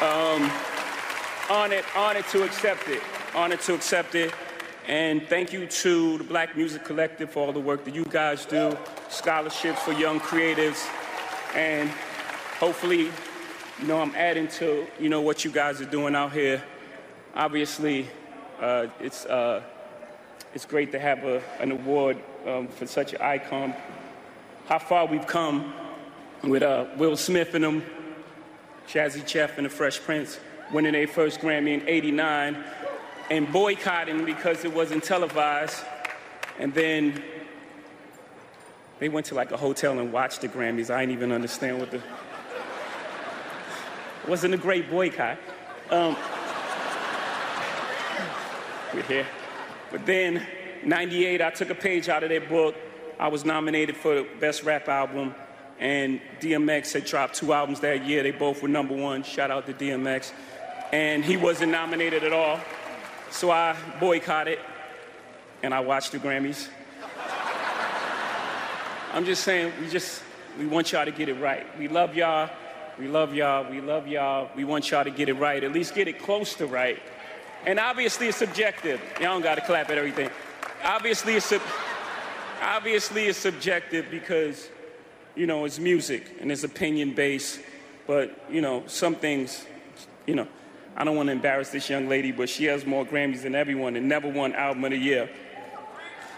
Um, 0.00 0.50
honored, 1.48 1.84
honored 1.96 2.26
to 2.28 2.44
accept 2.44 2.88
it. 2.88 3.02
Honored 3.34 3.60
to 3.62 3.74
accept 3.74 4.14
it. 4.14 4.32
And 4.88 5.22
thank 5.28 5.52
you 5.52 5.66
to 5.66 6.18
the 6.18 6.24
Black 6.24 6.56
Music 6.56 6.84
Collective 6.84 7.30
for 7.30 7.46
all 7.46 7.52
the 7.52 7.60
work 7.60 7.84
that 7.84 7.94
you 7.94 8.04
guys 8.04 8.44
do, 8.44 8.76
scholarships 9.08 9.80
for 9.82 9.92
young 9.92 10.18
creatives, 10.18 10.88
and 11.54 11.88
hopefully, 12.58 13.10
you 13.82 13.88
know, 13.88 14.00
I'm 14.00 14.14
adding 14.14 14.46
to, 14.46 14.86
you 15.00 15.08
know, 15.08 15.22
what 15.22 15.44
you 15.44 15.50
guys 15.50 15.80
are 15.80 15.86
doing 15.86 16.14
out 16.14 16.32
here. 16.32 16.62
Obviously, 17.34 18.06
uh, 18.60 18.86
it's, 19.00 19.26
uh, 19.26 19.60
it's 20.54 20.64
great 20.64 20.92
to 20.92 21.00
have 21.00 21.24
a, 21.24 21.42
an 21.58 21.72
award 21.72 22.16
um, 22.46 22.68
for 22.68 22.86
such 22.86 23.12
an 23.12 23.20
icon. 23.20 23.74
How 24.66 24.78
far 24.78 25.06
we've 25.06 25.26
come 25.26 25.74
with 26.44 26.62
uh, 26.62 26.86
Will 26.96 27.16
Smith 27.16 27.56
and 27.56 27.64
them, 27.64 27.82
Jazzy 28.86 29.26
Jeff 29.26 29.58
and 29.58 29.66
the 29.66 29.70
Fresh 29.70 29.98
Prince 30.02 30.38
winning 30.72 30.92
their 30.92 31.08
first 31.08 31.40
Grammy 31.40 31.74
in 31.74 31.88
89 31.88 32.62
and 33.32 33.52
boycotting 33.52 34.24
because 34.24 34.64
it 34.64 34.72
wasn't 34.72 35.02
televised. 35.02 35.82
And 36.60 36.72
then 36.72 37.20
they 39.00 39.08
went 39.08 39.26
to 39.26 39.34
like 39.34 39.50
a 39.50 39.56
hotel 39.56 39.98
and 39.98 40.12
watched 40.12 40.42
the 40.42 40.48
Grammys. 40.48 40.88
I 40.88 41.00
didn't 41.00 41.16
even 41.16 41.32
understand 41.32 41.80
what 41.80 41.90
the. 41.90 42.00
Wasn't 44.28 44.54
a 44.54 44.56
great 44.56 44.88
boycott. 44.88 45.36
Um, 45.90 46.16
we're 48.94 49.02
here. 49.02 49.26
But 49.90 50.06
then, 50.06 50.46
98, 50.84 51.42
I 51.42 51.50
took 51.50 51.70
a 51.70 51.74
page 51.74 52.08
out 52.08 52.22
of 52.22 52.28
their 52.28 52.40
book. 52.40 52.76
I 53.18 53.26
was 53.26 53.44
nominated 53.44 53.96
for 53.96 54.14
the 54.14 54.26
Best 54.38 54.62
Rap 54.62 54.88
Album, 54.88 55.34
and 55.80 56.20
DMX 56.40 56.92
had 56.92 57.04
dropped 57.04 57.34
two 57.34 57.52
albums 57.52 57.80
that 57.80 58.06
year. 58.06 58.22
They 58.22 58.30
both 58.30 58.62
were 58.62 58.68
number 58.68 58.94
one. 58.94 59.24
Shout 59.24 59.50
out 59.50 59.66
to 59.66 59.74
DMX. 59.74 60.32
And 60.92 61.24
he 61.24 61.36
wasn't 61.36 61.72
nominated 61.72 62.22
at 62.22 62.32
all. 62.32 62.60
So 63.30 63.50
I 63.50 63.76
boycotted 63.98 64.58
and 65.62 65.74
I 65.74 65.80
watched 65.80 66.12
the 66.12 66.18
Grammys. 66.18 66.68
I'm 69.12 69.24
just 69.24 69.42
saying, 69.42 69.72
we 69.80 69.88
just, 69.88 70.22
we 70.58 70.66
want 70.66 70.92
y'all 70.92 71.04
to 71.04 71.10
get 71.10 71.28
it 71.28 71.34
right. 71.34 71.66
We 71.78 71.88
love 71.88 72.14
y'all. 72.14 72.50
We 73.02 73.08
love 73.08 73.34
y'all. 73.34 73.68
We 73.68 73.80
love 73.80 74.06
y'all. 74.06 74.48
We 74.54 74.62
want 74.62 74.88
y'all 74.88 75.02
to 75.02 75.10
get 75.10 75.28
it 75.28 75.34
right, 75.34 75.64
at 75.64 75.72
least 75.72 75.92
get 75.92 76.06
it 76.06 76.22
close 76.22 76.54
to 76.54 76.66
right. 76.68 77.02
And 77.66 77.80
obviously 77.80 78.28
it's 78.28 78.36
subjective. 78.36 79.00
Y'all 79.16 79.30
don't 79.30 79.42
got 79.42 79.56
to 79.56 79.60
clap 79.60 79.90
at 79.90 79.98
everything. 79.98 80.30
Obviously 80.84 81.34
it's, 81.34 81.46
sub- 81.46 81.62
obviously 82.62 83.24
it's 83.24 83.38
subjective 83.38 84.06
because, 84.08 84.68
you 85.34 85.48
know, 85.48 85.64
it's 85.64 85.80
music 85.80 86.36
and 86.40 86.52
it's 86.52 86.62
opinion 86.62 87.12
based. 87.12 87.58
But, 88.06 88.38
you 88.48 88.60
know, 88.60 88.84
some 88.86 89.16
things, 89.16 89.66
you 90.28 90.36
know, 90.36 90.46
I 90.96 91.02
don't 91.02 91.16
want 91.16 91.26
to 91.26 91.32
embarrass 91.32 91.70
this 91.70 91.90
young 91.90 92.08
lady, 92.08 92.30
but 92.30 92.48
she 92.48 92.66
has 92.66 92.86
more 92.86 93.04
Grammys 93.04 93.42
than 93.42 93.56
everyone 93.56 93.96
and 93.96 94.08
never 94.08 94.28
won 94.28 94.54
Album 94.54 94.84
of 94.84 94.92
the 94.92 94.96
Year. 94.96 95.28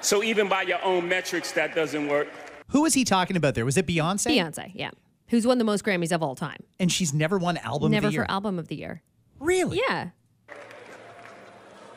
So 0.00 0.22
even 0.22 0.48
by 0.48 0.62
your 0.62 0.82
own 0.82 1.10
metrics, 1.10 1.52
that 1.52 1.74
doesn't 1.74 2.08
work. 2.08 2.28
Who 2.68 2.80
was 2.80 2.94
he 2.94 3.04
talking 3.04 3.36
about 3.36 3.54
there? 3.54 3.66
Was 3.66 3.76
it 3.76 3.86
Beyonce? 3.86 4.34
Beyonce, 4.34 4.70
yeah. 4.72 4.92
Who's 5.34 5.48
won 5.48 5.58
the 5.58 5.64
most 5.64 5.84
Grammys 5.84 6.12
of 6.12 6.22
all 6.22 6.36
time? 6.36 6.62
And 6.78 6.92
she's 6.92 7.12
never 7.12 7.38
won 7.38 7.56
album 7.56 7.90
Never 7.90 8.06
of 8.06 8.12
the 8.12 8.14
year. 8.14 8.20
Never 8.20 8.28
for 8.28 8.30
album 8.30 8.56
of 8.60 8.68
the 8.68 8.76
year. 8.76 9.02
really? 9.40 9.80
Yeah. 9.84 10.10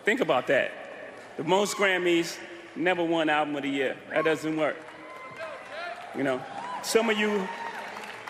Think 0.06 0.22
about 0.22 0.48
that. 0.48 0.72
The 1.38 1.44
most 1.44 1.78
Grammys, 1.78 2.36
never 2.76 3.04
won 3.04 3.30
Album 3.30 3.56
of 3.56 3.62
the 3.62 3.70
Year. 3.70 3.96
That 4.10 4.26
doesn't 4.26 4.58
work. 4.58 4.76
You 6.16 6.24
know, 6.24 6.42
some 6.82 7.12
of 7.12 7.20
you, 7.20 7.48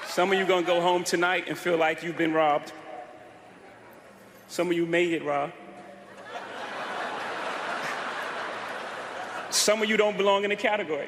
some 0.08 0.34
of 0.34 0.38
you 0.38 0.46
gonna 0.46 0.68
go 0.68 0.82
home 0.82 1.06
tonight 1.06 1.46
and 1.48 1.58
feel 1.58 1.78
like 1.78 2.04
you've 2.04 2.18
been 2.18 2.34
robbed. 2.34 2.74
Some 4.50 4.68
of 4.68 4.74
you 4.74 4.86
may 4.86 5.08
get 5.08 5.24
robbed. 5.24 5.54
Some 9.52 9.82
of 9.82 9.90
you 9.90 9.96
don't 9.96 10.18
belong 10.18 10.44
in 10.44 10.50
the 10.50 10.58
category. 10.58 11.08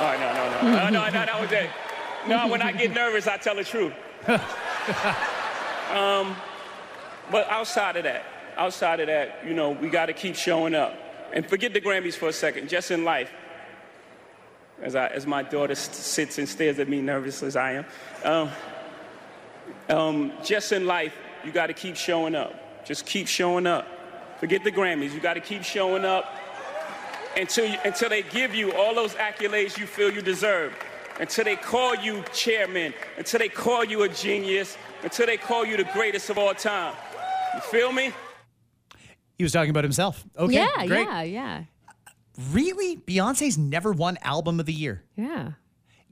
Right, 0.00 0.18
no, 0.18 0.34
no, 0.34 0.50
no, 0.50 0.76
no, 0.76 0.90
no, 0.90 1.04
no, 1.06 1.10
that 1.10 1.40
was 1.40 1.52
it. 1.52 1.70
No, 2.26 2.48
when 2.48 2.62
I 2.62 2.72
get 2.72 2.92
nervous, 2.92 3.26
I 3.26 3.36
tell 3.36 3.54
the 3.54 3.64
truth. 3.64 3.92
um, 5.90 6.34
but 7.30 7.48
outside 7.48 7.96
of 7.96 8.04
that, 8.04 8.24
outside 8.56 9.00
of 9.00 9.06
that, 9.06 9.46
you 9.46 9.54
know, 9.54 9.70
we 9.70 9.88
got 9.88 10.06
to 10.06 10.12
keep 10.12 10.34
showing 10.34 10.74
up. 10.74 10.94
And 11.32 11.46
forget 11.46 11.72
the 11.72 11.80
Grammys 11.80 12.14
for 12.14 12.28
a 12.28 12.32
second, 12.32 12.68
just 12.68 12.90
in 12.90 13.04
life. 13.04 13.30
As, 14.82 14.96
I, 14.96 15.06
as 15.08 15.26
my 15.26 15.42
daughter 15.42 15.74
sits 15.74 16.38
and 16.38 16.48
stares 16.48 16.78
at 16.78 16.88
me 16.88 17.00
nervous 17.00 17.42
as 17.42 17.56
I 17.56 17.72
am. 17.72 17.84
Um, 18.24 18.50
um, 19.88 20.32
just 20.42 20.72
in 20.72 20.86
life, 20.86 21.14
you 21.44 21.52
got 21.52 21.68
to 21.68 21.72
keep 21.72 21.96
showing 21.96 22.34
up. 22.34 22.84
Just 22.84 23.06
keep 23.06 23.28
showing 23.28 23.66
up. 23.66 23.86
Forget 24.40 24.64
the 24.64 24.72
Grammys. 24.72 25.12
You 25.12 25.20
got 25.20 25.34
to 25.34 25.40
keep 25.40 25.62
showing 25.62 26.04
up. 26.04 26.26
Until, 27.36 27.66
you, 27.66 27.78
until 27.84 28.08
they 28.08 28.22
give 28.22 28.54
you 28.54 28.72
all 28.74 28.94
those 28.94 29.14
accolades 29.14 29.78
you 29.78 29.86
feel 29.86 30.12
you 30.12 30.22
deserve, 30.22 30.74
until 31.20 31.44
they 31.44 31.56
call 31.56 31.94
you 31.94 32.22
chairman, 32.32 32.94
until 33.18 33.38
they 33.38 33.48
call 33.48 33.84
you 33.84 34.02
a 34.02 34.08
genius, 34.08 34.76
until 35.02 35.26
they 35.26 35.36
call 35.36 35.64
you 35.64 35.76
the 35.76 35.88
greatest 35.92 36.30
of 36.30 36.38
all 36.38 36.54
time. 36.54 36.94
You 37.54 37.60
feel 37.60 37.92
me? 37.92 38.12
He 39.36 39.44
was 39.44 39.52
talking 39.52 39.70
about 39.70 39.84
himself. 39.84 40.24
Okay, 40.36 40.54
yeah, 40.54 40.86
great. 40.86 41.06
yeah, 41.06 41.22
yeah, 41.22 41.64
Really? 42.50 42.96
Beyonce's 42.96 43.56
never 43.56 43.92
won 43.92 44.18
album 44.22 44.58
of 44.60 44.66
the 44.66 44.72
year. 44.72 45.04
yeah. 45.16 45.52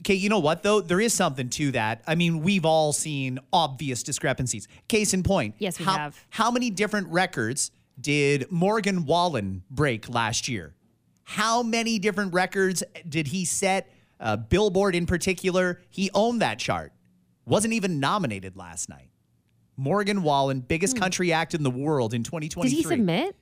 Okay, 0.01 0.15
you 0.15 0.29
know 0.29 0.41
what 0.41 0.65
though? 0.65 0.81
There 0.81 1.01
is 1.01 1.15
something 1.15 1.49
to 1.51 1.71
that. 1.73 2.03
I 2.09 2.17
mean, 2.17 2.41
we've 2.43 2.65
all 2.65 2.93
seen 2.93 3.39
obvious 3.53 4.03
discrepancies. 4.03 4.67
Case 4.89 5.15
in 5.15 5.23
point. 5.23 5.55
Yes, 5.59 5.79
we 5.79 5.85
how, 5.85 5.97
have. 5.97 6.27
How 6.31 6.51
many 6.51 6.71
different 6.71 7.07
records 7.07 7.71
did 8.01 8.51
Morgan 8.51 9.05
Wallen 9.07 9.63
break 9.71 10.09
last 10.09 10.49
year? 10.49 10.75
How 11.33 11.63
many 11.63 11.99
different 11.99 12.35
records 12.35 12.85
did 13.09 13.27
he 13.27 13.47
set? 13.47 13.91
Uh, 14.21 14.37
Billboard 14.37 14.95
in 14.95 15.07
particular, 15.07 15.81
he 15.89 16.11
owned 16.13 16.43
that 16.43 16.59
chart. 16.59 16.93
Wasn't 17.47 17.73
even 17.73 18.01
nominated 18.01 18.55
last 18.55 18.91
night. 18.91 19.09
Morgan 19.79 20.23
Wallen, 20.23 20.61
biggest 20.61 20.95
country 20.95 21.33
act 21.33 21.55
in 21.55 21.63
the 21.63 21.71
world 21.71 22.13
in 22.13 22.23
2023. 22.23 22.61
Hmm. 22.61 22.69
Did 22.69 22.77
he 22.77 22.83
submit? 22.83 23.37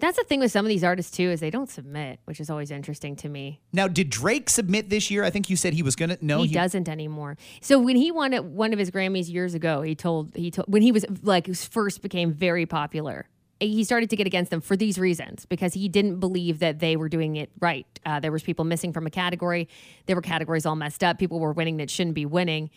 That's 0.00 0.18
the 0.18 0.24
thing 0.24 0.40
with 0.40 0.50
some 0.50 0.64
of 0.64 0.68
these 0.68 0.82
artists 0.82 1.16
too 1.16 1.30
is 1.30 1.38
they 1.38 1.50
don't 1.50 1.70
submit, 1.70 2.18
which 2.24 2.40
is 2.40 2.50
always 2.50 2.72
interesting 2.72 3.14
to 3.16 3.28
me. 3.28 3.60
Now, 3.72 3.86
did 3.86 4.10
Drake 4.10 4.50
submit 4.50 4.90
this 4.90 5.08
year? 5.08 5.22
I 5.22 5.30
think 5.30 5.48
you 5.48 5.54
said 5.54 5.72
he 5.72 5.84
was 5.84 5.94
going 5.94 6.10
to. 6.10 6.18
No, 6.20 6.42
he, 6.42 6.52
doesn't 6.52 6.88
anymore. 6.88 7.38
So 7.60 7.78
when 7.78 7.94
he 7.94 8.10
won 8.10 8.34
at 8.34 8.44
one 8.44 8.72
of 8.72 8.78
his 8.80 8.90
Grammys 8.90 9.32
years 9.32 9.54
ago, 9.54 9.82
he 9.82 9.94
told 9.94 10.34
he 10.34 10.50
told 10.50 10.66
when 10.68 10.82
he 10.82 10.90
was 10.90 11.06
like 11.22 11.54
first 11.54 12.02
became 12.02 12.32
very 12.32 12.66
popular. 12.66 13.28
He 13.58 13.84
started 13.84 14.10
to 14.10 14.16
get 14.16 14.26
against 14.26 14.50
them 14.50 14.60
for 14.60 14.76
these 14.76 14.98
reasons 14.98 15.46
because 15.46 15.72
he 15.72 15.88
didn't 15.88 16.20
believe 16.20 16.58
that 16.58 16.78
they 16.78 16.96
were 16.96 17.08
doing 17.08 17.36
it 17.36 17.50
right. 17.58 17.86
Uh, 18.04 18.20
there 18.20 18.30
was 18.30 18.42
people 18.42 18.66
missing 18.66 18.92
from 18.92 19.06
a 19.06 19.10
category. 19.10 19.66
There 20.04 20.14
were 20.14 20.22
categories 20.22 20.66
all 20.66 20.76
messed 20.76 21.02
up. 21.02 21.18
People 21.18 21.40
were 21.40 21.52
winning 21.52 21.78
that 21.78 21.88
shouldn't 21.88 22.14
be 22.14 22.26
winning. 22.26 22.68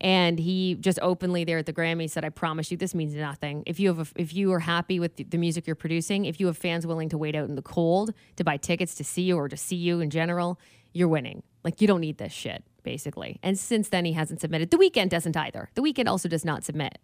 And 0.00 0.38
he 0.38 0.74
just 0.76 0.98
openly 1.02 1.44
there 1.44 1.58
at 1.58 1.66
the 1.66 1.72
Grammys 1.72 2.10
said, 2.10 2.24
"I 2.24 2.30
promise 2.30 2.70
you, 2.70 2.76
this 2.76 2.94
means 2.94 3.14
nothing. 3.14 3.62
If 3.66 3.78
you 3.78 3.88
have, 3.94 4.00
a, 4.00 4.20
if 4.20 4.34
you 4.34 4.52
are 4.52 4.58
happy 4.60 4.98
with 4.98 5.16
the, 5.16 5.24
the 5.24 5.38
music 5.38 5.66
you're 5.66 5.76
producing, 5.76 6.24
if 6.24 6.40
you 6.40 6.46
have 6.46 6.56
fans 6.56 6.86
willing 6.86 7.10
to 7.10 7.18
wait 7.18 7.36
out 7.36 7.48
in 7.48 7.54
the 7.54 7.62
cold 7.62 8.12
to 8.36 8.42
buy 8.42 8.56
tickets 8.56 8.94
to 8.96 9.04
see 9.04 9.22
you 9.22 9.36
or 9.36 9.48
to 9.48 9.56
see 9.56 9.76
you 9.76 10.00
in 10.00 10.10
general, 10.10 10.58
you're 10.92 11.08
winning. 11.08 11.42
Like 11.62 11.80
you 11.80 11.86
don't 11.86 12.00
need 12.00 12.18
this 12.18 12.32
shit, 12.32 12.64
basically." 12.82 13.38
And 13.44 13.56
since 13.58 13.90
then, 13.90 14.04
he 14.04 14.12
hasn't 14.14 14.40
submitted. 14.40 14.70
The 14.70 14.78
Weeknd 14.78 15.10
doesn't 15.10 15.36
either. 15.36 15.68
The 15.74 15.82
Weeknd 15.82 16.08
also 16.08 16.28
does 16.28 16.44
not 16.44 16.64
submit. 16.64 16.98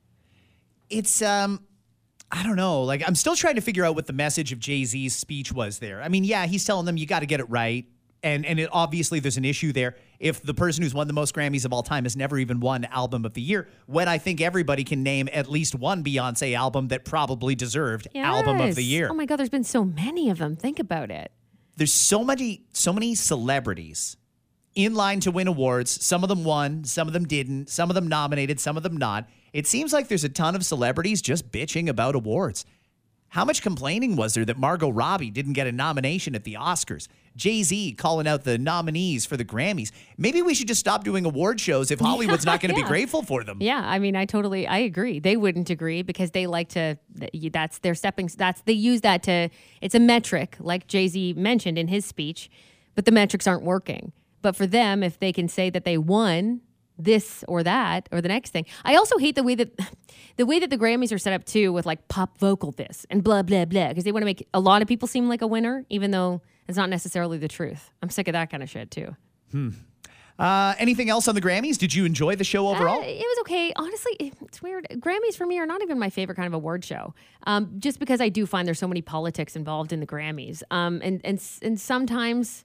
it's 0.90 1.20
um 1.22 1.60
I 2.30 2.42
don't 2.42 2.56
know. 2.56 2.82
Like 2.82 3.02
I'm 3.06 3.14
still 3.14 3.36
trying 3.36 3.54
to 3.54 3.60
figure 3.60 3.84
out 3.84 3.94
what 3.94 4.06
the 4.06 4.12
message 4.12 4.52
of 4.52 4.58
Jay-Z's 4.58 5.14
speech 5.16 5.52
was 5.52 5.78
there. 5.78 6.02
I 6.02 6.08
mean, 6.08 6.24
yeah, 6.24 6.46
he's 6.46 6.64
telling 6.64 6.84
them 6.86 6.96
you 6.96 7.06
got 7.06 7.20
to 7.20 7.26
get 7.26 7.40
it 7.40 7.48
right. 7.48 7.86
And 8.22 8.44
and 8.44 8.58
it, 8.58 8.68
obviously 8.72 9.20
there's 9.20 9.36
an 9.36 9.44
issue 9.44 9.72
there 9.72 9.94
if 10.18 10.42
the 10.42 10.52
person 10.52 10.82
who's 10.82 10.92
won 10.92 11.06
the 11.06 11.12
most 11.12 11.34
Grammys 11.34 11.64
of 11.64 11.72
all 11.72 11.84
time 11.84 12.04
has 12.04 12.16
never 12.16 12.36
even 12.36 12.58
won 12.58 12.84
album 12.86 13.24
of 13.24 13.32
the 13.34 13.40
year 13.40 13.68
when 13.86 14.08
I 14.08 14.18
think 14.18 14.40
everybody 14.40 14.82
can 14.82 15.04
name 15.04 15.28
at 15.32 15.48
least 15.48 15.76
one 15.76 16.02
Beyonce 16.02 16.54
album 16.56 16.88
that 16.88 17.04
probably 17.04 17.54
deserved 17.54 18.08
album 18.16 18.60
of 18.60 18.74
the 18.74 18.82
year. 18.82 19.08
Oh 19.08 19.14
my 19.14 19.24
God, 19.24 19.36
there's 19.36 19.48
been 19.48 19.62
so 19.62 19.84
many 19.84 20.30
of 20.30 20.38
them. 20.38 20.56
Think 20.56 20.80
about 20.80 21.10
it. 21.12 21.30
there's 21.76 21.92
so 21.92 22.24
many 22.24 22.64
so 22.72 22.92
many 22.92 23.14
celebrities 23.14 24.16
in 24.74 24.94
line 24.94 25.20
to 25.20 25.30
win 25.30 25.48
awards. 25.48 26.04
Some 26.04 26.22
of 26.22 26.28
them 26.28 26.44
won, 26.44 26.84
some 26.84 27.06
of 27.08 27.12
them 27.12 27.26
didn't, 27.26 27.68
some 27.68 27.90
of 27.90 27.94
them 27.94 28.06
nominated, 28.08 28.60
some 28.60 28.76
of 28.76 28.82
them 28.82 28.96
not. 28.96 29.28
It 29.52 29.66
seems 29.66 29.92
like 29.92 30.08
there's 30.08 30.24
a 30.24 30.28
ton 30.28 30.54
of 30.54 30.64
celebrities 30.64 31.20
just 31.22 31.50
bitching 31.50 31.88
about 31.88 32.14
awards. 32.14 32.64
How 33.32 33.44
much 33.44 33.60
complaining 33.60 34.16
was 34.16 34.32
there 34.32 34.44
that 34.46 34.56
Margot 34.58 34.88
Robbie 34.88 35.30
didn't 35.30 35.52
get 35.52 35.66
a 35.66 35.72
nomination 35.72 36.34
at 36.34 36.44
the 36.44 36.54
Oscars? 36.54 37.08
Jay 37.36 37.62
Z 37.62 37.92
calling 37.98 38.26
out 38.26 38.44
the 38.44 38.56
nominees 38.56 39.26
for 39.26 39.36
the 39.36 39.44
Grammys. 39.44 39.90
Maybe 40.16 40.40
we 40.40 40.54
should 40.54 40.66
just 40.66 40.80
stop 40.80 41.04
doing 41.04 41.26
award 41.26 41.60
shows 41.60 41.90
if 41.90 42.00
Hollywood's 42.00 42.46
not 42.46 42.60
going 42.60 42.72
to 42.74 42.78
Yeah. 42.80 42.84
be 42.86 42.88
grateful 42.88 43.22
for 43.22 43.44
them. 43.44 43.58
Yeah, 43.60 43.82
I 43.84 43.98
mean, 43.98 44.16
I 44.16 44.24
totally, 44.24 44.66
I 44.66 44.78
agree. 44.78 45.18
They 45.18 45.36
wouldn't 45.36 45.68
agree 45.68 46.00
because 46.02 46.30
they 46.30 46.46
like 46.46 46.70
to. 46.70 46.98
That's 47.52 47.78
their 47.80 47.94
stepping. 47.94 48.30
That's 48.36 48.62
they 48.62 48.72
use 48.72 49.02
that 49.02 49.22
to. 49.24 49.50
It's 49.82 49.94
a 49.94 50.00
metric, 50.00 50.56
like 50.58 50.86
Jay 50.88 51.06
Z 51.06 51.34
mentioned 51.34 51.78
in 51.78 51.88
his 51.88 52.06
speech, 52.06 52.48
but 52.94 53.04
the 53.04 53.12
metrics 53.12 53.46
aren't 53.46 53.62
working. 53.62 54.12
But 54.42 54.56
for 54.56 54.66
them, 54.66 55.02
if 55.02 55.18
they 55.18 55.32
can 55.32 55.48
say 55.48 55.70
that 55.70 55.84
they 55.84 55.98
won 55.98 56.60
this 56.96 57.44
or 57.46 57.62
that 57.62 58.08
or 58.10 58.20
the 58.20 58.28
next 58.28 58.50
thing, 58.50 58.66
I 58.84 58.96
also 58.96 59.18
hate 59.18 59.34
the 59.34 59.42
way 59.42 59.54
that 59.54 59.78
the 60.36 60.46
way 60.46 60.58
that 60.58 60.70
the 60.70 60.78
Grammys 60.78 61.12
are 61.12 61.18
set 61.18 61.32
up 61.32 61.44
too, 61.44 61.72
with 61.72 61.86
like 61.86 62.08
pop 62.08 62.38
vocal 62.38 62.72
this 62.72 63.06
and 63.10 63.22
blah 63.22 63.42
blah 63.42 63.64
blah, 63.64 63.88
because 63.88 64.04
they 64.04 64.12
want 64.12 64.22
to 64.22 64.26
make 64.26 64.46
a 64.54 64.60
lot 64.60 64.82
of 64.82 64.88
people 64.88 65.08
seem 65.08 65.28
like 65.28 65.42
a 65.42 65.46
winner, 65.46 65.84
even 65.88 66.10
though 66.10 66.42
it's 66.68 66.76
not 66.76 66.90
necessarily 66.90 67.38
the 67.38 67.48
truth. 67.48 67.90
I'm 68.02 68.10
sick 68.10 68.28
of 68.28 68.32
that 68.32 68.50
kind 68.50 68.62
of 68.62 68.68
shit 68.68 68.90
too. 68.90 69.16
Uh, 70.38 70.74
anything 70.78 71.10
else 71.10 71.26
on 71.26 71.34
the 71.34 71.40
Grammys? 71.40 71.78
Did 71.78 71.92
you 71.92 72.04
enjoy 72.04 72.36
the 72.36 72.44
show 72.44 72.68
overall? 72.68 73.00
Uh, 73.00 73.04
it 73.06 73.18
was 73.18 73.38
okay. 73.40 73.72
Honestly, 73.74 74.16
it's 74.20 74.62
weird. 74.62 74.86
Grammys 74.92 75.36
for 75.36 75.46
me 75.46 75.58
are 75.58 75.66
not 75.66 75.82
even 75.82 75.98
my 75.98 76.10
favorite 76.10 76.36
kind 76.36 76.46
of 76.46 76.54
award 76.54 76.84
show. 76.84 77.12
Um, 77.44 77.74
just 77.78 77.98
because 77.98 78.20
I 78.20 78.28
do 78.28 78.46
find 78.46 78.66
there's 78.66 78.78
so 78.78 78.86
many 78.86 79.02
politics 79.02 79.56
involved 79.56 79.92
in 79.92 79.98
the 79.98 80.06
Grammys. 80.06 80.62
Um, 80.70 81.00
and 81.02 81.20
and 81.24 81.42
and 81.62 81.80
sometimes 81.80 82.64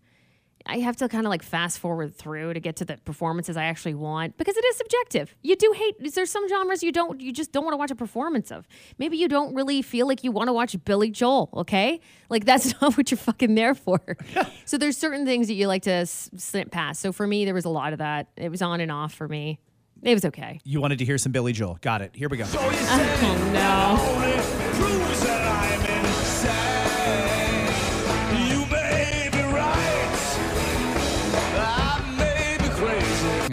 I 0.65 0.79
have 0.79 0.95
to 0.97 1.09
kind 1.09 1.25
of 1.25 1.29
like 1.29 1.43
fast 1.43 1.79
forward 1.79 2.15
through 2.15 2.53
to 2.53 2.59
get 2.59 2.77
to 2.77 2.85
the 2.85 2.97
performances 2.97 3.57
I 3.57 3.65
actually 3.65 3.95
want 3.95 4.37
because 4.37 4.55
it 4.55 4.63
is 4.63 4.77
subjective. 4.77 5.35
You 5.41 5.55
do 5.55 5.73
hate. 5.75 5.95
Is 5.99 6.13
there's 6.15 6.31
some 6.31 6.47
genres 6.47 6.81
you 6.83 6.91
don't. 6.91 7.19
You 7.19 7.33
just 7.33 7.51
don't 7.51 7.65
want 7.65 7.73
to 7.73 7.77
watch 7.77 7.91
a 7.91 7.95
performance 7.95 8.51
of. 8.51 8.67
Maybe 8.97 9.17
you 9.17 9.27
don't 9.27 9.53
really 9.53 9.81
feel 9.81 10.07
like 10.07 10.23
you 10.23 10.31
want 10.31 10.47
to 10.47 10.53
watch 10.53 10.75
Billy 10.85 11.11
Joel. 11.11 11.49
Okay, 11.53 11.99
like 12.29 12.45
that's 12.45 12.73
not 12.81 12.95
what 12.97 13.11
you're 13.11 13.17
fucking 13.17 13.55
there 13.55 13.75
for. 13.75 13.99
so 14.65 14.77
there's 14.77 14.97
certain 14.97 15.25
things 15.25 15.47
that 15.47 15.55
you 15.55 15.67
like 15.67 15.83
to 15.83 15.91
s- 15.91 16.29
slip 16.37 16.71
past. 16.71 17.01
So 17.01 17.11
for 17.11 17.27
me, 17.27 17.43
there 17.43 17.53
was 17.53 17.65
a 17.65 17.69
lot 17.69 17.91
of 17.91 17.99
that. 17.99 18.29
It 18.37 18.49
was 18.49 18.61
on 18.61 18.79
and 18.79 18.91
off 18.91 19.13
for 19.13 19.27
me. 19.27 19.59
It 20.01 20.13
was 20.13 20.25
okay. 20.25 20.59
you 20.65 20.81
wanted 20.81 20.99
to 20.99 21.05
hear 21.05 21.17
some 21.17 21.31
Billy 21.31 21.53
Joel. 21.53 21.77
Got 21.81 22.01
it. 22.01 22.15
Here 22.15 22.27
we 22.29 22.37
go. 22.37 22.45
Oh 22.47 23.49
no. 23.53 24.32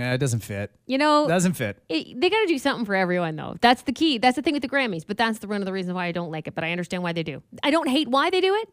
Yeah, 0.00 0.12
it 0.14 0.18
doesn't 0.18 0.40
fit. 0.40 0.70
You 0.86 0.98
know, 0.98 1.28
Doesn't 1.28 1.52
fit. 1.54 1.82
it, 1.88 2.20
they 2.20 2.28
got 2.30 2.40
to 2.40 2.46
do 2.46 2.58
something 2.58 2.84
for 2.84 2.94
everyone, 2.94 3.36
though. 3.36 3.56
That's 3.60 3.82
the 3.82 3.92
key. 3.92 4.18
That's 4.18 4.36
the 4.36 4.42
thing 4.42 4.54
with 4.54 4.62
the 4.62 4.68
Grammys. 4.68 5.04
But 5.06 5.16
that's 5.18 5.38
the 5.38 5.46
one 5.48 5.60
of 5.62 5.66
the 5.66 5.72
reasons 5.72 5.94
why 5.94 6.06
I 6.06 6.12
don't 6.12 6.30
like 6.30 6.46
it. 6.48 6.54
But 6.54 6.64
I 6.64 6.72
understand 6.72 7.02
why 7.02 7.12
they 7.12 7.22
do. 7.22 7.42
I 7.62 7.70
don't 7.70 7.88
hate 7.88 8.08
why 8.08 8.30
they 8.30 8.40
do 8.40 8.54
it, 8.56 8.68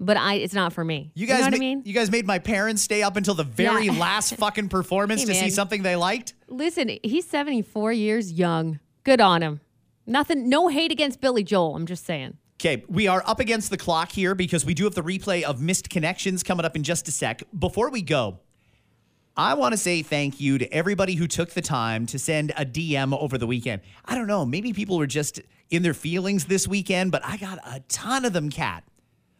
but 0.00 0.16
I 0.16 0.34
it's 0.34 0.54
not 0.54 0.72
for 0.72 0.84
me. 0.84 1.12
You 1.14 1.26
guys, 1.26 1.40
know 1.40 1.44
what 1.46 1.50
ma- 1.52 1.56
I 1.56 1.60
mean? 1.60 1.82
you 1.84 1.92
guys 1.94 2.10
made 2.10 2.26
my 2.26 2.38
parents 2.38 2.82
stay 2.82 3.02
up 3.02 3.16
until 3.16 3.34
the 3.34 3.44
very 3.44 3.86
Yeah. 3.86 3.92
last 3.98 4.34
fucking 4.36 4.68
performance 4.68 5.20
Hey, 5.22 5.26
to 5.28 5.34
see 5.34 5.50
something 5.50 5.82
they 5.82 5.96
liked. 5.96 6.34
Listen, 6.48 6.98
he's 7.02 7.26
74 7.28 7.92
years 7.92 8.32
young. 8.32 8.80
Good 9.04 9.20
on 9.20 9.42
him. 9.42 9.60
Nothing, 10.06 10.48
no 10.48 10.68
hate 10.68 10.90
against 10.90 11.20
Billy 11.20 11.44
Joel. 11.44 11.76
I'm 11.76 11.86
just 11.86 12.04
saying. 12.04 12.38
Okay, 12.60 12.84
we 12.88 13.08
are 13.08 13.24
up 13.26 13.40
against 13.40 13.70
the 13.70 13.76
clock 13.76 14.12
here 14.12 14.36
because 14.36 14.64
we 14.64 14.72
do 14.74 14.84
have 14.84 14.94
the 14.94 15.02
replay 15.02 15.42
of 15.42 15.60
missed 15.60 15.90
connections 15.90 16.44
coming 16.44 16.64
up 16.64 16.76
in 16.76 16.84
just 16.84 17.08
a 17.08 17.10
sec. 17.12 17.42
Before 17.58 17.90
we 17.90 18.02
go, 18.02 18.38
I 19.36 19.54
want 19.54 19.72
to 19.72 19.78
say 19.78 20.02
thank 20.02 20.40
you 20.40 20.58
to 20.58 20.70
everybody 20.72 21.14
who 21.14 21.26
took 21.26 21.50
the 21.50 21.62
time 21.62 22.04
to 22.06 22.18
send 22.18 22.50
a 22.50 22.66
DM 22.66 23.18
over 23.18 23.38
the 23.38 23.46
weekend. 23.46 23.80
I 24.04 24.14
don't 24.14 24.26
know, 24.26 24.44
maybe 24.44 24.74
people 24.74 24.98
were 24.98 25.06
just 25.06 25.40
in 25.70 25.82
their 25.82 25.94
feelings 25.94 26.44
this 26.44 26.68
weekend, 26.68 27.12
but 27.12 27.24
I 27.24 27.38
got 27.38 27.58
a 27.64 27.80
ton 27.88 28.26
of 28.26 28.34
them, 28.34 28.50
Cat. 28.50 28.84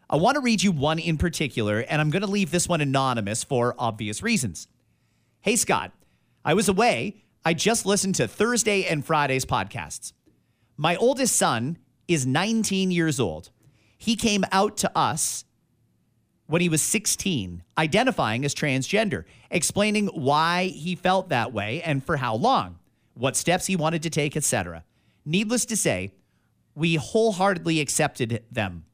I 0.09 0.17
want 0.17 0.37
to 0.37 0.41
read 0.41 0.63
you 0.63 0.73
one 0.73 0.99
in 0.99 1.19
particular, 1.19 1.81
and 1.81 2.01
I'm 2.01 2.09
going 2.09 2.23
to 2.23 2.31
leave 2.31 2.51
this 2.51 2.69
one 2.69 2.81
anonymous 2.81 3.45
for 3.45 3.75
obvious 3.79 4.23
reasons. 4.23 4.67
Hey, 5.43 5.57
Scott, 5.57 5.93
I 6.43 6.55
was 6.55 6.69
away. 6.69 7.23
I 7.45 7.53
just 7.53 7.85
listened 7.85 8.15
to 8.15 8.27
Thursday 8.27 8.85
and 8.85 9.05
Friday's 9.05 9.45
podcasts. 9.45 10.15
My 10.79 10.97
oldest 10.97 11.37
son 11.37 11.77
is 12.09 12.27
19 12.27 12.91
years 12.91 13.21
old. 13.21 13.51
He 13.99 14.17
came 14.17 14.45
out 14.53 14.79
to 14.79 14.97
us 14.97 15.45
when 16.47 16.61
he 16.61 16.69
was 16.69 16.83
16, 16.83 17.63
identifying 17.79 18.45
as 18.45 18.55
transgender, 18.55 19.25
explaining 19.51 20.09
why 20.09 20.67
he 20.67 20.95
felt 20.95 21.29
that 21.29 21.53
way 21.53 21.83
and 21.83 22.05
for 22.05 22.17
how 22.17 22.35
long, 22.35 22.79
what 23.15 23.37
steps 23.37 23.67
he 23.67 23.77
wanted 23.77 24.03
to 24.03 24.11
take, 24.11 24.37
etc. 24.37 24.85
Needless 25.25 25.65
to 25.67 25.77
say, 25.77 26.13
we 26.75 26.97
wholeheartedly 26.97 27.81
accepted 27.81 28.45
them. 28.51 28.85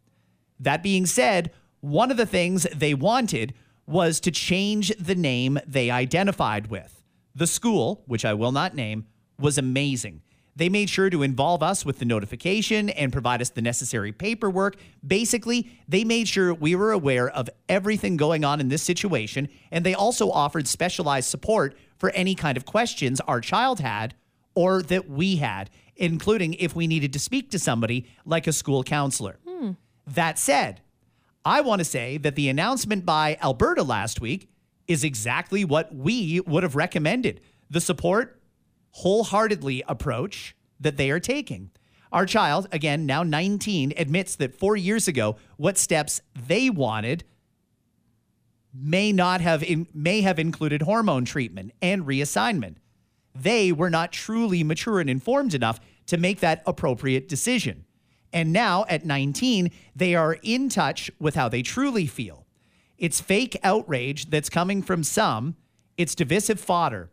That 0.61 0.83
being 0.83 1.07
said, 1.07 1.53
one 1.81 2.11
of 2.11 2.17
the 2.17 2.27
things 2.27 2.67
they 2.75 2.95
wanted 2.95 3.55
was 3.87 4.21
to 4.21 4.31
change 4.31 4.93
the 4.99 5.15
name 5.15 5.59
they 5.67 5.91
identified 5.91 6.67
with. 6.69 7.03
The 7.35 7.47
school, 7.47 8.03
which 8.07 8.25
I 8.25 8.35
will 8.35 8.53
not 8.53 8.75
name, 8.75 9.07
was 9.39 9.57
amazing. 9.57 10.23
They 10.59 10.69
made 10.69 10.91
sure 10.91 11.09
to 11.09 11.23
involve 11.23 11.63
us 11.63 11.85
with 11.85 12.01
the 12.01 12.05
notification 12.05 12.91
and 12.91 13.13
provide 13.13 13.41
us 13.41 13.51
the 13.51 13.63
necessary 13.63 14.11
paperwork. 14.11 14.75
Basically, 15.07 15.71
they 15.87 16.03
made 16.03 16.27
sure 16.27 16.53
we 16.53 16.75
were 16.75 16.91
aware 16.91 17.29
of 17.29 17.49
everything 17.69 18.17
going 18.17 18.45
on 18.45 18.59
in 18.59 18.69
this 18.69 18.83
situation, 18.83 19.49
and 19.71 19.87
they 19.87 19.95
also 19.95 20.33
offered 20.33 20.67
specialized 20.67 21.31
support 21.31 21.79
for 21.97 22.11
any 22.11 22.35
kind 22.35 22.57
of 22.57 22.67
questions 22.67 23.21
our 23.21 23.41
child 23.41 23.79
had 23.79 24.17
or 24.57 24.83
that 24.83 25.09
we 25.09 25.37
had, 25.37 25.71
including 25.95 26.55
if 26.55 26.75
we 26.75 26.89
needed 26.89 27.13
to 27.13 27.21
speak 27.21 27.53
to 27.53 27.59
somebody 27.61 28.09
like 28.25 28.49
a 28.49 28.53
school 28.53 28.83
counselor. 28.83 29.39
Hmm. 29.47 29.71
That 30.09 30.41
said, 30.41 30.81
I 31.45 31.61
want 31.61 31.79
to 31.79 31.85
say 31.85 32.19
that 32.19 32.35
the 32.35 32.49
announcement 32.49 33.07
by 33.07 33.39
Alberta 33.41 33.85
last 33.85 34.21
week 34.21 34.51
is 34.89 35.05
exactly 35.05 35.65
what 35.65 35.95
we 35.95 36.41
would 36.41 36.65
have 36.65 36.75
recommended 36.75 37.43
the 37.71 37.81
support, 37.81 38.38
wholeheartedly 38.93 39.85
approach 39.89 40.57
that 40.81 40.97
they 40.97 41.11
are 41.11 41.21
taking. 41.21 41.71
Our 42.11 42.27
child, 42.27 42.69
again, 42.73 43.05
now 43.07 43.23
19, 43.23 43.93
admits 43.97 44.37
that 44.37 44.59
four 44.59 44.77
years 44.77 45.09
ago, 45.09 45.37
what 45.57 45.77
steps 45.77 46.21
they 46.47 46.71
wanted 46.71 47.25
may 48.73 49.13
not 49.13 49.41
have 49.41 49.63
in, 49.63 49.87
may 49.93 50.23
have 50.23 50.39
included 50.39 50.83
hormone 50.83 51.25
treatment 51.25 51.73
and 51.83 52.07
reassignment. 52.07 52.77
They 53.35 53.73
were 53.73 53.91
not 53.91 54.13
truly 54.13 54.65
mature 54.65 55.01
and 55.01 55.11
informed 55.11 55.55
enough 55.55 55.81
to 56.07 56.17
make 56.17 56.41
that 56.41 56.63
appropriate 56.67 57.29
decision. 57.29 57.85
And 58.33 58.53
now 58.53 58.85
at 58.89 59.05
19, 59.05 59.71
they 59.95 60.15
are 60.15 60.39
in 60.43 60.69
touch 60.69 61.11
with 61.19 61.35
how 61.35 61.49
they 61.49 61.63
truly 61.63 62.07
feel. 62.07 62.47
It's 62.99 63.21
fake 63.21 63.57
outrage 63.63 64.31
that's 64.31 64.51
coming 64.51 64.83
from 64.83 65.05
some, 65.05 65.57
it's 65.97 66.15
divisive 66.15 66.61
fodder. 66.61 67.11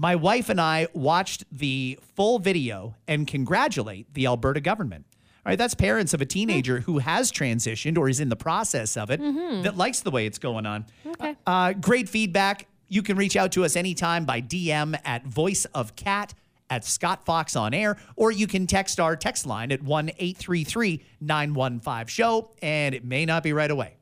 My 0.00 0.16
wife 0.16 0.48
and 0.48 0.58
I 0.58 0.88
watched 0.94 1.44
the 1.52 1.98
full 2.16 2.38
video 2.38 2.94
and 3.06 3.26
congratulate 3.26 4.14
the 4.14 4.24
Alberta 4.24 4.62
government. 4.62 5.04
All 5.44 5.50
right, 5.50 5.58
that's 5.58 5.74
parents 5.74 6.14
of 6.14 6.22
a 6.22 6.24
teenager 6.24 6.80
who 6.80 7.00
has 7.00 7.30
transitioned 7.30 7.98
or 7.98 8.08
is 8.08 8.18
in 8.18 8.30
the 8.30 8.36
process 8.36 8.96
of 8.96 9.10
it 9.10 9.20
that 9.62 9.76
likes 9.76 10.00
the 10.00 10.10
way 10.10 10.24
it's 10.24 10.38
going 10.38 10.64
on. 10.64 10.86
Okay. 11.04 11.36
Uh, 11.46 11.74
great 11.74 12.08
feedback. 12.08 12.66
You 12.88 13.02
can 13.02 13.18
reach 13.18 13.36
out 13.36 13.52
to 13.52 13.64
us 13.66 13.76
anytime 13.76 14.24
by 14.24 14.40
DM 14.40 14.98
at 15.04 15.26
Voice 15.26 15.66
of 15.66 15.94
Cat 15.96 16.32
at 16.70 16.82
Scott 16.86 17.26
Fox 17.26 17.54
on 17.54 17.74
air, 17.74 17.98
or 18.16 18.32
you 18.32 18.46
can 18.46 18.66
text 18.66 19.00
our 19.00 19.16
text 19.16 19.44
line 19.44 19.70
at 19.70 19.82
1 19.82 20.12
833 20.16 21.04
915 21.20 22.06
show, 22.06 22.52
and 22.62 22.94
it 22.94 23.04
may 23.04 23.26
not 23.26 23.42
be 23.42 23.52
right 23.52 23.70
away. 23.70 23.98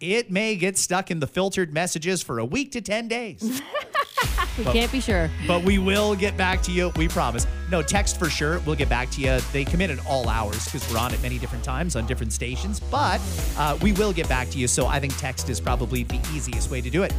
It 0.00 0.30
may 0.30 0.56
get 0.56 0.78
stuck 0.78 1.10
in 1.10 1.20
the 1.20 1.26
filtered 1.26 1.70
messages 1.74 2.22
for 2.22 2.38
a 2.38 2.46
week 2.46 2.72
to 2.72 2.80
10 2.80 3.08
days. 3.08 3.60
We 4.58 4.64
can't 4.64 4.92
be 4.92 5.00
sure. 5.00 5.30
but 5.46 5.62
we 5.62 5.78
will 5.78 6.14
get 6.14 6.36
back 6.36 6.62
to 6.62 6.72
you. 6.72 6.92
We 6.96 7.08
promise. 7.08 7.46
No, 7.70 7.82
text 7.82 8.18
for 8.18 8.28
sure. 8.28 8.58
We'll 8.60 8.76
get 8.76 8.88
back 8.88 9.10
to 9.12 9.20
you. 9.20 9.38
They 9.52 9.64
come 9.64 9.80
in 9.80 9.90
at 9.90 10.04
all 10.06 10.28
hours 10.28 10.64
because 10.66 10.88
we're 10.92 10.98
on 10.98 11.12
at 11.14 11.22
many 11.22 11.38
different 11.38 11.64
times 11.64 11.96
on 11.96 12.06
different 12.06 12.32
stations, 12.32 12.78
but 12.80 13.20
uh, 13.56 13.78
we 13.80 13.92
will 13.92 14.12
get 14.12 14.28
back 14.28 14.50
to 14.50 14.58
you. 14.58 14.68
So 14.68 14.86
I 14.86 15.00
think 15.00 15.16
text 15.16 15.48
is 15.48 15.58
probably 15.60 16.02
the 16.04 16.20
easiest 16.34 16.70
way 16.70 16.80
to 16.82 16.90
do 16.90 17.02
it. 17.02 17.14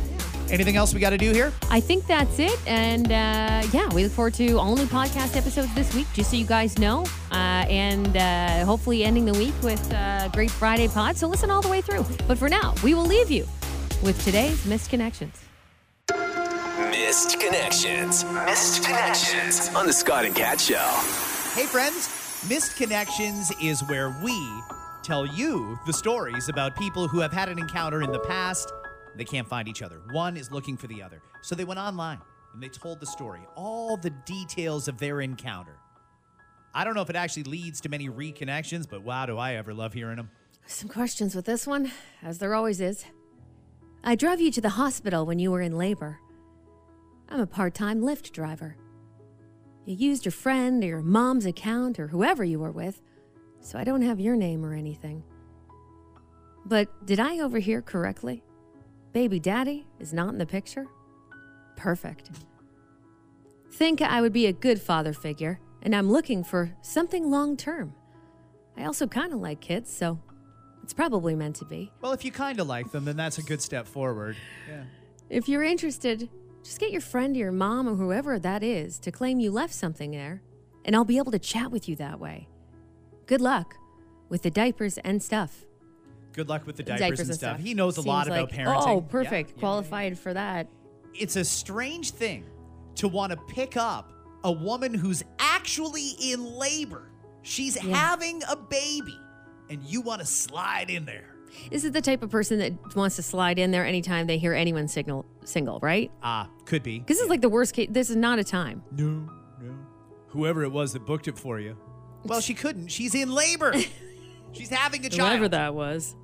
Anything 0.51 0.75
else 0.75 0.93
we 0.93 0.99
got 0.99 1.09
to 1.09 1.17
do 1.17 1.31
here? 1.31 1.51
I 1.71 1.79
think 1.79 2.05
that's 2.05 2.37
it. 2.37 2.59
And 2.67 3.07
uh, 3.07 3.67
yeah, 3.71 3.91
we 3.95 4.03
look 4.03 4.11
forward 4.11 4.35
to 4.35 4.59
only 4.59 4.83
podcast 4.85 5.35
episodes 5.35 5.73
this 5.73 5.95
week, 5.95 6.05
just 6.13 6.29
so 6.29 6.35
you 6.37 6.45
guys 6.45 6.77
know. 6.77 7.05
Uh, 7.31 7.65
and 7.67 8.15
uh, 8.15 8.63
hopefully 8.65 9.03
ending 9.03 9.25
the 9.25 9.33
week 9.33 9.53
with 9.63 9.91
a 9.91 10.29
great 10.33 10.51
Friday 10.51 10.87
pod. 10.87 11.17
So 11.17 11.27
listen 11.27 11.49
all 11.49 11.61
the 11.63 11.69
way 11.69 11.81
through. 11.81 12.05
But 12.27 12.37
for 12.37 12.49
now, 12.49 12.75
we 12.83 12.93
will 12.93 13.05
leave 13.05 13.31
you 13.31 13.47
with 14.03 14.23
today's 14.23 14.63
Missed 14.67 14.91
Connections. 14.91 15.42
Missed 16.93 17.39
Connections. 17.39 18.23
Missed 18.23 18.83
Connections 18.83 19.73
on 19.73 19.87
the 19.87 19.93
Scott 19.93 20.25
and 20.25 20.35
Cat 20.35 20.61
Show. 20.61 20.75
Hey, 21.59 21.65
friends. 21.65 22.07
Missed 22.47 22.77
Connections 22.77 23.51
is 23.59 23.81
where 23.85 24.15
we 24.23 24.37
tell 25.01 25.25
you 25.25 25.79
the 25.87 25.91
stories 25.91 26.49
about 26.49 26.75
people 26.75 27.07
who 27.07 27.19
have 27.19 27.33
had 27.33 27.49
an 27.49 27.57
encounter 27.57 28.03
in 28.03 28.11
the 28.11 28.19
past. 28.19 28.71
They 29.15 29.25
can't 29.25 29.47
find 29.47 29.67
each 29.67 29.81
other. 29.81 30.01
One 30.11 30.37
is 30.37 30.51
looking 30.51 30.77
for 30.77 30.85
the 30.85 31.01
other. 31.01 31.23
So 31.41 31.55
they 31.55 31.65
went 31.65 31.79
online 31.79 32.19
and 32.53 32.61
they 32.61 32.69
told 32.69 32.99
the 32.99 33.07
story, 33.07 33.41
all 33.55 33.97
the 33.97 34.11
details 34.11 34.87
of 34.87 34.99
their 34.99 35.21
encounter. 35.21 35.79
I 36.75 36.83
don't 36.83 36.93
know 36.93 37.01
if 37.01 37.09
it 37.09 37.15
actually 37.15 37.45
leads 37.45 37.81
to 37.81 37.89
many 37.89 38.07
reconnections, 38.07 38.87
but 38.87 39.01
wow, 39.01 39.25
do 39.25 39.39
I 39.39 39.55
ever 39.55 39.73
love 39.73 39.93
hearing 39.93 40.17
them. 40.17 40.29
Some 40.67 40.89
questions 40.89 41.33
with 41.33 41.45
this 41.45 41.65
one, 41.65 41.91
as 42.21 42.37
there 42.37 42.53
always 42.53 42.79
is. 42.79 43.03
I 44.03 44.13
drove 44.13 44.39
you 44.39 44.51
to 44.51 44.61
the 44.61 44.69
hospital 44.69 45.25
when 45.25 45.39
you 45.39 45.49
were 45.49 45.61
in 45.61 45.75
labor. 45.75 46.19
I'm 47.29 47.39
a 47.39 47.47
part 47.47 47.73
time 47.73 48.01
Lyft 48.01 48.31
driver. 48.31 48.77
You 49.85 49.95
used 49.95 50.25
your 50.25 50.31
friend 50.31 50.83
or 50.83 50.87
your 50.87 51.01
mom's 51.01 51.45
account 51.45 51.99
or 51.99 52.07
whoever 52.07 52.43
you 52.43 52.59
were 52.59 52.71
with, 52.71 53.01
so 53.59 53.77
I 53.77 53.83
don't 53.83 54.01
have 54.01 54.19
your 54.19 54.35
name 54.35 54.65
or 54.65 54.73
anything. 54.73 55.23
But 56.65 57.05
did 57.05 57.19
I 57.19 57.39
overhear 57.39 57.81
correctly? 57.81 58.43
Baby 59.11 59.39
daddy 59.39 59.85
is 59.99 60.13
not 60.13 60.29
in 60.29 60.37
the 60.37 60.45
picture? 60.45 60.87
Perfect. 61.75 62.31
Think 63.71 64.01
I 64.01 64.21
would 64.21 64.33
be 64.33 64.45
a 64.45 64.53
good 64.53 64.79
father 64.79 65.13
figure, 65.13 65.59
and 65.81 65.95
I'm 65.95 66.11
looking 66.11 66.43
for 66.43 66.75
something 66.81 67.29
long 67.29 67.57
term. 67.57 67.93
I 68.77 68.85
also 68.85 69.07
kind 69.07 69.33
of 69.33 69.39
like 69.39 69.59
kids, 69.59 69.91
so 69.91 70.19
it's 70.83 70.93
probably 70.93 71.35
meant 71.35 71.57
to 71.57 71.65
be. 71.65 71.91
Well, 72.01 72.13
if 72.13 72.23
you 72.23 72.31
kind 72.31 72.59
of 72.59 72.67
like 72.67 72.91
them, 72.91 73.05
then 73.05 73.17
that's 73.17 73.37
a 73.37 73.43
good 73.43 73.61
step 73.61 73.87
forward. 73.87 74.35
Yeah. 74.69 74.83
If 75.29 75.49
you're 75.49 75.63
interested, 75.63 76.29
just 76.63 76.79
get 76.79 76.91
your 76.91 77.01
friend 77.01 77.35
or 77.35 77.39
your 77.39 77.51
mom 77.51 77.87
or 77.87 77.95
whoever 77.95 78.39
that 78.39 78.63
is 78.63 78.97
to 78.99 79.11
claim 79.11 79.39
you 79.39 79.51
left 79.51 79.73
something 79.73 80.11
there, 80.11 80.41
and 80.85 80.95
I'll 80.95 81.05
be 81.05 81.17
able 81.17 81.31
to 81.31 81.39
chat 81.39 81.71
with 81.71 81.87
you 81.89 81.95
that 81.97 82.19
way. 82.19 82.47
Good 83.25 83.41
luck 83.41 83.75
with 84.29 84.41
the 84.43 84.49
diapers 84.51 84.97
and 84.99 85.21
stuff. 85.21 85.65
Good 86.33 86.49
luck 86.49 86.65
with 86.65 86.77
the 86.77 86.83
diapers, 86.83 87.19
and 87.19 87.35
stuff. 87.35 87.59
He 87.59 87.73
knows 87.75 87.97
a 87.97 88.01
lot 88.01 88.25
Seems 88.25 88.35
about 88.35 88.51
like- 88.51 88.59
oh, 88.59 88.71
parenting. 88.71 88.87
Oh, 88.87 88.95
Yeah, 89.01 89.07
perfect. 89.11 89.49
yeah, 89.51 89.55
yeah, 89.55 89.59
Qualified 89.59 90.17
for 90.17 90.33
that. 90.33 90.67
it's 91.13 91.35
a 91.35 91.43
strange 91.45 92.09
thing 92.11 92.43
to 92.95 93.07
want 93.07 93.31
to 93.31 93.37
pick 93.53 93.77
up 93.77 94.11
a 94.43 94.51
woman 94.51 94.93
who's 94.93 95.23
actually 95.39 96.09
in 96.19 96.43
labor. 96.57 97.09
She's 97.43 97.77
having 97.77 98.41
a 98.49 98.55
baby, 98.55 99.17
and 99.69 99.83
you 99.83 100.01
want 100.01 100.21
to 100.21 100.25
slide 100.27 100.89
in 100.89 101.05
there. 101.05 101.35
This 101.69 101.83
is 101.83 101.91
the 101.91 102.01
type 102.01 102.23
of 102.23 102.31
person 102.31 102.57
that 102.59 102.95
wants 102.95 103.15
to 103.17 103.21
slide 103.23 103.59
in 103.59 103.69
there 103.71 103.85
anytime 103.85 104.25
they 104.25 104.37
hear 104.39 104.53
anyone 104.53 104.87
signal 104.87 105.25
single, 105.47 105.79
right? 105.81 106.11
Ah, 106.21 106.49
could 106.65 106.83
be. 106.83 107.03
This 107.05 107.19
is 107.19 107.29
like 107.29 107.41
the 107.41 107.49
worst 107.49 107.73
case. 107.73 107.89
This 107.91 108.09
is 108.09 108.15
not 108.15 108.39
a 108.39 108.43
time. 108.43 108.83
No, 108.91 109.29
no. 109.61 109.73
Whoever 110.29 110.63
it 110.63 110.71
was 110.71 110.93
that 110.93 111.05
booked 111.05 111.27
it 111.27 111.37
for 111.37 111.59
you. 111.59 111.77
Well, 112.25 112.41
she 112.41 112.53
couldn't. 112.53 112.87
She's 112.87 113.13
in 113.15 113.31
labor. 113.33 113.73
She's 114.53 114.69
having 114.69 115.05
a 115.05 115.09
child. 115.09 115.29
Whoever 115.31 115.49
that 115.49 115.73
was. 115.75 116.15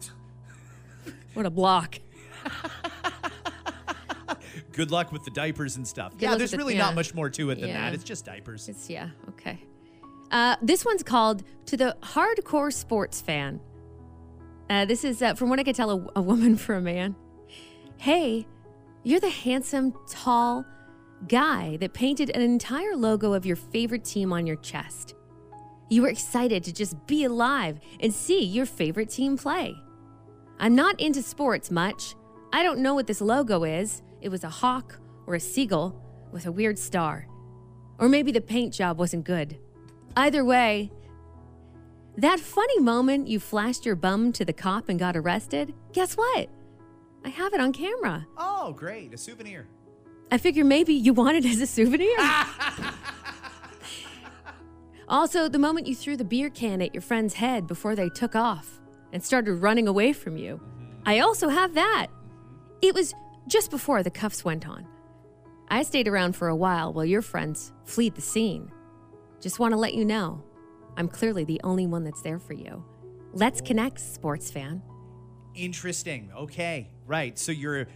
What 1.34 1.46
a 1.46 1.50
block. 1.50 2.00
Good 4.74 4.92
luck 4.92 5.12
with 5.12 5.24
the 5.26 5.32
diapers 5.32 5.76
and 5.76 5.88
stuff. 5.88 6.14
yeah, 6.20 6.30
luck 6.30 6.38
there's 6.38 6.52
with 6.52 6.60
the- 6.60 6.66
really 6.66 6.76
yeah. 6.76 6.86
not 6.86 6.96
much 6.96 7.14
more 7.14 7.30
to 7.30 7.50
it 7.50 7.60
than 7.60 7.70
Yeah. 7.70 7.82
that. 7.90 7.94
It's 7.94 8.04
just 8.04 8.26
diapers. 8.26 8.70
It's 8.70 8.90
yeah, 8.90 9.10
okay. 9.30 9.60
Uh, 10.32 10.56
this 10.62 10.86
one's 10.86 11.04
called 11.04 11.44
"To 11.66 11.76
the 11.76 11.98
Hardcore 12.02 12.72
Sports 12.72 13.20
Fan." 13.20 13.60
Uh, 14.70 14.86
this 14.86 15.04
is 15.04 15.22
uh, 15.22 15.34
from 15.34 15.50
what 15.50 15.60
I 15.60 15.64
could 15.64 15.76
tell, 15.76 15.90
a, 15.92 16.08
a 16.18 16.22
woman 16.22 16.56
for 16.58 16.76
a 16.76 16.82
man. 16.82 17.16
Hey, 17.98 18.48
you're 19.04 19.20
the 19.20 19.30
handsome, 19.30 19.94
tall 20.10 20.66
guy 21.28 21.78
that 21.78 21.94
painted 21.94 22.30
an 22.32 22.42
entire 22.42 22.96
logo 22.96 23.34
of 23.34 23.46
your 23.46 23.56
favorite 23.56 24.04
team 24.04 24.32
on 24.32 24.48
your 24.48 24.56
chest. 24.58 25.16
You 25.90 26.04
were 26.04 26.10
excited 26.10 26.64
to 26.66 26.74
just 26.74 26.96
be 27.08 27.24
alive 27.24 27.80
and 28.00 28.14
see 28.14 28.44
your 28.44 28.66
favorite 28.66 29.10
team 29.10 29.38
play. 29.38 29.76
I'm 30.60 30.76
not 30.76 31.00
into 31.00 31.22
sports 31.22 31.72
much. 31.72 32.16
I 32.54 32.64
don't 32.64 32.80
know 32.80 32.94
what 32.94 33.08
this 33.08 33.22
logo 33.22 33.64
is. 33.64 34.02
It 34.22 34.30
was 34.30 34.44
a 34.44 34.50
hawk 34.50 35.00
or 35.26 35.36
a 35.36 35.40
seagull 35.40 36.02
with 36.32 36.46
a 36.46 36.52
weird 36.52 36.78
star. 36.78 37.28
Or 37.98 38.10
maybe 38.10 38.32
the 38.32 38.42
paint 38.42 38.74
job 38.74 39.00
wasn't 39.00 39.26
good. 39.26 39.58
Either 40.16 40.44
way, 40.44 40.92
that 42.18 42.40
funny 42.40 42.80
moment 42.80 43.28
you 43.28 43.40
flashed 43.40 43.86
your 43.86 43.96
bum 43.96 44.32
to 44.34 44.44
the 44.44 44.54
cop 44.54 44.90
and 44.90 45.00
got 45.00 45.16
arrested, 45.16 45.74
guess 45.94 46.16
what? 46.16 46.50
I 47.24 47.30
have 47.30 47.54
it 47.54 47.60
on 47.60 47.74
camera. 47.74 48.28
Oh, 48.38 48.74
great. 48.74 49.14
A 49.14 49.18
souvenir. 49.18 49.68
I 50.32 50.38
figure 50.38 50.64
maybe 50.64 50.94
you 50.94 51.14
want 51.14 51.38
it 51.38 51.46
as 51.46 51.60
a 51.60 51.68
souvenir. 51.68 52.18
also, 55.08 55.50
the 55.50 55.60
moment 55.60 55.88
you 55.88 55.96
threw 55.96 56.16
the 56.16 56.24
beer 56.24 56.50
can 56.50 56.82
at 56.82 56.94
your 56.94 57.02
friend's 57.02 57.34
head 57.34 57.68
before 57.68 57.96
they 57.96 58.10
took 58.10 58.36
off 58.36 58.80
and 59.12 59.24
started 59.24 59.56
running 59.56 59.88
away 59.88 60.14
from 60.14 60.38
you. 60.38 60.58
Mm-hmm. 60.58 61.02
I 61.06 61.20
also 61.20 61.50
have 61.50 61.74
that. 61.74 62.08
Mm-hmm. 62.10 62.78
It 62.84 62.94
was 62.94 63.14
just 63.48 63.72
before 63.72 64.04
the 64.04 64.12
cuffs 64.12 64.46
went 64.46 64.68
on. 64.68 64.88
I 65.68 65.84
stayed 65.84 66.08
around 66.08 66.36
for 66.36 66.48
a 66.48 66.56
while 66.56 66.94
while 66.94 67.06
your 67.06 67.22
friends 67.22 67.74
fled 67.86 68.16
the 68.16 68.22
scene. 68.22 68.72
Just 69.42 69.60
want 69.60 69.74
to 69.74 69.78
let 69.78 69.94
you 69.94 70.06
know, 70.06 70.44
I'm 70.98 71.08
clearly 71.08 71.44
the 71.44 71.62
only 71.64 71.88
one 71.88 72.04
that's 72.04 72.22
there 72.22 72.40
for 72.40 72.54
you. 72.54 72.84
Let's 73.34 73.62
connect, 73.62 74.00
sports 74.00 74.52
fan. 74.52 74.82
Interesting. 75.64 76.32
Okay. 76.36 76.88
Right. 77.08 77.38
So 77.38 77.52
you're 77.52 77.88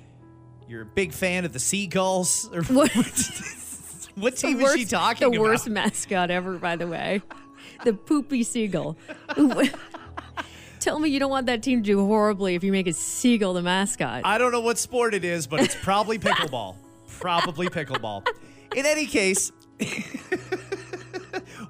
you're 0.68 0.82
a 0.82 0.86
big 0.86 1.12
fan 1.14 1.46
of 1.46 1.54
the 1.54 1.60
seagulls. 1.60 2.50
Or 2.54 2.64
What- 2.74 2.92
what 4.16 4.38
team 4.38 4.58
the 4.60 4.66
is 4.66 4.74
she 4.76 4.86
talking 4.86 5.20
The 5.22 5.28
about? 5.28 5.34
The 5.36 5.42
worst 5.42 5.70
mascot 5.70 6.30
ever, 6.32 6.58
by 6.58 6.76
the 6.76 6.88
way. 6.88 7.22
The 7.84 7.94
poopy 7.94 8.44
seagull. 8.44 8.98
Tell 10.80 11.00
me 11.00 11.10
you 11.10 11.20
don't 11.20 11.30
want 11.32 11.46
that 11.46 11.64
team 11.64 11.82
to 11.82 11.86
do 11.86 12.06
horribly 12.06 12.56
if 12.56 12.64
you 12.64 12.72
make 12.72 12.88
a 12.88 12.94
seagull 12.94 13.54
the 13.54 13.62
mascot. 13.62 14.22
I 14.26 14.38
don't 14.38 14.52
know 14.52 14.60
what 14.60 14.78
sport 14.78 15.14
it 15.14 15.24
is, 15.24 15.48
but 15.48 15.62
it's 15.62 15.76
probably 15.76 16.20
pickleball. 16.20 16.76
probably 17.20 17.68
pickleball. 17.70 18.28
In 18.76 18.86
any 18.86 19.06
case, 19.06 19.52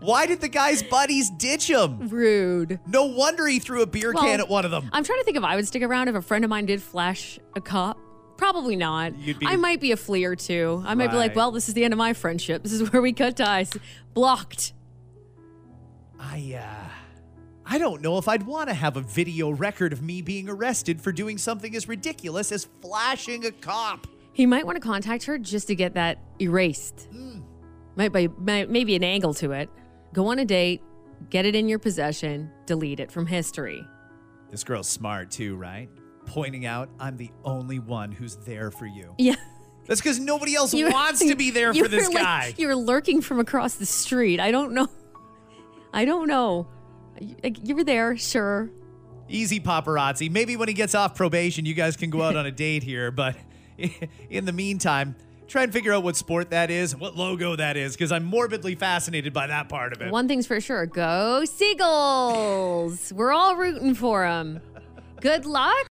Why 0.04 0.26
did 0.26 0.42
the 0.42 0.50
guy's 0.50 0.84
buddies 0.84 1.30
ditch 1.30 1.70
him? 1.70 2.08
Rude. 2.10 2.80
No 2.88 3.06
wonder 3.06 3.48
he 3.48 3.60
threw 3.60 3.82
a 3.82 3.86
beer 3.86 4.12
Well, 4.14 4.24
can 4.24 4.40
at 4.40 4.50
one 4.50 4.66
of 4.66 4.72
them. 4.72 4.90
I'm 4.92 5.04
trying 5.04 5.20
to 5.20 5.24
think 5.26 5.38
if 5.38 5.44
I 5.44 5.56
would 5.56 5.68
stick 5.68 5.82
around 5.82 6.10
if 6.10 6.16
a 6.16 6.22
friend 6.22 6.44
of 6.44 6.50
mine 6.50 6.66
did 6.66 6.82
flash 6.82 7.40
a 7.56 7.62
cop. 7.62 7.98
Probably 8.38 8.76
not. 8.76 9.18
You'd 9.18 9.40
be- 9.40 9.46
I 9.48 9.56
might 9.56 9.80
be 9.80 9.92
a 9.92 9.98
flea 9.98 10.26
or 10.26 10.36
two. 10.36 10.84
I 10.86 10.96
might 10.96 11.12
be 11.12 11.18
like, 11.18 11.36
well, 11.36 11.52
this 11.52 11.68
is 11.70 11.74
the 11.74 11.84
end 11.86 11.94
of 11.94 11.98
my 11.98 12.14
friendship. 12.14 12.64
This 12.64 12.74
is 12.74 12.92
where 12.92 13.02
we 13.02 13.14
cut 13.14 13.38
ties. 13.38 13.72
Blocked. 14.14 14.74
I 16.20 16.60
uh 16.62 16.90
I 17.66 17.78
don't 17.78 18.02
know 18.02 18.18
if 18.18 18.28
I'd 18.28 18.44
want 18.44 18.68
to 18.70 18.74
have 18.74 18.98
a 18.98 19.02
video 19.02 19.50
record 19.50 19.94
of 19.94 20.02
me 20.02 20.22
being 20.22 20.50
arrested 20.50 21.00
for 21.02 21.12
doing 21.14 21.38
something 21.38 21.76
as 21.76 21.88
ridiculous 21.88 22.52
as 22.52 22.66
flashing 22.82 23.46
a 23.46 23.52
cop. 23.52 24.08
He 24.34 24.46
might 24.46 24.66
want 24.66 24.76
to 24.76 24.82
contact 24.82 25.24
her 25.26 25.38
just 25.38 25.68
to 25.68 25.76
get 25.76 25.94
that 25.94 26.18
erased. 26.42 27.08
Might 27.96 28.12
be 28.12 28.28
might, 28.28 28.70
maybe 28.70 28.96
an 28.96 29.04
angle 29.04 29.34
to 29.36 29.52
it. 29.52 29.70
Go 30.14 30.28
on 30.28 30.40
a 30.40 30.46
date, 30.46 30.82
get 31.30 31.46
it 31.46 31.56
in 31.56 31.68
your 31.68 31.80
possession, 31.80 32.52
delete 32.66 33.00
it 33.00 33.12
from 33.12 33.26
history. 33.26 33.86
This 34.52 34.64
girl's 34.64 34.88
smart 34.88 35.32
too, 35.32 35.56
right? 35.56 35.90
Pointing 36.26 36.66
out 36.66 36.90
I'm 37.00 37.18
the 37.18 37.32
only 37.44 37.80
one 37.80 38.12
who's 38.12 38.36
there 38.38 38.72
for 38.72 38.86
you. 38.86 39.14
Yeah. 39.20 39.36
That's 39.86 40.00
because 40.00 40.18
nobody 40.18 40.56
else 40.56 40.74
You- 40.74 40.90
wants 40.90 41.20
to 41.20 41.36
be 41.36 41.52
there 41.52 41.74
for 41.74 41.90
this 41.90 42.08
like- 42.08 42.18
guy. 42.24 42.54
you're 42.58 42.76
lurking 42.76 43.20
from 43.22 43.40
across 43.40 43.76
the 43.76 43.86
street. 43.86 44.40
I 44.40 44.50
don't 44.50 44.74
know. 44.74 44.88
I 45.94 46.06
don't 46.06 46.28
know. 46.28 46.68
You- 47.20 47.36
You 47.64 47.76
were 47.76 47.84
there, 47.84 48.16
sure. 48.16 48.70
Easy 49.28 49.60
paparazzi. 49.60 50.32
Maybe 50.32 50.56
when 50.56 50.68
he 50.70 50.74
gets 50.74 50.96
off 50.96 51.16
probation, 51.16 51.66
you 51.66 51.74
guys 51.74 51.98
can 51.98 52.10
go 52.10 52.22
out 52.22 52.36
on 52.38 52.46
a 52.46 52.52
date 52.52 52.84
here. 52.84 53.12
But 53.12 53.36
in 54.30 54.46
the 54.46 54.54
meantime, 54.54 55.16
try 55.54 55.62
and 55.62 55.72
figure 55.72 55.94
out 55.94 56.02
what 56.02 56.16
sport 56.16 56.50
that 56.50 56.72
is 56.72 56.96
what 56.96 57.16
logo 57.16 57.56
that 57.56 57.78
is 57.78 57.94
because 57.94 58.12
I'm 58.12 58.24
morbidly 58.24 58.74
fascinated 58.74 59.34
by 59.34 59.46
that 59.46 59.70
part 59.70 59.94
of 59.94 60.02
it. 60.02 60.12
One 60.12 60.28
thing's 60.28 60.48
for 60.48 60.60
sure 60.60 60.88
go 60.88 61.46
Seagulls. 61.46 63.14
We're 63.14 63.32
all 63.32 63.56
rooting 63.56 63.94
for 63.94 64.24
them. 64.24 64.62
Good 65.22 65.46
luck. 65.46 65.76